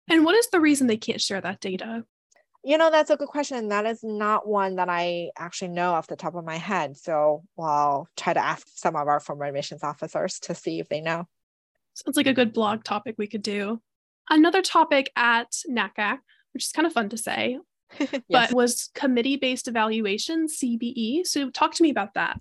And 0.09 0.25
what 0.25 0.35
is 0.35 0.49
the 0.49 0.59
reason 0.59 0.87
they 0.87 0.97
can't 0.97 1.21
share 1.21 1.41
that 1.41 1.59
data? 1.59 2.03
You 2.63 2.77
know, 2.77 2.91
that's 2.91 3.09
a 3.09 3.15
good 3.15 3.29
question. 3.29 3.69
That 3.69 3.85
is 3.85 4.03
not 4.03 4.47
one 4.47 4.75
that 4.75 4.89
I 4.89 5.29
actually 5.37 5.69
know 5.69 5.93
off 5.93 6.07
the 6.07 6.17
top 6.17 6.35
of 6.35 6.43
my 6.43 6.57
head. 6.57 6.97
So 6.97 7.43
I'll 7.57 8.09
try 8.17 8.33
to 8.33 8.43
ask 8.43 8.67
some 8.75 8.95
of 8.95 9.07
our 9.07 9.19
former 9.19 9.45
admissions 9.45 9.83
officers 9.83 10.39
to 10.39 10.55
see 10.55 10.79
if 10.79 10.89
they 10.89 10.99
know. 10.99 11.25
Sounds 11.93 12.17
like 12.17 12.27
a 12.27 12.33
good 12.33 12.53
blog 12.53 12.83
topic 12.83 13.15
we 13.17 13.27
could 13.27 13.43
do. 13.43 13.81
Another 14.29 14.61
topic 14.61 15.11
at 15.15 15.51
NACAC, 15.69 16.19
which 16.53 16.65
is 16.65 16.71
kind 16.71 16.85
of 16.85 16.93
fun 16.93 17.09
to 17.09 17.17
say, 17.17 17.59
yes. 17.99 18.21
but 18.29 18.53
was 18.53 18.89
committee 18.93 19.37
based 19.37 19.67
evaluation 19.67 20.47
CBE. 20.47 21.25
So 21.25 21.49
talk 21.49 21.73
to 21.75 21.83
me 21.83 21.89
about 21.89 22.13
that. 22.15 22.39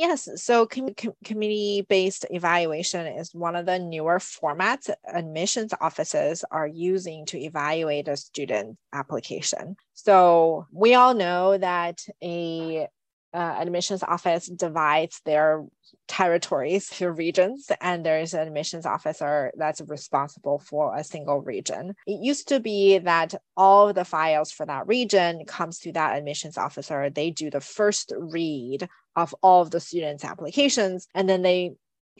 Yes, 0.00 0.30
so 0.36 0.64
com- 0.64 0.94
com- 0.94 1.12
committee 1.24 1.84
based 1.86 2.24
evaluation 2.30 3.06
is 3.06 3.34
one 3.34 3.54
of 3.54 3.66
the 3.66 3.78
newer 3.78 4.18
formats 4.18 4.88
admissions 5.06 5.74
offices 5.78 6.42
are 6.50 6.66
using 6.66 7.26
to 7.26 7.38
evaluate 7.38 8.08
a 8.08 8.16
student 8.16 8.78
application. 8.94 9.76
So 9.92 10.66
we 10.72 10.94
all 10.94 11.12
know 11.12 11.58
that 11.58 12.02
a 12.22 12.88
uh, 13.32 13.56
admissions 13.58 14.02
office 14.02 14.46
divides 14.46 15.20
their 15.24 15.64
territories 16.08 16.88
to 16.88 17.10
regions 17.10 17.70
and 17.80 18.04
there's 18.04 18.34
an 18.34 18.46
admissions 18.46 18.86
officer 18.86 19.52
that's 19.56 19.80
responsible 19.82 20.58
for 20.58 20.96
a 20.96 21.04
single 21.04 21.40
region. 21.40 21.94
It 22.06 22.20
used 22.22 22.48
to 22.48 22.60
be 22.60 22.98
that 22.98 23.34
all 23.56 23.92
the 23.92 24.04
files 24.04 24.50
for 24.50 24.66
that 24.66 24.86
region 24.86 25.44
comes 25.44 25.78
to 25.80 25.92
that 25.92 26.16
admissions 26.16 26.58
officer. 26.58 27.10
They 27.10 27.30
do 27.30 27.50
the 27.50 27.60
first 27.60 28.12
read 28.16 28.88
of 29.16 29.34
all 29.42 29.62
of 29.62 29.70
the 29.70 29.80
students 29.80 30.24
applications 30.24 31.06
and 31.14 31.28
then 31.28 31.42
they 31.42 31.72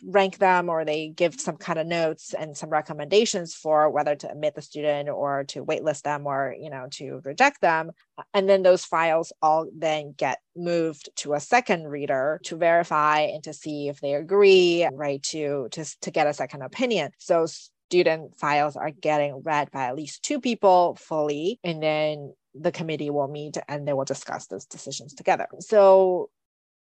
rank 0.04 0.38
them 0.38 0.68
or 0.68 0.84
they 0.84 1.08
give 1.08 1.40
some 1.40 1.56
kind 1.56 1.78
of 1.78 1.86
notes 1.86 2.34
and 2.34 2.56
some 2.56 2.70
recommendations 2.70 3.54
for 3.54 3.90
whether 3.90 4.14
to 4.16 4.30
admit 4.30 4.54
the 4.54 4.62
student 4.62 5.08
or 5.08 5.44
to 5.44 5.64
waitlist 5.64 6.02
them 6.02 6.26
or 6.26 6.54
you 6.58 6.70
know 6.70 6.86
to 6.90 7.20
reject 7.24 7.60
them. 7.60 7.90
And 8.34 8.48
then 8.48 8.62
those 8.62 8.84
files 8.84 9.32
all 9.42 9.66
then 9.76 10.14
get 10.16 10.38
moved 10.56 11.10
to 11.16 11.34
a 11.34 11.40
second 11.40 11.88
reader 11.88 12.40
to 12.44 12.56
verify 12.56 13.20
and 13.20 13.42
to 13.44 13.52
see 13.52 13.88
if 13.88 14.00
they 14.00 14.14
agree 14.14 14.86
right 14.92 15.22
to 15.24 15.68
to, 15.72 15.84
to 16.00 16.10
get 16.10 16.26
a 16.26 16.34
second 16.34 16.62
opinion. 16.62 17.12
So 17.18 17.46
student 17.46 18.36
files 18.38 18.76
are 18.76 18.90
getting 18.90 19.42
read 19.42 19.70
by 19.70 19.86
at 19.86 19.96
least 19.96 20.22
two 20.22 20.40
people 20.40 20.96
fully 21.00 21.58
and 21.64 21.82
then 21.82 22.32
the 22.54 22.72
committee 22.72 23.10
will 23.10 23.28
meet 23.28 23.56
and 23.68 23.86
they 23.86 23.92
will 23.92 24.04
discuss 24.04 24.46
those 24.46 24.66
decisions 24.66 25.14
together. 25.14 25.46
So 25.60 26.30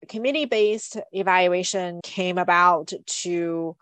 committee 0.08 0.46
based 0.46 0.98
evaluation 1.12 2.00
came 2.04 2.38
about 2.38 2.94
to 3.06 3.76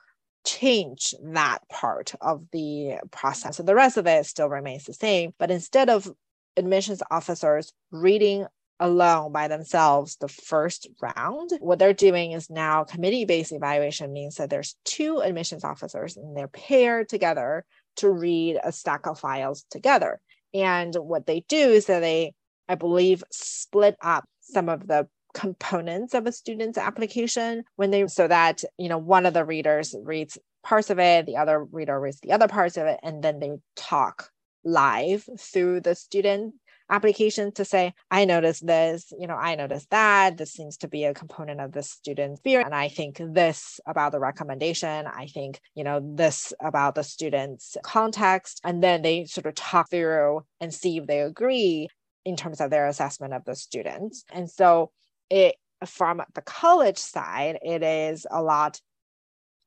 change 0.45 1.13
that 1.21 1.59
part 1.69 2.13
of 2.21 2.45
the 2.51 2.95
process. 3.11 3.57
So 3.57 3.63
the 3.63 3.75
rest 3.75 3.97
of 3.97 4.07
it 4.07 4.25
still 4.25 4.49
remains 4.49 4.85
the 4.85 4.93
same. 4.93 5.33
But 5.37 5.51
instead 5.51 5.89
of 5.89 6.09
admissions 6.57 7.01
officers 7.11 7.73
reading 7.91 8.45
alone 8.79 9.31
by 9.33 9.47
themselves 9.47 10.15
the 10.17 10.29
first 10.29 10.87
round, 11.01 11.51
what 11.59 11.79
they're 11.79 11.93
doing 11.93 12.31
is 12.31 12.49
now 12.49 12.83
committee 12.83 13.25
based 13.25 13.51
evaluation 13.51 14.13
means 14.13 14.35
that 14.35 14.49
there's 14.49 14.75
two 14.85 15.19
admissions 15.21 15.63
officers 15.63 16.15
and 16.15 16.35
they're 16.35 16.47
paired 16.47 17.09
together 17.09 17.65
to 17.97 18.09
read 18.09 18.57
a 18.63 18.71
stack 18.71 19.05
of 19.05 19.19
files 19.19 19.65
together. 19.69 20.21
And 20.53 20.95
what 20.95 21.27
they 21.27 21.41
do 21.47 21.57
is 21.57 21.87
that 21.87 21.99
they, 21.99 22.33
I 22.67 22.75
believe, 22.75 23.23
split 23.31 23.97
up 24.01 24.25
some 24.41 24.69
of 24.69 24.87
the 24.87 25.07
components 25.33 26.13
of 26.13 26.25
a 26.25 26.31
student's 26.31 26.77
application 26.77 27.63
when 27.75 27.91
they 27.91 28.07
so 28.07 28.27
that 28.27 28.63
you 28.77 28.89
know 28.89 28.97
one 28.97 29.25
of 29.25 29.33
the 29.33 29.45
readers 29.45 29.95
reads 30.03 30.37
parts 30.63 30.89
of 30.89 30.99
it 30.99 31.25
the 31.25 31.37
other 31.37 31.63
reader 31.63 31.99
reads 31.99 32.19
the 32.21 32.31
other 32.31 32.47
parts 32.47 32.77
of 32.77 32.87
it 32.87 32.99
and 33.03 33.23
then 33.23 33.39
they 33.39 33.51
talk 33.75 34.29
live 34.63 35.27
through 35.37 35.79
the 35.79 35.95
student 35.95 36.53
application 36.89 37.51
to 37.51 37.63
say 37.63 37.93
i 38.09 38.25
noticed 38.25 38.65
this 38.65 39.13
you 39.19 39.27
know 39.27 39.35
i 39.35 39.55
noticed 39.55 39.89
that 39.91 40.37
this 40.37 40.51
seems 40.51 40.77
to 40.77 40.87
be 40.87 41.05
a 41.05 41.13
component 41.13 41.61
of 41.61 41.71
the 41.71 41.83
student's 41.83 42.41
fear 42.41 42.59
and 42.61 42.73
i 42.73 42.89
think 42.89 43.21
this 43.33 43.79
about 43.85 44.11
the 44.11 44.19
recommendation 44.19 45.05
i 45.05 45.27
think 45.27 45.61
you 45.75 45.83
know 45.83 46.01
this 46.15 46.51
about 46.59 46.95
the 46.95 47.03
student's 47.03 47.77
context 47.83 48.59
and 48.63 48.83
then 48.83 49.03
they 49.03 49.25
sort 49.25 49.45
of 49.45 49.53
talk 49.53 49.89
through 49.91 50.43
and 50.59 50.73
see 50.73 50.97
if 50.97 51.05
they 51.05 51.21
agree 51.21 51.87
in 52.25 52.35
terms 52.35 52.59
of 52.59 52.71
their 52.71 52.87
assessment 52.87 53.33
of 53.33 53.45
the 53.45 53.55
students 53.55 54.23
and 54.31 54.49
so 54.49 54.91
it 55.29 55.55
from 55.85 56.21
the 56.33 56.41
college 56.41 56.97
side, 56.97 57.59
it 57.63 57.83
is 57.83 58.27
a 58.29 58.41
lot 58.41 58.81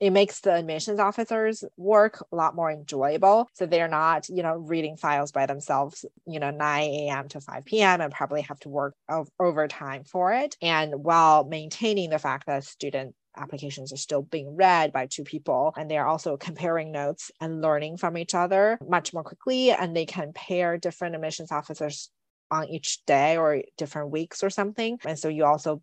it 0.03 0.11
makes 0.11 0.41
the 0.41 0.53
admissions 0.53 0.99
officers 0.99 1.63
work 1.77 2.27
a 2.33 2.35
lot 2.35 2.57
more 2.57 2.73
enjoyable. 2.73 3.49
So 3.55 3.67
they're 3.67 3.87
not, 3.87 4.29
you 4.29 4.43
know, 4.43 4.57
reading 4.57 4.97
files 4.97 5.31
by 5.31 5.47
themselves, 5.47 6.05
you 6.27 6.41
know, 6.41 6.51
9 6.51 6.83
a.m. 6.83 7.29
to 7.29 7.41
5 7.41 7.65
p.m. 7.65 8.01
and 8.01 8.13
probably 8.13 8.43
have 8.43 8.59
to 8.61 8.69
work 8.69 8.97
overtime 9.39 10.03
for 10.03 10.33
it. 10.33 10.57
And 10.61 11.05
while 11.05 11.45
maintaining 11.45 12.11
the 12.11 12.19
fact 12.19 12.49
that 12.49 12.65
student 12.65 13.15
applications 13.37 13.93
are 13.93 13.97
still 13.97 14.23
being 14.23 14.57
read 14.57 14.93
by 14.93 15.07
two 15.07 15.23
people 15.23 15.73
and 15.77 15.89
they're 15.89 16.07
also 16.07 16.37
comparing 16.37 16.91
notes 16.91 17.31
and 17.41 17.63
learning 17.63 17.97
from 17.97 18.19
each 18.19 18.35
other 18.35 18.79
much 18.87 19.15
more 19.15 19.23
quickly 19.23 19.71
and 19.71 19.97
they 19.97 20.05
can 20.05 20.33
pair 20.33 20.77
different 20.79 21.15
admissions 21.15 21.53
officers 21.53 22.11
on 22.53 22.69
each 22.69 23.05
day 23.07 23.37
or 23.37 23.63
different 23.77 24.11
weeks 24.11 24.45
or 24.45 24.51
something. 24.51 24.99
And 25.05 25.19
so 25.19 25.29
you 25.29 25.45
also 25.45 25.83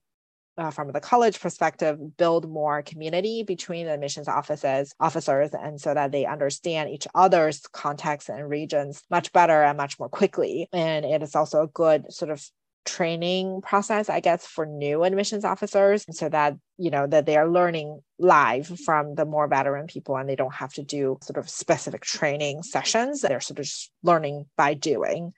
uh, 0.59 0.69
from 0.69 0.91
the 0.91 0.99
college 0.99 1.39
perspective, 1.39 1.97
build 2.17 2.49
more 2.49 2.81
community 2.81 3.43
between 3.43 3.85
the 3.85 3.93
admissions 3.93 4.27
offices, 4.27 4.93
officers, 4.99 5.51
and 5.53 5.79
so 5.79 5.93
that 5.93 6.11
they 6.11 6.25
understand 6.25 6.89
each 6.89 7.07
other's 7.15 7.61
contexts 7.71 8.29
and 8.29 8.49
regions 8.49 9.01
much 9.09 9.31
better 9.31 9.63
and 9.63 9.77
much 9.77 9.97
more 9.97 10.09
quickly. 10.09 10.67
And 10.73 11.05
it 11.05 11.23
is 11.23 11.33
also 11.33 11.63
a 11.63 11.67
good 11.67 12.11
sort 12.11 12.29
of 12.29 12.45
training 12.85 13.61
process, 13.61 14.09
I 14.09 14.19
guess, 14.19 14.45
for 14.45 14.65
new 14.65 15.03
admissions 15.03 15.45
officers, 15.45 16.03
so 16.11 16.27
that 16.27 16.57
you 16.77 16.91
know 16.91 17.07
that 17.07 17.25
they 17.25 17.37
are 17.37 17.47
learning 17.47 18.01
live 18.17 18.67
from 18.83 19.15
the 19.15 19.25
more 19.25 19.47
veteran 19.47 19.87
people, 19.87 20.17
and 20.17 20.27
they 20.27 20.35
don't 20.35 20.53
have 20.53 20.73
to 20.73 20.83
do 20.83 21.19
sort 21.21 21.37
of 21.37 21.49
specific 21.49 22.01
training 22.01 22.63
sessions. 22.63 23.21
They're 23.21 23.39
sort 23.39 23.59
of 23.59 23.69
learning 24.03 24.47
by 24.57 24.73
doing 24.73 25.31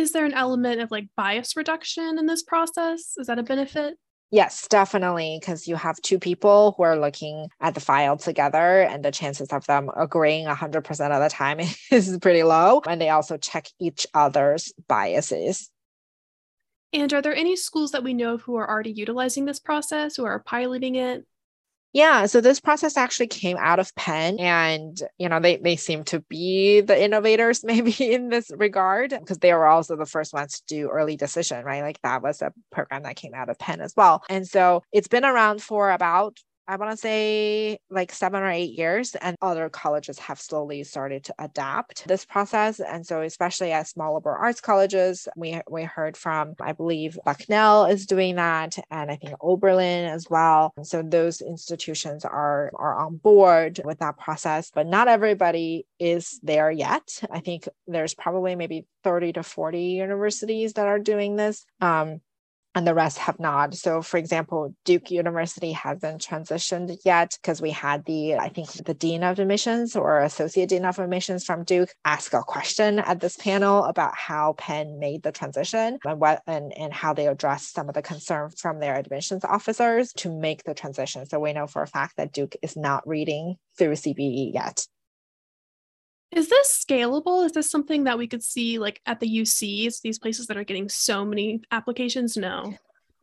is 0.00 0.12
there 0.12 0.24
an 0.24 0.32
element 0.32 0.80
of 0.80 0.90
like 0.90 1.08
bias 1.14 1.56
reduction 1.56 2.18
in 2.18 2.24
this 2.24 2.42
process? 2.42 3.14
Is 3.18 3.26
that 3.26 3.38
a 3.38 3.42
benefit? 3.42 3.98
Yes, 4.30 4.66
definitely. 4.68 5.38
Because 5.38 5.68
you 5.68 5.76
have 5.76 6.00
two 6.00 6.18
people 6.18 6.74
who 6.76 6.84
are 6.84 6.98
looking 6.98 7.48
at 7.60 7.74
the 7.74 7.80
file 7.80 8.16
together, 8.16 8.82
and 8.82 9.04
the 9.04 9.10
chances 9.10 9.48
of 9.48 9.66
them 9.66 9.90
agreeing 9.94 10.46
100% 10.46 10.88
of 11.10 11.22
the 11.22 11.28
time 11.28 11.60
is 11.90 12.18
pretty 12.22 12.42
low. 12.42 12.80
And 12.88 13.00
they 13.00 13.10
also 13.10 13.36
check 13.36 13.66
each 13.78 14.06
other's 14.14 14.72
biases. 14.88 15.68
And 16.92 17.12
are 17.12 17.22
there 17.22 17.34
any 17.34 17.54
schools 17.54 17.90
that 17.92 18.02
we 18.02 18.14
know 18.14 18.34
of 18.34 18.42
who 18.42 18.56
are 18.56 18.68
already 18.68 18.92
utilizing 18.92 19.44
this 19.44 19.60
process 19.60 20.18
or 20.18 20.30
are 20.30 20.40
piloting 20.40 20.94
it? 20.94 21.26
Yeah, 21.92 22.26
so 22.26 22.40
this 22.40 22.60
process 22.60 22.96
actually 22.96 23.26
came 23.26 23.56
out 23.58 23.80
of 23.80 23.92
Penn 23.96 24.38
and 24.38 25.00
you 25.18 25.28
know 25.28 25.40
they 25.40 25.56
they 25.56 25.74
seem 25.74 26.04
to 26.04 26.20
be 26.20 26.80
the 26.80 27.00
innovators 27.02 27.64
maybe 27.64 28.12
in 28.12 28.28
this 28.28 28.50
regard 28.56 29.10
because 29.10 29.38
they 29.38 29.52
were 29.52 29.66
also 29.66 29.96
the 29.96 30.06
first 30.06 30.32
ones 30.32 30.60
to 30.60 30.62
do 30.66 30.88
early 30.88 31.16
decision, 31.16 31.64
right? 31.64 31.82
Like 31.82 32.00
that 32.02 32.22
was 32.22 32.42
a 32.42 32.52
program 32.70 33.02
that 33.02 33.16
came 33.16 33.34
out 33.34 33.48
of 33.48 33.58
Penn 33.58 33.80
as 33.80 33.94
well. 33.96 34.22
And 34.28 34.46
so 34.46 34.82
it's 34.92 35.08
been 35.08 35.24
around 35.24 35.62
for 35.62 35.90
about 35.90 36.38
I 36.70 36.76
want 36.76 36.92
to 36.92 36.96
say 36.96 37.80
like 37.90 38.12
seven 38.12 38.44
or 38.44 38.48
eight 38.48 38.78
years, 38.78 39.16
and 39.16 39.36
other 39.42 39.68
colleges 39.68 40.20
have 40.20 40.40
slowly 40.40 40.84
started 40.84 41.24
to 41.24 41.34
adapt 41.40 42.06
this 42.06 42.24
process. 42.24 42.78
And 42.78 43.04
so, 43.04 43.22
especially 43.22 43.72
at 43.72 43.88
small 43.88 44.14
liberal 44.14 44.36
arts 44.40 44.60
colleges, 44.60 45.26
we 45.36 45.60
we 45.68 45.82
heard 45.82 46.16
from 46.16 46.54
I 46.60 46.70
believe 46.70 47.18
Bucknell 47.24 47.86
is 47.86 48.06
doing 48.06 48.36
that, 48.36 48.78
and 48.88 49.10
I 49.10 49.16
think 49.16 49.34
Oberlin 49.40 50.04
as 50.04 50.30
well. 50.30 50.72
So 50.84 51.02
those 51.02 51.40
institutions 51.40 52.24
are 52.24 52.70
are 52.76 52.96
on 53.00 53.16
board 53.16 53.80
with 53.84 53.98
that 53.98 54.16
process, 54.16 54.70
but 54.72 54.86
not 54.86 55.08
everybody 55.08 55.86
is 55.98 56.38
there 56.44 56.70
yet. 56.70 57.20
I 57.32 57.40
think 57.40 57.68
there's 57.88 58.14
probably 58.14 58.54
maybe 58.54 58.86
30 59.02 59.32
to 59.32 59.42
40 59.42 59.82
universities 59.82 60.74
that 60.74 60.86
are 60.86 61.00
doing 61.00 61.34
this. 61.34 61.66
Um, 61.80 62.20
and 62.74 62.86
the 62.86 62.94
rest 62.94 63.18
have 63.18 63.40
not. 63.40 63.74
So, 63.74 64.00
for 64.00 64.16
example, 64.16 64.74
Duke 64.84 65.10
University 65.10 65.72
hasn't 65.72 66.22
transitioned 66.22 66.96
yet 67.04 67.36
because 67.40 67.60
we 67.60 67.70
had 67.70 68.04
the, 68.04 68.36
I 68.36 68.48
think, 68.48 68.70
the 68.84 68.94
Dean 68.94 69.24
of 69.24 69.38
Admissions 69.38 69.96
or 69.96 70.20
Associate 70.20 70.68
Dean 70.68 70.84
of 70.84 70.98
Admissions 70.98 71.44
from 71.44 71.64
Duke 71.64 71.92
ask 72.04 72.32
a 72.32 72.42
question 72.42 73.00
at 73.00 73.20
this 73.20 73.36
panel 73.36 73.84
about 73.84 74.16
how 74.16 74.54
Penn 74.54 74.98
made 74.98 75.22
the 75.22 75.32
transition 75.32 75.98
and 76.04 76.20
what 76.20 76.42
and, 76.46 76.72
and 76.76 76.92
how 76.92 77.12
they 77.12 77.26
addressed 77.26 77.74
some 77.74 77.88
of 77.88 77.94
the 77.94 78.02
concerns 78.02 78.60
from 78.60 78.78
their 78.78 78.94
admissions 78.94 79.44
officers 79.44 80.12
to 80.14 80.30
make 80.30 80.62
the 80.64 80.74
transition. 80.74 81.26
So, 81.26 81.40
we 81.40 81.52
know 81.52 81.66
for 81.66 81.82
a 81.82 81.88
fact 81.88 82.16
that 82.18 82.32
Duke 82.32 82.54
is 82.62 82.76
not 82.76 83.06
reading 83.06 83.56
through 83.76 83.92
CBE 83.92 84.54
yet. 84.54 84.86
Is 86.32 86.48
this 86.48 86.84
scalable? 86.84 87.44
Is 87.44 87.52
this 87.52 87.70
something 87.70 88.04
that 88.04 88.18
we 88.18 88.28
could 88.28 88.42
see 88.42 88.78
like 88.78 89.00
at 89.06 89.20
the 89.20 89.28
UCs, 89.28 90.00
these 90.00 90.18
places 90.18 90.46
that 90.46 90.56
are 90.56 90.64
getting 90.64 90.88
so 90.88 91.24
many 91.24 91.62
applications? 91.70 92.36
No. 92.36 92.74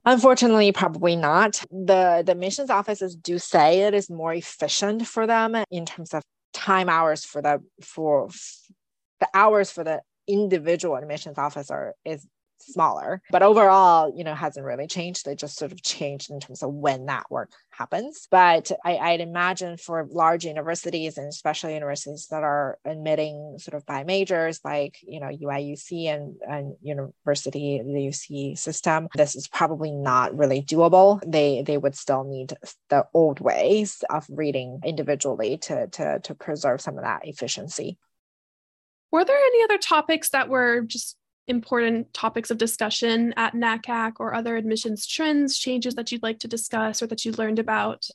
Unfortunately, 0.05 0.72
probably 0.72 1.16
not. 1.16 1.64
The 1.70 2.24
the 2.26 2.34
admissions 2.34 2.70
offices 2.70 3.16
do 3.16 3.39
say 3.39 3.82
it 3.82 3.93
is 3.93 4.10
more 4.10 4.34
efficient 4.34 5.08
for 5.08 5.28
them 5.28 5.55
in 5.72 5.86
terms 5.86 6.14
of 6.14 6.24
time 6.53 6.89
hours 6.89 7.24
for 7.24 7.41
the 7.41 7.62
for 7.82 8.30
the 9.20 9.28
hours 9.34 9.72
for 9.72 9.84
the 9.84 10.01
individual 10.28 10.95
admissions 10.95 11.38
officer 11.38 11.93
is 12.03 12.26
smaller. 12.60 13.22
But 13.32 13.43
overall, 13.43 14.14
you 14.16 14.24
know, 14.24 14.36
hasn't 14.36 14.66
really 14.66 14.88
changed. 14.88 15.26
They 15.26 15.36
just 15.36 15.58
sort 15.58 15.72
of 15.72 15.82
changed 15.82 16.30
in 16.32 16.39
terms 16.39 16.64
of 16.64 16.74
when 16.74 17.05
that 17.05 17.30
work 17.30 17.51
happens. 17.70 18.28
But 18.30 18.72
I, 18.84 19.12
would 19.12 19.22
imagine 19.22 19.78
for 19.78 20.08
large 20.10 20.45
universities 20.45 21.18
and 21.18 21.28
especially 21.28 21.74
universities 21.74 22.28
that 22.32 22.43
are 22.43 22.78
admitting 22.86 23.58
sort 23.60 23.76
of 23.76 23.86
by 23.86 24.03
majors 24.03 24.60
like, 24.64 24.97
you 25.01 25.20
know, 25.20 25.28
UIUC 25.28 26.08
and, 26.08 26.36
and 26.47 26.76
university, 26.82 27.82
the 27.84 28.08
UC 28.08 28.58
system, 28.58 29.08
this 29.16 29.36
is 29.36 29.47
probably 29.47 29.91
not 29.91 30.38
really 30.38 30.62
doable. 30.62 31.22
They 31.26 31.62
they 31.62 31.78
would 31.78 31.95
still 31.95 32.24
need 32.24 32.53
the 32.89 33.05
old 33.14 33.39
ways 33.39 34.03
of 34.10 34.26
reading 34.30 34.80
individually 34.84 35.58
to, 35.58 35.88
to, 35.88 36.20
to 36.20 36.36
preserve 36.36 36.82
some 36.82 36.97
of 36.97 37.03
that 37.03 37.28
efficiency. 37.28 37.97
Were 39.12 39.24
there 39.24 39.38
any 39.38 39.64
other 39.64 39.78
topics 39.78 40.30
that 40.30 40.49
were 40.49 40.82
just 40.82 41.16
important 41.47 42.13
topics 42.13 42.51
of 42.51 42.57
discussion 42.57 43.33
at 43.37 43.53
NACAC 43.53 44.13
or 44.19 44.33
other 44.33 44.55
admissions 44.55 45.05
trends, 45.07 45.57
changes 45.57 45.95
that 45.95 46.11
you'd 46.11 46.23
like 46.23 46.39
to 46.39 46.47
discuss 46.47 47.01
or 47.01 47.07
that 47.07 47.25
you 47.25 47.31
learned 47.31 47.59
about? 47.59 48.07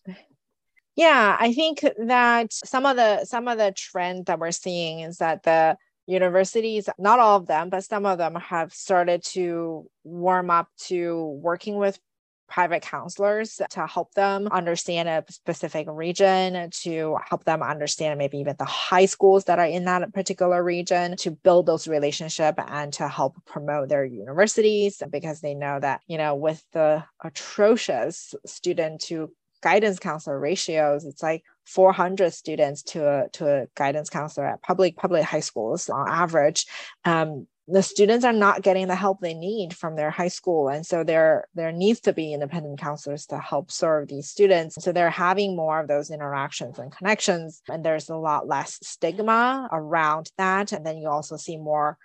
Yeah, 0.95 1.37
I 1.41 1.55
think 1.55 1.85
that 2.07 2.53
some 2.53 2.85
of 2.85 2.97
the 2.97 3.25
some 3.25 3.49
of 3.49 3.57
the 3.57 3.73
trends 3.75 4.27
that 4.27 4.39
we're 4.39 4.51
seeing 4.51 5.01
is 5.01 5.19
that 5.19 5.43
the 5.43 5.77
universities, 6.07 6.89
not 6.99 7.19
all 7.19 7.37
of 7.39 7.47
them, 7.47 7.71
but 7.71 7.85
some 7.85 8.05
of 8.05 8.19
them 8.19 8.35
have 8.35 8.73
started 8.75 9.23
to 9.25 9.89
warm 10.05 10.51
up 10.51 10.69
to 10.89 11.39
working 11.43 11.77
with 11.77 11.99
private 12.49 12.83
counselors 12.83 13.61
to 13.71 13.87
help 13.87 14.13
them 14.15 14.49
understand 14.49 15.09
a 15.09 15.25
specific 15.31 15.87
region, 15.91 16.71
to 16.71 17.17
help 17.29 17.45
them 17.45 17.63
understand 17.63 18.19
maybe 18.19 18.39
even 18.39 18.55
the 18.59 18.65
high 18.65 19.07
schools 19.07 19.45
that 19.45 19.59
are 19.59 19.67
in 19.67 19.85
that 19.85 20.13
particular 20.13 20.63
region, 20.63 21.17
to 21.17 21.31
build 21.31 21.67
those 21.67 21.89
relationships 21.89 22.63
and 22.69 22.93
to 22.93 23.09
help 23.09 23.37
promote 23.47 23.89
their 23.89 24.05
universities 24.05 25.03
because 25.11 25.41
they 25.41 25.55
know 25.55 25.81
that, 25.81 26.01
you 26.07 26.19
know, 26.19 26.35
with 26.35 26.63
the 26.73 27.05
atrocious 27.25 28.35
student 28.45 29.01
to 29.01 29.31
guidance 29.63 29.99
counselor 29.99 30.39
ratios, 30.39 31.05
it's 31.05 31.23
like 31.23 31.43
400 31.65 32.33
students 32.33 32.83
to 32.83 33.09
a, 33.09 33.29
to 33.31 33.49
a 33.49 33.67
guidance 33.77 34.11
counselor 34.11 34.47
at 34.47 34.63
public 34.63 34.97
public 34.97 35.23
high 35.23 35.41
schools 35.41 35.89
on 35.89 36.09
average. 36.09 36.67
Um, 37.05 37.47
the 37.69 37.83
students 37.83 38.25
are 38.25 38.33
not 38.33 38.63
getting 38.63 38.89
the 38.89 38.95
help 38.95 39.21
they 39.21 39.35
need 39.35 39.75
from 39.75 39.95
their 39.95 40.11
high 40.11 40.29
school. 40.29 40.69
And 40.69 40.85
so 40.85 41.05
there 41.05 41.47
there 41.55 41.71
needs 41.71 42.01
to 42.01 42.13
be 42.13 42.33
independent 42.33 42.81
counselors 42.81 43.27
to 43.27 43.39
help 43.39 43.71
serve 43.71 44.09
these 44.09 44.29
students. 44.29 44.77
So 44.83 44.93
they're 44.93 45.11
having 45.11 45.55
more 45.55 45.81
of 45.81 45.89
those 45.89 46.11
interactions 46.11 46.79
and 46.79 46.91
connections 46.91 47.63
and 47.69 47.85
there's 47.85 48.09
a 48.09 48.17
lot 48.17 48.49
less 48.49 48.79
stigma 48.83 49.69
around 49.71 50.31
that. 50.39 50.73
And 50.73 50.85
then 50.85 50.99
you 50.99 51.09
also 51.09 51.37
see 51.37 51.57
more 51.57 51.99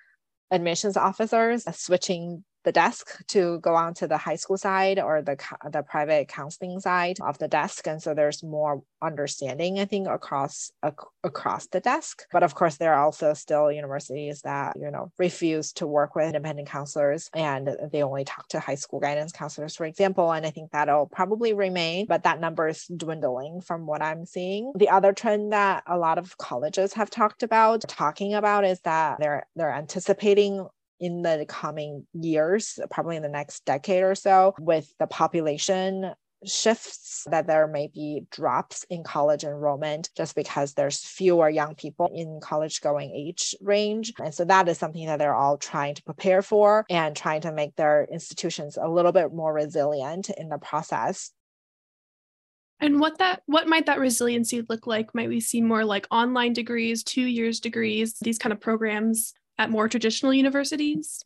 admissions 0.52 0.96
officers 0.96 1.66
switching 1.76 2.44
the 2.68 2.74
desk 2.74 3.26
to 3.28 3.60
go 3.62 3.76
on 3.76 3.94
to 3.94 4.10
the 4.10 4.18
high 4.18 4.36
school 4.36 4.58
side 4.58 5.00
or 5.00 5.22
the 5.22 5.38
the 5.72 5.84
private 5.84 6.28
counseling 6.28 6.82
side 6.82 7.18
of 7.22 7.38
the 7.38 7.48
desk 7.48 7.88
and 7.88 8.04
so 8.04 8.14
there's 8.14 8.44
more 8.44 8.84
understanding 9.02 9.80
i 9.80 9.86
think 9.86 10.06
across 10.06 10.70
ac- 10.84 10.96
across 11.24 11.68
the 11.68 11.80
desk. 11.80 12.24
But 12.32 12.44
of 12.44 12.56
course 12.56 12.78
there 12.78 12.94
are 12.94 13.04
also 13.06 13.34
still 13.34 13.72
universities 13.72 14.42
that 14.42 14.76
you 14.78 14.90
know 14.92 15.12
refuse 15.18 15.72
to 15.74 15.88
work 15.88 16.16
with 16.16 16.26
independent 16.26 16.68
counselors 16.68 17.30
and 17.34 17.70
they 17.92 18.04
only 18.04 18.26
talk 18.26 18.48
to 18.50 18.60
high 18.60 18.76
school 18.76 19.00
guidance 19.00 19.32
counselors 19.32 19.76
for 19.76 19.86
example 19.86 20.32
and 20.32 20.46
i 20.46 20.50
think 20.50 20.72
that'll 20.72 21.08
probably 21.08 21.54
remain 21.54 22.06
but 22.08 22.24
that 22.24 22.40
number 22.40 22.68
is 22.68 22.86
dwindling 22.86 23.62
from 23.62 23.86
what 23.86 24.02
i'm 24.02 24.26
seeing. 24.26 24.72
The 24.76 24.90
other 24.90 25.14
trend 25.14 25.54
that 25.54 25.84
a 25.88 25.98
lot 25.98 26.18
of 26.18 26.38
colleges 26.38 26.94
have 26.94 27.10
talked 27.10 27.44
about 27.44 27.82
talking 27.88 28.34
about 28.34 28.66
is 28.66 28.80
that 28.82 29.20
they're 29.20 29.46
they're 29.56 29.74
anticipating 29.74 30.68
in 31.00 31.22
the 31.22 31.46
coming 31.48 32.06
years, 32.14 32.80
probably 32.90 33.16
in 33.16 33.24
the 33.24 33.30
next 33.30 33.66
decade 33.66 34.04
or 34.04 34.16
so, 34.16 34.54
with 34.60 34.92
the 35.00 35.08
population 35.08 36.14
shifts 36.46 37.26
that 37.32 37.48
there 37.48 37.68
may 37.68 37.88
be 37.88 38.24
drops 38.32 38.86
in 38.90 39.04
college 39.04 39.44
enrollment 39.44 40.10
just 40.16 40.36
because 40.36 40.74
there's 40.74 41.04
fewer 41.04 41.50
young 41.50 41.76
people 41.76 42.10
in 42.14 42.40
college 42.42 42.82
going 42.82 43.12
age 43.12 43.56
range. 43.62 44.14
And 44.20 44.34
so 44.34 44.46
that 44.46 44.68
is 44.68 44.78
something 44.78 45.06
that 45.08 45.18
they're 45.18 45.36
all 45.36 45.58
trying 45.58 45.96
to 45.96 46.04
prepare 46.04 46.42
for 46.42 46.86
and 46.90 47.16
trying 47.16 47.42
to 47.42 47.52
make 47.52 47.76
their 47.76 48.08
institutions 48.12 48.78
a 48.80 48.88
little 48.88 49.12
bit 49.12 49.34
more 49.34 49.54
resilient 49.54 50.30
in 50.30 50.50
the 50.50 50.60
process. 50.60 51.32
And 52.80 53.00
what 53.00 53.18
that 53.18 53.42
what 53.48 53.68
might 53.68 53.88
that 53.88 54.00
resiliency 54.00 54.64
look 54.70 54.86
like? 54.86 55.16
Might 55.16 55.30
we 55.30 55.40
see 55.40 55.62
more 55.62 55.84
like 55.84 56.06
online 56.12 56.54
degrees 56.54 57.04
two 57.04 57.26
years 57.26 57.60
degrees 57.60 58.14
these 58.22 58.38
kind 58.38 58.54
of 58.54 58.62
programs 58.62 59.34
at 59.58 59.70
more 59.70 59.88
traditional 59.88 60.34
universities? 60.34 61.24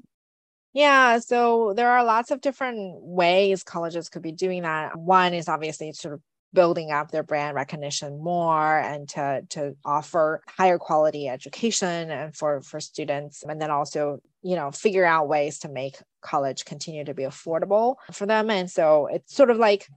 Yeah, 0.74 1.20
so 1.20 1.74
there 1.76 1.90
are 1.90 2.04
lots 2.04 2.32
of 2.32 2.40
different 2.40 3.02
ways 3.02 3.64
colleges 3.64 4.08
could 4.08 4.22
be 4.22 4.32
doing 4.32 4.62
that. 4.62 4.98
One 4.98 5.34
is 5.34 5.50
obviously 5.50 5.92
sort 5.92 6.14
of 6.14 6.22
building 6.54 6.92
up 6.92 7.12
their 7.12 7.24
brand 7.24 7.56
recognition 7.56 8.22
more 8.22 8.80
and 8.80 9.08
to 9.08 9.42
to 9.50 9.76
offer 9.86 10.42
higher 10.48 10.78
quality 10.78 11.28
education 11.28 12.12
and 12.12 12.36
for 12.36 12.62
for 12.62 12.80
students 12.80 13.44
and 13.44 13.62
then 13.62 13.72
also 13.72 14.20
you 14.42 14.56
know 14.56 14.70
figure 14.72 15.06
out 15.06 15.30
ways 15.30 15.60
to 15.60 15.70
make 15.70 15.96
college 16.22 16.66
continue 16.66 17.06
to 17.06 17.14
be 17.14 17.24
affordable 17.24 17.96
for 18.12 18.26
them 18.26 18.50
and 18.50 18.70
so 18.70 19.08
it's 19.08 19.34
sort 19.34 19.50
of 19.50 19.58
like 19.58 19.88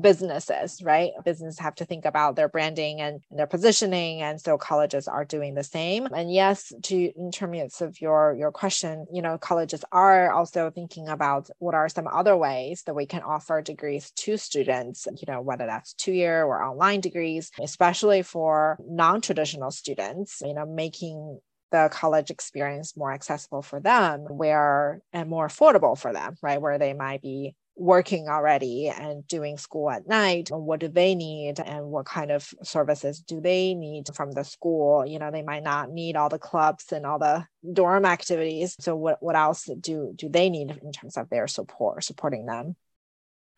businesses, 0.00 0.80
right? 0.82 1.10
Businesses 1.24 1.58
have 1.58 1.74
to 1.76 1.84
think 1.84 2.04
about 2.04 2.36
their 2.36 2.48
branding 2.48 3.00
and 3.00 3.20
their 3.30 3.46
positioning. 3.46 4.22
And 4.22 4.40
so 4.40 4.56
colleges 4.56 5.08
are 5.08 5.24
doing 5.24 5.54
the 5.54 5.64
same. 5.64 6.06
And 6.06 6.32
yes, 6.32 6.72
to 6.84 7.12
in 7.16 7.30
terms 7.30 7.80
of 7.80 8.00
your 8.00 8.34
your 8.38 8.50
question, 8.50 9.06
you 9.12 9.22
know, 9.22 9.38
colleges 9.38 9.84
are 9.92 10.32
also 10.32 10.70
thinking 10.70 11.08
about 11.08 11.50
what 11.58 11.74
are 11.74 11.88
some 11.88 12.06
other 12.06 12.36
ways 12.36 12.82
that 12.86 12.94
we 12.94 13.06
can 13.06 13.22
offer 13.22 13.60
degrees 13.60 14.10
to 14.16 14.36
students, 14.36 15.06
you 15.06 15.32
know, 15.32 15.40
whether 15.40 15.66
that's 15.66 15.94
two-year 15.94 16.44
or 16.44 16.62
online 16.62 17.00
degrees, 17.00 17.50
especially 17.60 18.22
for 18.22 18.78
non-traditional 18.88 19.70
students, 19.70 20.40
you 20.44 20.54
know, 20.54 20.66
making 20.66 21.40
the 21.72 21.88
college 21.90 22.30
experience 22.30 22.96
more 22.96 23.12
accessible 23.12 23.62
for 23.62 23.80
them 23.80 24.20
where 24.28 25.00
and 25.12 25.28
more 25.28 25.48
affordable 25.48 25.98
for 25.98 26.12
them 26.12 26.36
right 26.42 26.60
where 26.60 26.78
they 26.78 26.92
might 26.92 27.22
be 27.22 27.56
working 27.76 28.28
already 28.28 28.88
and 28.88 29.26
doing 29.26 29.56
school 29.56 29.90
at 29.90 30.06
night 30.06 30.50
what 30.50 30.80
do 30.80 30.88
they 30.88 31.14
need 31.14 31.58
and 31.58 31.86
what 31.86 32.04
kind 32.06 32.30
of 32.30 32.52
services 32.62 33.20
do 33.20 33.40
they 33.40 33.74
need 33.74 34.04
from 34.14 34.32
the 34.32 34.44
school? 34.44 35.06
You 35.06 35.18
know 35.18 35.30
they 35.30 35.42
might 35.42 35.62
not 35.62 35.90
need 35.90 36.16
all 36.16 36.28
the 36.28 36.38
clubs 36.38 36.92
and 36.92 37.06
all 37.06 37.18
the 37.18 37.46
dorm 37.72 38.04
activities. 38.04 38.76
So 38.80 38.94
what, 38.96 39.22
what 39.22 39.36
else 39.36 39.68
do 39.80 40.12
do 40.14 40.28
they 40.28 40.50
need 40.50 40.70
in 40.82 40.92
terms 40.92 41.16
of 41.16 41.30
their 41.30 41.46
support 41.48 42.04
supporting 42.04 42.46
them 42.46 42.76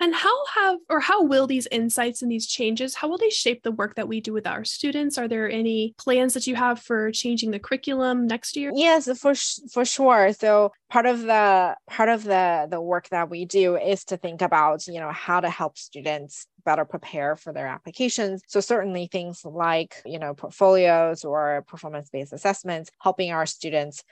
and 0.00 0.14
how 0.14 0.46
have 0.56 0.78
or 0.90 1.00
how 1.00 1.22
will 1.22 1.46
these 1.46 1.66
insights 1.70 2.22
and 2.22 2.30
these 2.30 2.46
changes, 2.46 2.96
how 2.96 3.08
will 3.08 3.18
they 3.18 3.30
shape 3.30 3.62
the 3.62 3.72
work 3.72 3.94
that 3.94 4.08
we 4.08 4.20
do 4.20 4.32
with 4.32 4.46
our 4.46 4.64
students? 4.64 5.18
Are 5.18 5.28
there 5.28 5.48
any 5.48 5.94
plans 5.98 6.34
that 6.34 6.46
you 6.46 6.56
have 6.56 6.80
for 6.80 7.10
changing 7.12 7.50
the 7.52 7.58
curriculum 7.58 8.26
next 8.26 8.56
year? 8.56 8.72
Yes, 8.74 9.06
for 9.18 9.34
for 9.72 9.84
sure. 9.84 10.32
So 10.32 10.72
part 10.90 11.06
of 11.06 11.22
the 11.22 11.76
part 11.88 12.08
of 12.08 12.24
the 12.24 12.66
the 12.70 12.80
work 12.80 13.08
that 13.10 13.30
we 13.30 13.44
do 13.44 13.76
is 13.76 14.04
to 14.06 14.16
think 14.16 14.42
about, 14.42 14.86
you 14.86 15.00
know, 15.00 15.12
how 15.12 15.40
to 15.40 15.50
help 15.50 15.78
students 15.78 16.46
better 16.64 16.84
prepare 16.84 17.36
for 17.36 17.52
their 17.52 17.66
applications. 17.66 18.42
So 18.48 18.60
certainly 18.60 19.06
things 19.06 19.44
like, 19.44 20.02
you 20.06 20.18
know, 20.18 20.34
portfolios 20.34 21.24
or 21.24 21.62
performance-based 21.68 22.32
assessments, 22.32 22.90
helping 23.00 23.32
our 23.32 23.46
students 23.46 24.02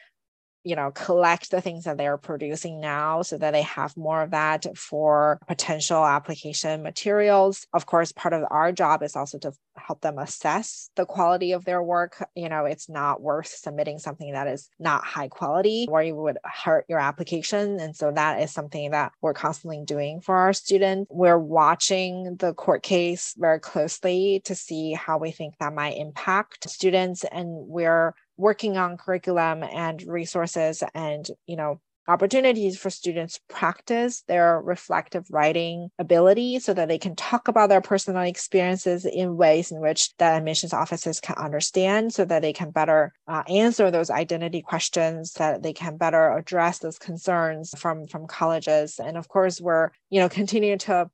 you 0.65 0.77
know 0.77 0.91
collect 0.91 1.51
the 1.51 1.61
things 1.61 1.85
that 1.85 1.99
they're 1.99 2.19
producing 2.19 2.81
now 2.81 3.23
so 3.23 3.39
that 3.39 3.53
they 3.53 3.63
have 3.63 3.97
more 3.97 4.23
of 4.23 4.31
that 4.31 4.67
for 4.77 5.39
potential 5.47 6.05
application 6.05 6.83
materials. 6.83 7.67
Of 7.73 7.87
course 7.87 8.13
part 8.13 8.35
of 8.35 8.45
our 8.51 8.73
job 8.73 9.03
is 9.03 9.17
also 9.17 9.39
to 9.39 9.53
help 9.77 10.01
them 10.01 10.19
assess 10.19 10.91
the 10.97 11.07
quality 11.07 11.53
of 11.53 11.65
their 11.65 11.83
work. 11.83 12.25
You 12.35 12.49
know 12.49 12.65
it's 12.65 12.89
not 12.89 13.21
worth 13.21 13.49
submitting 13.49 13.99
something 13.99 14.33
that 14.33 14.47
is 14.47 14.69
not 14.79 15.05
high 15.05 15.29
quality 15.29 15.87
or 15.89 16.03
you 16.03 16.15
would 16.15 16.39
hurt 16.45 16.85
your 16.89 16.99
application. 16.99 17.81
And 17.81 17.97
so 17.97 18.13
that 18.13 18.41
is 18.41 18.53
something 18.53 18.91
that 18.91 19.13
we're 19.21 19.35
constantly 19.35 19.83
doing 19.85 20.21
for 20.21 20.37
our 20.37 20.53
students. 20.53 21.11
We're 21.11 21.39
watching 21.39 22.37
the 22.37 22.55
court 22.55 22.83
case 22.83 23.35
very 23.37 23.61
closely 23.61 24.43
to 24.45 24.55
see 24.55 24.93
how 24.93 25.19
we 25.19 25.31
think 25.31 25.55
that 25.59 25.75
might 25.75 25.97
impact 25.97 26.69
students 26.69 27.25
and 27.25 27.49
we're 27.69 28.15
working 28.37 28.77
on 28.77 28.97
curriculum 28.97 29.63
and 29.63 30.03
resources 30.03 30.83
and 30.95 31.29
you 31.47 31.57
know 31.57 31.81
opportunities 32.09 32.79
for 32.79 32.91
students 32.91 33.39
practice 33.49 34.23
their 34.27 34.61
reflective 34.61 35.25
writing 35.31 35.89
ability 35.99 36.59
so 36.59 36.75
that 36.75 36.89
they 36.89 36.99
can 36.99 37.15
talk 37.15 37.47
about 37.47 37.69
their 37.69 37.81
personal 37.81 38.23
experiences 38.23 39.05
in 39.05 39.37
ways 39.37 39.71
in 39.71 39.81
which 39.81 40.15
the 40.17 40.25
admissions 40.25 40.73
offices 40.73 41.21
can 41.21 41.37
understand 41.37 42.13
so 42.13 42.25
that 42.25 42.43
they 42.43 42.53
can 42.53 42.71
better 42.71 43.13
uh, 43.29 43.43
answer 43.49 43.91
those 43.91 44.11
identity 44.11 44.63
questions 44.63 45.33
that 45.35 45.63
they 45.63 45.73
can 45.73 45.97
better 45.97 46.33
address 46.33 46.81
those 46.81 46.99
concerns 46.99 47.73
from 47.79 48.07
from 48.07 48.27
colleges. 48.27 48.99
And 48.99 49.17
of 49.17 49.29
course 49.29 49.61
we're 49.61 49.91
you 50.11 50.21
know 50.21 50.29
continuing 50.29 50.79
to 50.81 51.09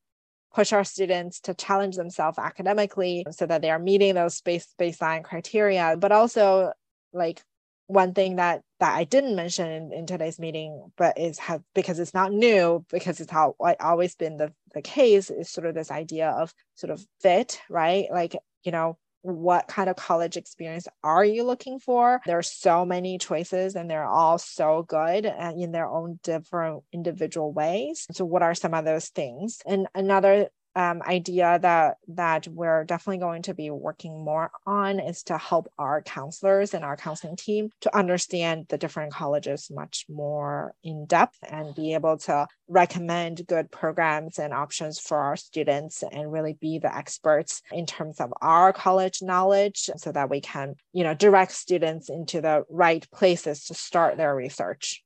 push 0.54 0.72
our 0.72 0.84
students 0.84 1.40
to 1.40 1.52
challenge 1.52 1.96
themselves 1.96 2.38
academically 2.38 3.26
so 3.30 3.44
that 3.44 3.60
they 3.60 3.70
are 3.70 3.78
meeting 3.78 4.14
those 4.14 4.36
space 4.36 4.66
baseline 4.80 5.22
criteria 5.22 5.94
but 5.98 6.10
also 6.10 6.72
like 7.12 7.42
one 7.88 8.12
thing 8.12 8.36
that 8.36 8.62
that 8.80 8.94
I 8.94 9.04
didn't 9.04 9.34
mention 9.34 9.68
in, 9.70 9.92
in 9.92 10.06
today's 10.06 10.38
meeting, 10.38 10.92
but 10.96 11.18
is 11.18 11.38
have 11.40 11.62
because 11.74 11.98
it's 11.98 12.14
not 12.14 12.32
new, 12.32 12.84
because 12.90 13.20
it's 13.20 13.32
how 13.32 13.56
like, 13.58 13.82
always 13.82 14.14
been 14.14 14.36
the, 14.36 14.52
the 14.74 14.82
case, 14.82 15.30
is 15.30 15.50
sort 15.50 15.66
of 15.66 15.74
this 15.74 15.90
idea 15.90 16.30
of 16.30 16.52
sort 16.76 16.92
of 16.92 17.04
fit, 17.20 17.60
right? 17.68 18.06
Like, 18.10 18.36
you 18.62 18.70
know, 18.72 18.98
what 19.22 19.66
kind 19.66 19.90
of 19.90 19.96
college 19.96 20.36
experience 20.36 20.86
are 21.02 21.24
you 21.24 21.44
looking 21.44 21.80
for? 21.80 22.20
There 22.26 22.38
are 22.38 22.42
so 22.42 22.84
many 22.84 23.18
choices 23.18 23.74
and 23.74 23.90
they're 23.90 24.06
all 24.06 24.38
so 24.38 24.84
good 24.86 25.26
uh, 25.26 25.52
in 25.56 25.72
their 25.72 25.88
own 25.88 26.20
different 26.22 26.84
individual 26.92 27.52
ways. 27.52 28.06
So, 28.12 28.24
what 28.24 28.42
are 28.42 28.54
some 28.54 28.74
of 28.74 28.84
those 28.84 29.08
things? 29.08 29.58
And 29.66 29.88
another 29.94 30.48
um, 30.78 31.02
idea 31.02 31.58
that 31.60 31.96
that 32.06 32.46
we're 32.46 32.84
definitely 32.84 33.18
going 33.18 33.42
to 33.42 33.52
be 33.52 33.68
working 33.68 34.24
more 34.24 34.52
on 34.64 35.00
is 35.00 35.24
to 35.24 35.36
help 35.36 35.66
our 35.76 36.00
counselors 36.02 36.72
and 36.72 36.84
our 36.84 36.96
counseling 36.96 37.34
team 37.34 37.70
to 37.80 37.96
understand 37.96 38.66
the 38.68 38.78
different 38.78 39.12
colleges 39.12 39.72
much 39.74 40.06
more 40.08 40.72
in 40.84 41.04
depth 41.06 41.36
and 41.42 41.74
be 41.74 41.94
able 41.94 42.16
to 42.16 42.46
recommend 42.68 43.44
good 43.48 43.72
programs 43.72 44.38
and 44.38 44.54
options 44.54 45.00
for 45.00 45.18
our 45.18 45.36
students 45.36 46.04
and 46.12 46.30
really 46.30 46.56
be 46.60 46.78
the 46.78 46.96
experts 46.96 47.60
in 47.72 47.84
terms 47.84 48.20
of 48.20 48.32
our 48.40 48.72
college 48.72 49.20
knowledge 49.20 49.90
so 49.96 50.12
that 50.12 50.30
we 50.30 50.40
can 50.40 50.76
you 50.92 51.02
know 51.02 51.14
direct 51.14 51.50
students 51.50 52.08
into 52.08 52.40
the 52.40 52.62
right 52.70 53.10
places 53.10 53.64
to 53.64 53.74
start 53.74 54.16
their 54.16 54.32
research 54.32 55.02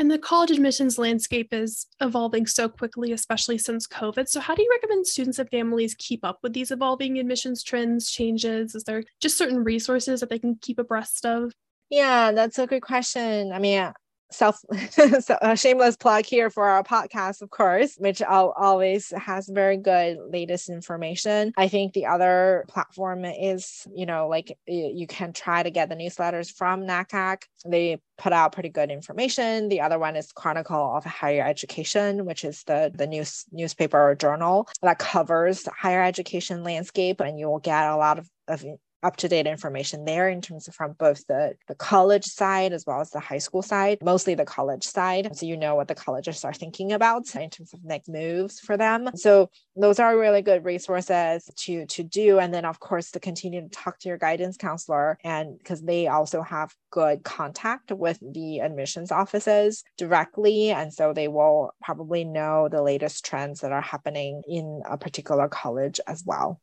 and 0.00 0.10
the 0.10 0.18
college 0.18 0.50
admissions 0.50 0.98
landscape 0.98 1.52
is 1.52 1.86
evolving 2.00 2.46
so 2.46 2.70
quickly, 2.70 3.12
especially 3.12 3.58
since 3.58 3.86
COVID. 3.86 4.28
So, 4.28 4.40
how 4.40 4.54
do 4.54 4.62
you 4.62 4.70
recommend 4.72 5.06
students 5.06 5.38
and 5.38 5.50
families 5.50 5.94
keep 5.94 6.24
up 6.24 6.38
with 6.42 6.54
these 6.54 6.70
evolving 6.70 7.18
admissions 7.18 7.62
trends, 7.62 8.10
changes? 8.10 8.74
Is 8.74 8.84
there 8.84 9.04
just 9.20 9.36
certain 9.36 9.62
resources 9.62 10.20
that 10.20 10.30
they 10.30 10.38
can 10.38 10.56
keep 10.62 10.78
abreast 10.78 11.26
of? 11.26 11.52
Yeah, 11.90 12.32
that's 12.32 12.58
a 12.58 12.66
good 12.66 12.80
question. 12.80 13.52
I 13.52 13.58
mean, 13.58 13.92
self 14.30 14.60
so 14.90 15.38
a 15.42 15.56
shameless 15.56 15.96
plug 15.96 16.24
here 16.24 16.50
for 16.50 16.68
our 16.68 16.82
podcast 16.82 17.42
of 17.42 17.50
course 17.50 17.96
which 17.98 18.22
always 18.22 19.12
has 19.16 19.48
very 19.48 19.76
good 19.76 20.18
latest 20.28 20.68
information. 20.68 21.52
I 21.56 21.68
think 21.68 21.92
the 21.92 22.06
other 22.06 22.64
platform 22.68 23.24
is 23.24 23.86
you 23.94 24.06
know 24.06 24.28
like 24.28 24.56
you 24.66 25.06
can 25.06 25.32
try 25.32 25.62
to 25.62 25.70
get 25.70 25.88
the 25.88 25.96
newsletters 25.96 26.50
from 26.50 26.82
NACAC. 26.82 27.42
They 27.66 27.98
put 28.18 28.32
out 28.32 28.52
pretty 28.52 28.68
good 28.68 28.90
information. 28.90 29.68
The 29.68 29.80
other 29.80 29.98
one 29.98 30.16
is 30.16 30.32
chronicle 30.32 30.96
of 30.96 31.04
higher 31.04 31.44
education 31.44 32.24
which 32.24 32.44
is 32.44 32.64
the 32.64 32.92
the 32.94 33.06
news 33.06 33.44
newspaper 33.52 34.10
or 34.10 34.14
journal 34.14 34.68
that 34.82 34.98
covers 34.98 35.66
higher 35.66 36.02
education 36.02 36.62
landscape 36.64 37.20
and 37.20 37.38
you 37.38 37.48
will 37.48 37.58
get 37.58 37.88
a 37.88 37.96
lot 37.96 38.18
of, 38.18 38.28
of 38.48 38.64
up 39.02 39.16
to 39.16 39.28
date 39.28 39.46
information 39.46 40.04
there 40.04 40.28
in 40.28 40.40
terms 40.40 40.68
of 40.68 40.74
from 40.74 40.92
both 40.92 41.26
the, 41.26 41.54
the 41.68 41.74
college 41.74 42.24
side 42.24 42.72
as 42.72 42.84
well 42.86 43.00
as 43.00 43.10
the 43.10 43.20
high 43.20 43.38
school 43.38 43.62
side, 43.62 43.98
mostly 44.02 44.34
the 44.34 44.44
college 44.44 44.84
side. 44.84 45.34
So 45.36 45.46
you 45.46 45.56
know 45.56 45.74
what 45.74 45.88
the 45.88 45.94
colleges 45.94 46.44
are 46.44 46.52
thinking 46.52 46.92
about 46.92 47.34
in 47.34 47.50
terms 47.50 47.72
of 47.72 47.84
next 47.84 48.08
moves 48.08 48.60
for 48.60 48.76
them. 48.76 49.10
So 49.14 49.50
those 49.76 49.98
are 49.98 50.18
really 50.18 50.42
good 50.42 50.64
resources 50.64 51.50
to 51.56 51.86
to 51.86 52.02
do. 52.02 52.38
And 52.38 52.52
then 52.52 52.64
of 52.64 52.80
course 52.80 53.10
to 53.12 53.20
continue 53.20 53.62
to 53.62 53.68
talk 53.68 53.98
to 54.00 54.08
your 54.08 54.18
guidance 54.18 54.56
counselor 54.56 55.18
and 55.24 55.58
because 55.58 55.82
they 55.82 56.06
also 56.06 56.42
have 56.42 56.74
good 56.90 57.22
contact 57.22 57.92
with 57.92 58.18
the 58.20 58.58
admissions 58.58 59.12
offices 59.12 59.84
directly. 59.96 60.70
And 60.70 60.92
so 60.92 61.12
they 61.12 61.28
will 61.28 61.72
probably 61.82 62.24
know 62.24 62.68
the 62.68 62.82
latest 62.82 63.24
trends 63.24 63.60
that 63.60 63.72
are 63.72 63.80
happening 63.80 64.42
in 64.46 64.82
a 64.88 64.98
particular 64.98 65.48
college 65.48 66.00
as 66.06 66.22
well. 66.26 66.60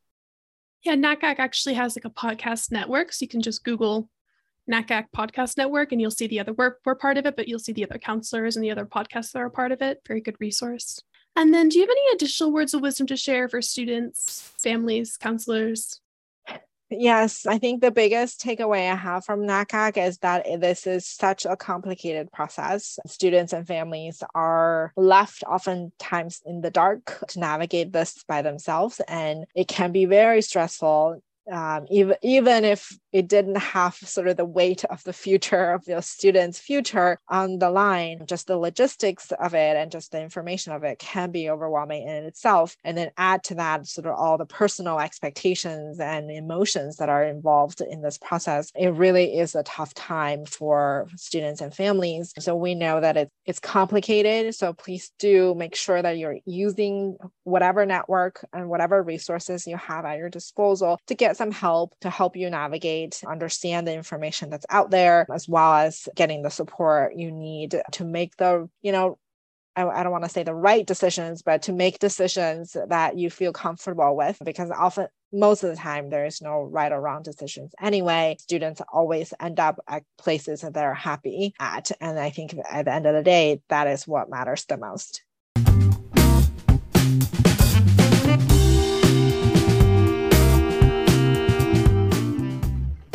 Yeah, 0.87 0.95
NACAC 0.95 1.35
actually 1.39 1.75
has 1.75 1.97
like 1.97 2.05
a 2.05 2.09
podcast 2.09 2.71
network. 2.71 3.11
So 3.11 3.23
you 3.23 3.27
can 3.27 3.41
just 3.41 3.65
Google 3.65 4.09
NACAC 4.71 5.07
Podcast 5.13 5.57
Network 5.57 5.91
and 5.91 5.99
you'll 5.99 6.11
see 6.11 6.27
the 6.27 6.39
other 6.39 6.53
work 6.53 6.79
we're 6.85 6.95
part 6.95 7.17
of 7.17 7.25
it, 7.25 7.35
but 7.35 7.45
you'll 7.45 7.59
see 7.59 7.73
the 7.73 7.83
other 7.83 7.99
counselors 7.99 8.55
and 8.55 8.63
the 8.63 8.71
other 8.71 8.85
podcasts 8.85 9.33
that 9.33 9.39
are 9.39 9.49
part 9.49 9.73
of 9.73 9.81
it. 9.81 9.99
Very 10.07 10.21
good 10.21 10.37
resource. 10.39 11.01
And 11.35 11.53
then 11.53 11.67
do 11.67 11.77
you 11.77 11.83
have 11.83 11.89
any 11.89 12.15
additional 12.15 12.53
words 12.53 12.73
of 12.73 12.79
wisdom 12.79 13.05
to 13.07 13.17
share 13.17 13.49
for 13.49 13.61
students, 13.61 14.53
families, 14.59 15.17
counselors? 15.17 15.99
Yes, 16.89 17.45
I 17.45 17.57
think 17.57 17.81
the 17.81 17.91
biggest 17.91 18.39
takeaway 18.39 18.89
I 18.89 18.95
have 18.95 19.25
from 19.25 19.41
NACAC 19.41 19.97
is 19.97 20.19
that 20.19 20.45
this 20.61 20.87
is 20.87 21.05
such 21.05 21.45
a 21.45 21.57
complicated 21.57 22.31
process. 22.31 22.97
Students 23.05 23.51
and 23.51 23.67
families 23.67 24.23
are 24.33 24.93
left 24.95 25.43
oftentimes 25.43 26.41
in 26.45 26.61
the 26.61 26.71
dark 26.71 27.25
to 27.27 27.39
navigate 27.39 27.91
this 27.91 28.23
by 28.25 28.41
themselves, 28.41 29.01
and 29.07 29.45
it 29.53 29.67
can 29.67 29.91
be 29.91 30.05
very 30.05 30.41
stressful 30.41 31.21
um, 31.51 31.85
even 31.89 32.15
even 32.21 32.65
if 32.65 32.97
it 33.11 33.27
didn't 33.27 33.57
have 33.57 33.95
sort 33.95 34.27
of 34.27 34.37
the 34.37 34.45
weight 34.45 34.83
of 34.85 35.03
the 35.03 35.13
future 35.13 35.71
of 35.71 35.87
your 35.87 36.01
students' 36.01 36.59
future 36.59 37.19
on 37.29 37.59
the 37.59 37.69
line, 37.69 38.25
just 38.25 38.47
the 38.47 38.57
logistics 38.57 39.31
of 39.39 39.53
it 39.53 39.77
and 39.77 39.91
just 39.91 40.11
the 40.11 40.21
information 40.21 40.73
of 40.73 40.83
it 40.83 40.99
can 40.99 41.31
be 41.31 41.49
overwhelming 41.49 42.07
in 42.07 42.25
itself. 42.25 42.75
And 42.83 42.97
then 42.97 43.11
add 43.17 43.43
to 43.45 43.55
that 43.55 43.87
sort 43.87 44.07
of 44.07 44.15
all 44.15 44.37
the 44.37 44.45
personal 44.45 44.99
expectations 44.99 45.99
and 45.99 46.29
emotions 46.31 46.97
that 46.97 47.09
are 47.09 47.23
involved 47.23 47.81
in 47.81 48.01
this 48.01 48.17
process. 48.17 48.71
It 48.75 48.89
really 48.89 49.37
is 49.37 49.55
a 49.55 49.63
tough 49.63 49.93
time 49.93 50.45
for 50.45 51.07
students 51.15 51.61
and 51.61 51.73
families. 51.73 52.33
So 52.39 52.55
we 52.55 52.75
know 52.75 53.01
that 53.01 53.17
it, 53.17 53.31
it's 53.45 53.59
complicated. 53.59 54.55
So 54.55 54.73
please 54.73 55.11
do 55.19 55.55
make 55.55 55.75
sure 55.75 56.01
that 56.01 56.17
you're 56.17 56.37
using 56.45 57.17
whatever 57.43 57.85
network 57.85 58.45
and 58.53 58.69
whatever 58.69 59.01
resources 59.01 59.67
you 59.67 59.77
have 59.77 60.05
at 60.05 60.17
your 60.17 60.29
disposal 60.29 60.99
to 61.07 61.15
get 61.15 61.37
some 61.37 61.51
help 61.51 61.95
to 62.01 62.09
help 62.09 62.35
you 62.35 62.49
navigate, 62.49 62.96
understand 63.27 63.87
the 63.87 63.93
information 63.93 64.49
that's 64.49 64.65
out 64.69 64.91
there, 64.91 65.25
as 65.33 65.47
well 65.47 65.73
as 65.73 66.07
getting 66.15 66.41
the 66.41 66.49
support 66.49 67.15
you 67.15 67.31
need 67.31 67.81
to 67.91 68.03
make 68.03 68.35
the, 68.37 68.69
you 68.81 68.91
know, 68.91 69.17
I, 69.77 70.01
don't 70.01 70.11
want 70.11 70.23
to 70.23 70.29
say 70.29 70.41
the 70.41 70.55
right 70.55 70.85
decisions, 70.85 71.43
but 71.43 71.61
to 71.63 71.71
make 71.71 71.99
decisions 71.99 72.75
that 72.87 73.17
you 73.17 73.29
feel 73.29 73.53
comfortable 73.53 74.15
with, 74.15 74.39
because 74.43 74.71
often, 74.71 75.07
most 75.31 75.63
of 75.63 75.69
the 75.69 75.75
time, 75.75 76.09
there 76.09 76.25
is 76.25 76.41
no 76.41 76.63
right 76.63 76.91
or 76.91 76.99
wrong 76.99 77.21
decisions. 77.21 77.73
Anyway, 77.79 78.37
students 78.39 78.81
always 78.91 79.33
end 79.39 79.59
up 79.59 79.79
at 79.87 80.03
places 80.17 80.61
that 80.61 80.73
they're 80.73 80.93
happy 80.93 81.53
at. 81.59 81.91
And 82.01 82.17
I 82.17 82.31
think 82.31 82.55
at 82.69 82.85
the 82.85 82.93
end 82.93 83.05
of 83.05 83.13
the 83.13 83.23
day, 83.23 83.61
that 83.69 83.87
is 83.87 84.07
what 84.07 84.29
matters 84.29 84.65
the 84.65 84.77
most. 84.77 85.21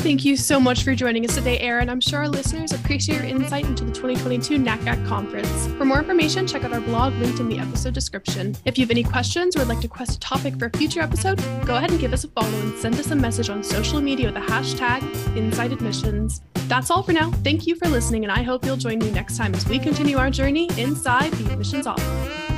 Thank 0.02 0.24
you 0.24 0.36
so 0.36 0.58
much 0.58 0.82
for 0.82 0.96
joining 0.96 1.24
us 1.24 1.36
today, 1.36 1.60
Erin. 1.60 1.88
I'm 1.88 2.00
sure 2.00 2.18
our 2.18 2.28
listeners 2.28 2.72
appreciate 2.72 3.18
your 3.18 3.24
insight 3.24 3.66
into 3.66 3.84
the 3.84 3.92
2022 3.92 4.58
NACAC 4.58 5.06
conference. 5.06 5.68
For 5.78 5.84
more 5.84 6.00
information, 6.00 6.44
check 6.44 6.64
out 6.64 6.72
our 6.72 6.80
blog 6.80 7.14
linked 7.14 7.38
in 7.38 7.48
the 7.48 7.60
episode 7.60 7.94
description. 7.94 8.56
If 8.64 8.76
you 8.76 8.84
have 8.84 8.90
any 8.90 9.04
questions 9.04 9.54
or 9.54 9.60
would 9.60 9.68
like 9.68 9.78
to 9.82 9.86
request 9.86 10.16
a 10.16 10.18
topic 10.18 10.58
for 10.58 10.66
a 10.66 10.76
future 10.76 11.00
episode, 11.00 11.38
go 11.64 11.76
ahead 11.76 11.92
and 11.92 12.00
give 12.00 12.12
us 12.12 12.24
a 12.24 12.28
follow 12.28 12.48
and 12.48 12.76
send 12.78 12.96
us 12.96 13.12
a 13.12 13.14
message 13.14 13.48
on 13.48 13.62
social 13.62 14.00
media 14.00 14.26
with 14.26 14.34
the 14.34 14.40
hashtag 14.40 15.02
InsideAdmissions. 15.36 16.40
That's 16.66 16.90
all 16.90 17.04
for 17.04 17.12
now. 17.12 17.30
Thank 17.44 17.68
you 17.68 17.76
for 17.76 17.86
listening, 17.86 18.24
and 18.24 18.32
I 18.32 18.42
hope 18.42 18.64
you'll 18.64 18.76
join 18.76 18.98
me 18.98 19.12
next 19.12 19.36
time 19.36 19.54
as 19.54 19.68
we 19.68 19.78
continue 19.78 20.18
our 20.18 20.30
journey 20.30 20.68
inside 20.78 21.30
the 21.34 21.52
admissions 21.52 21.86
office. 21.86 22.51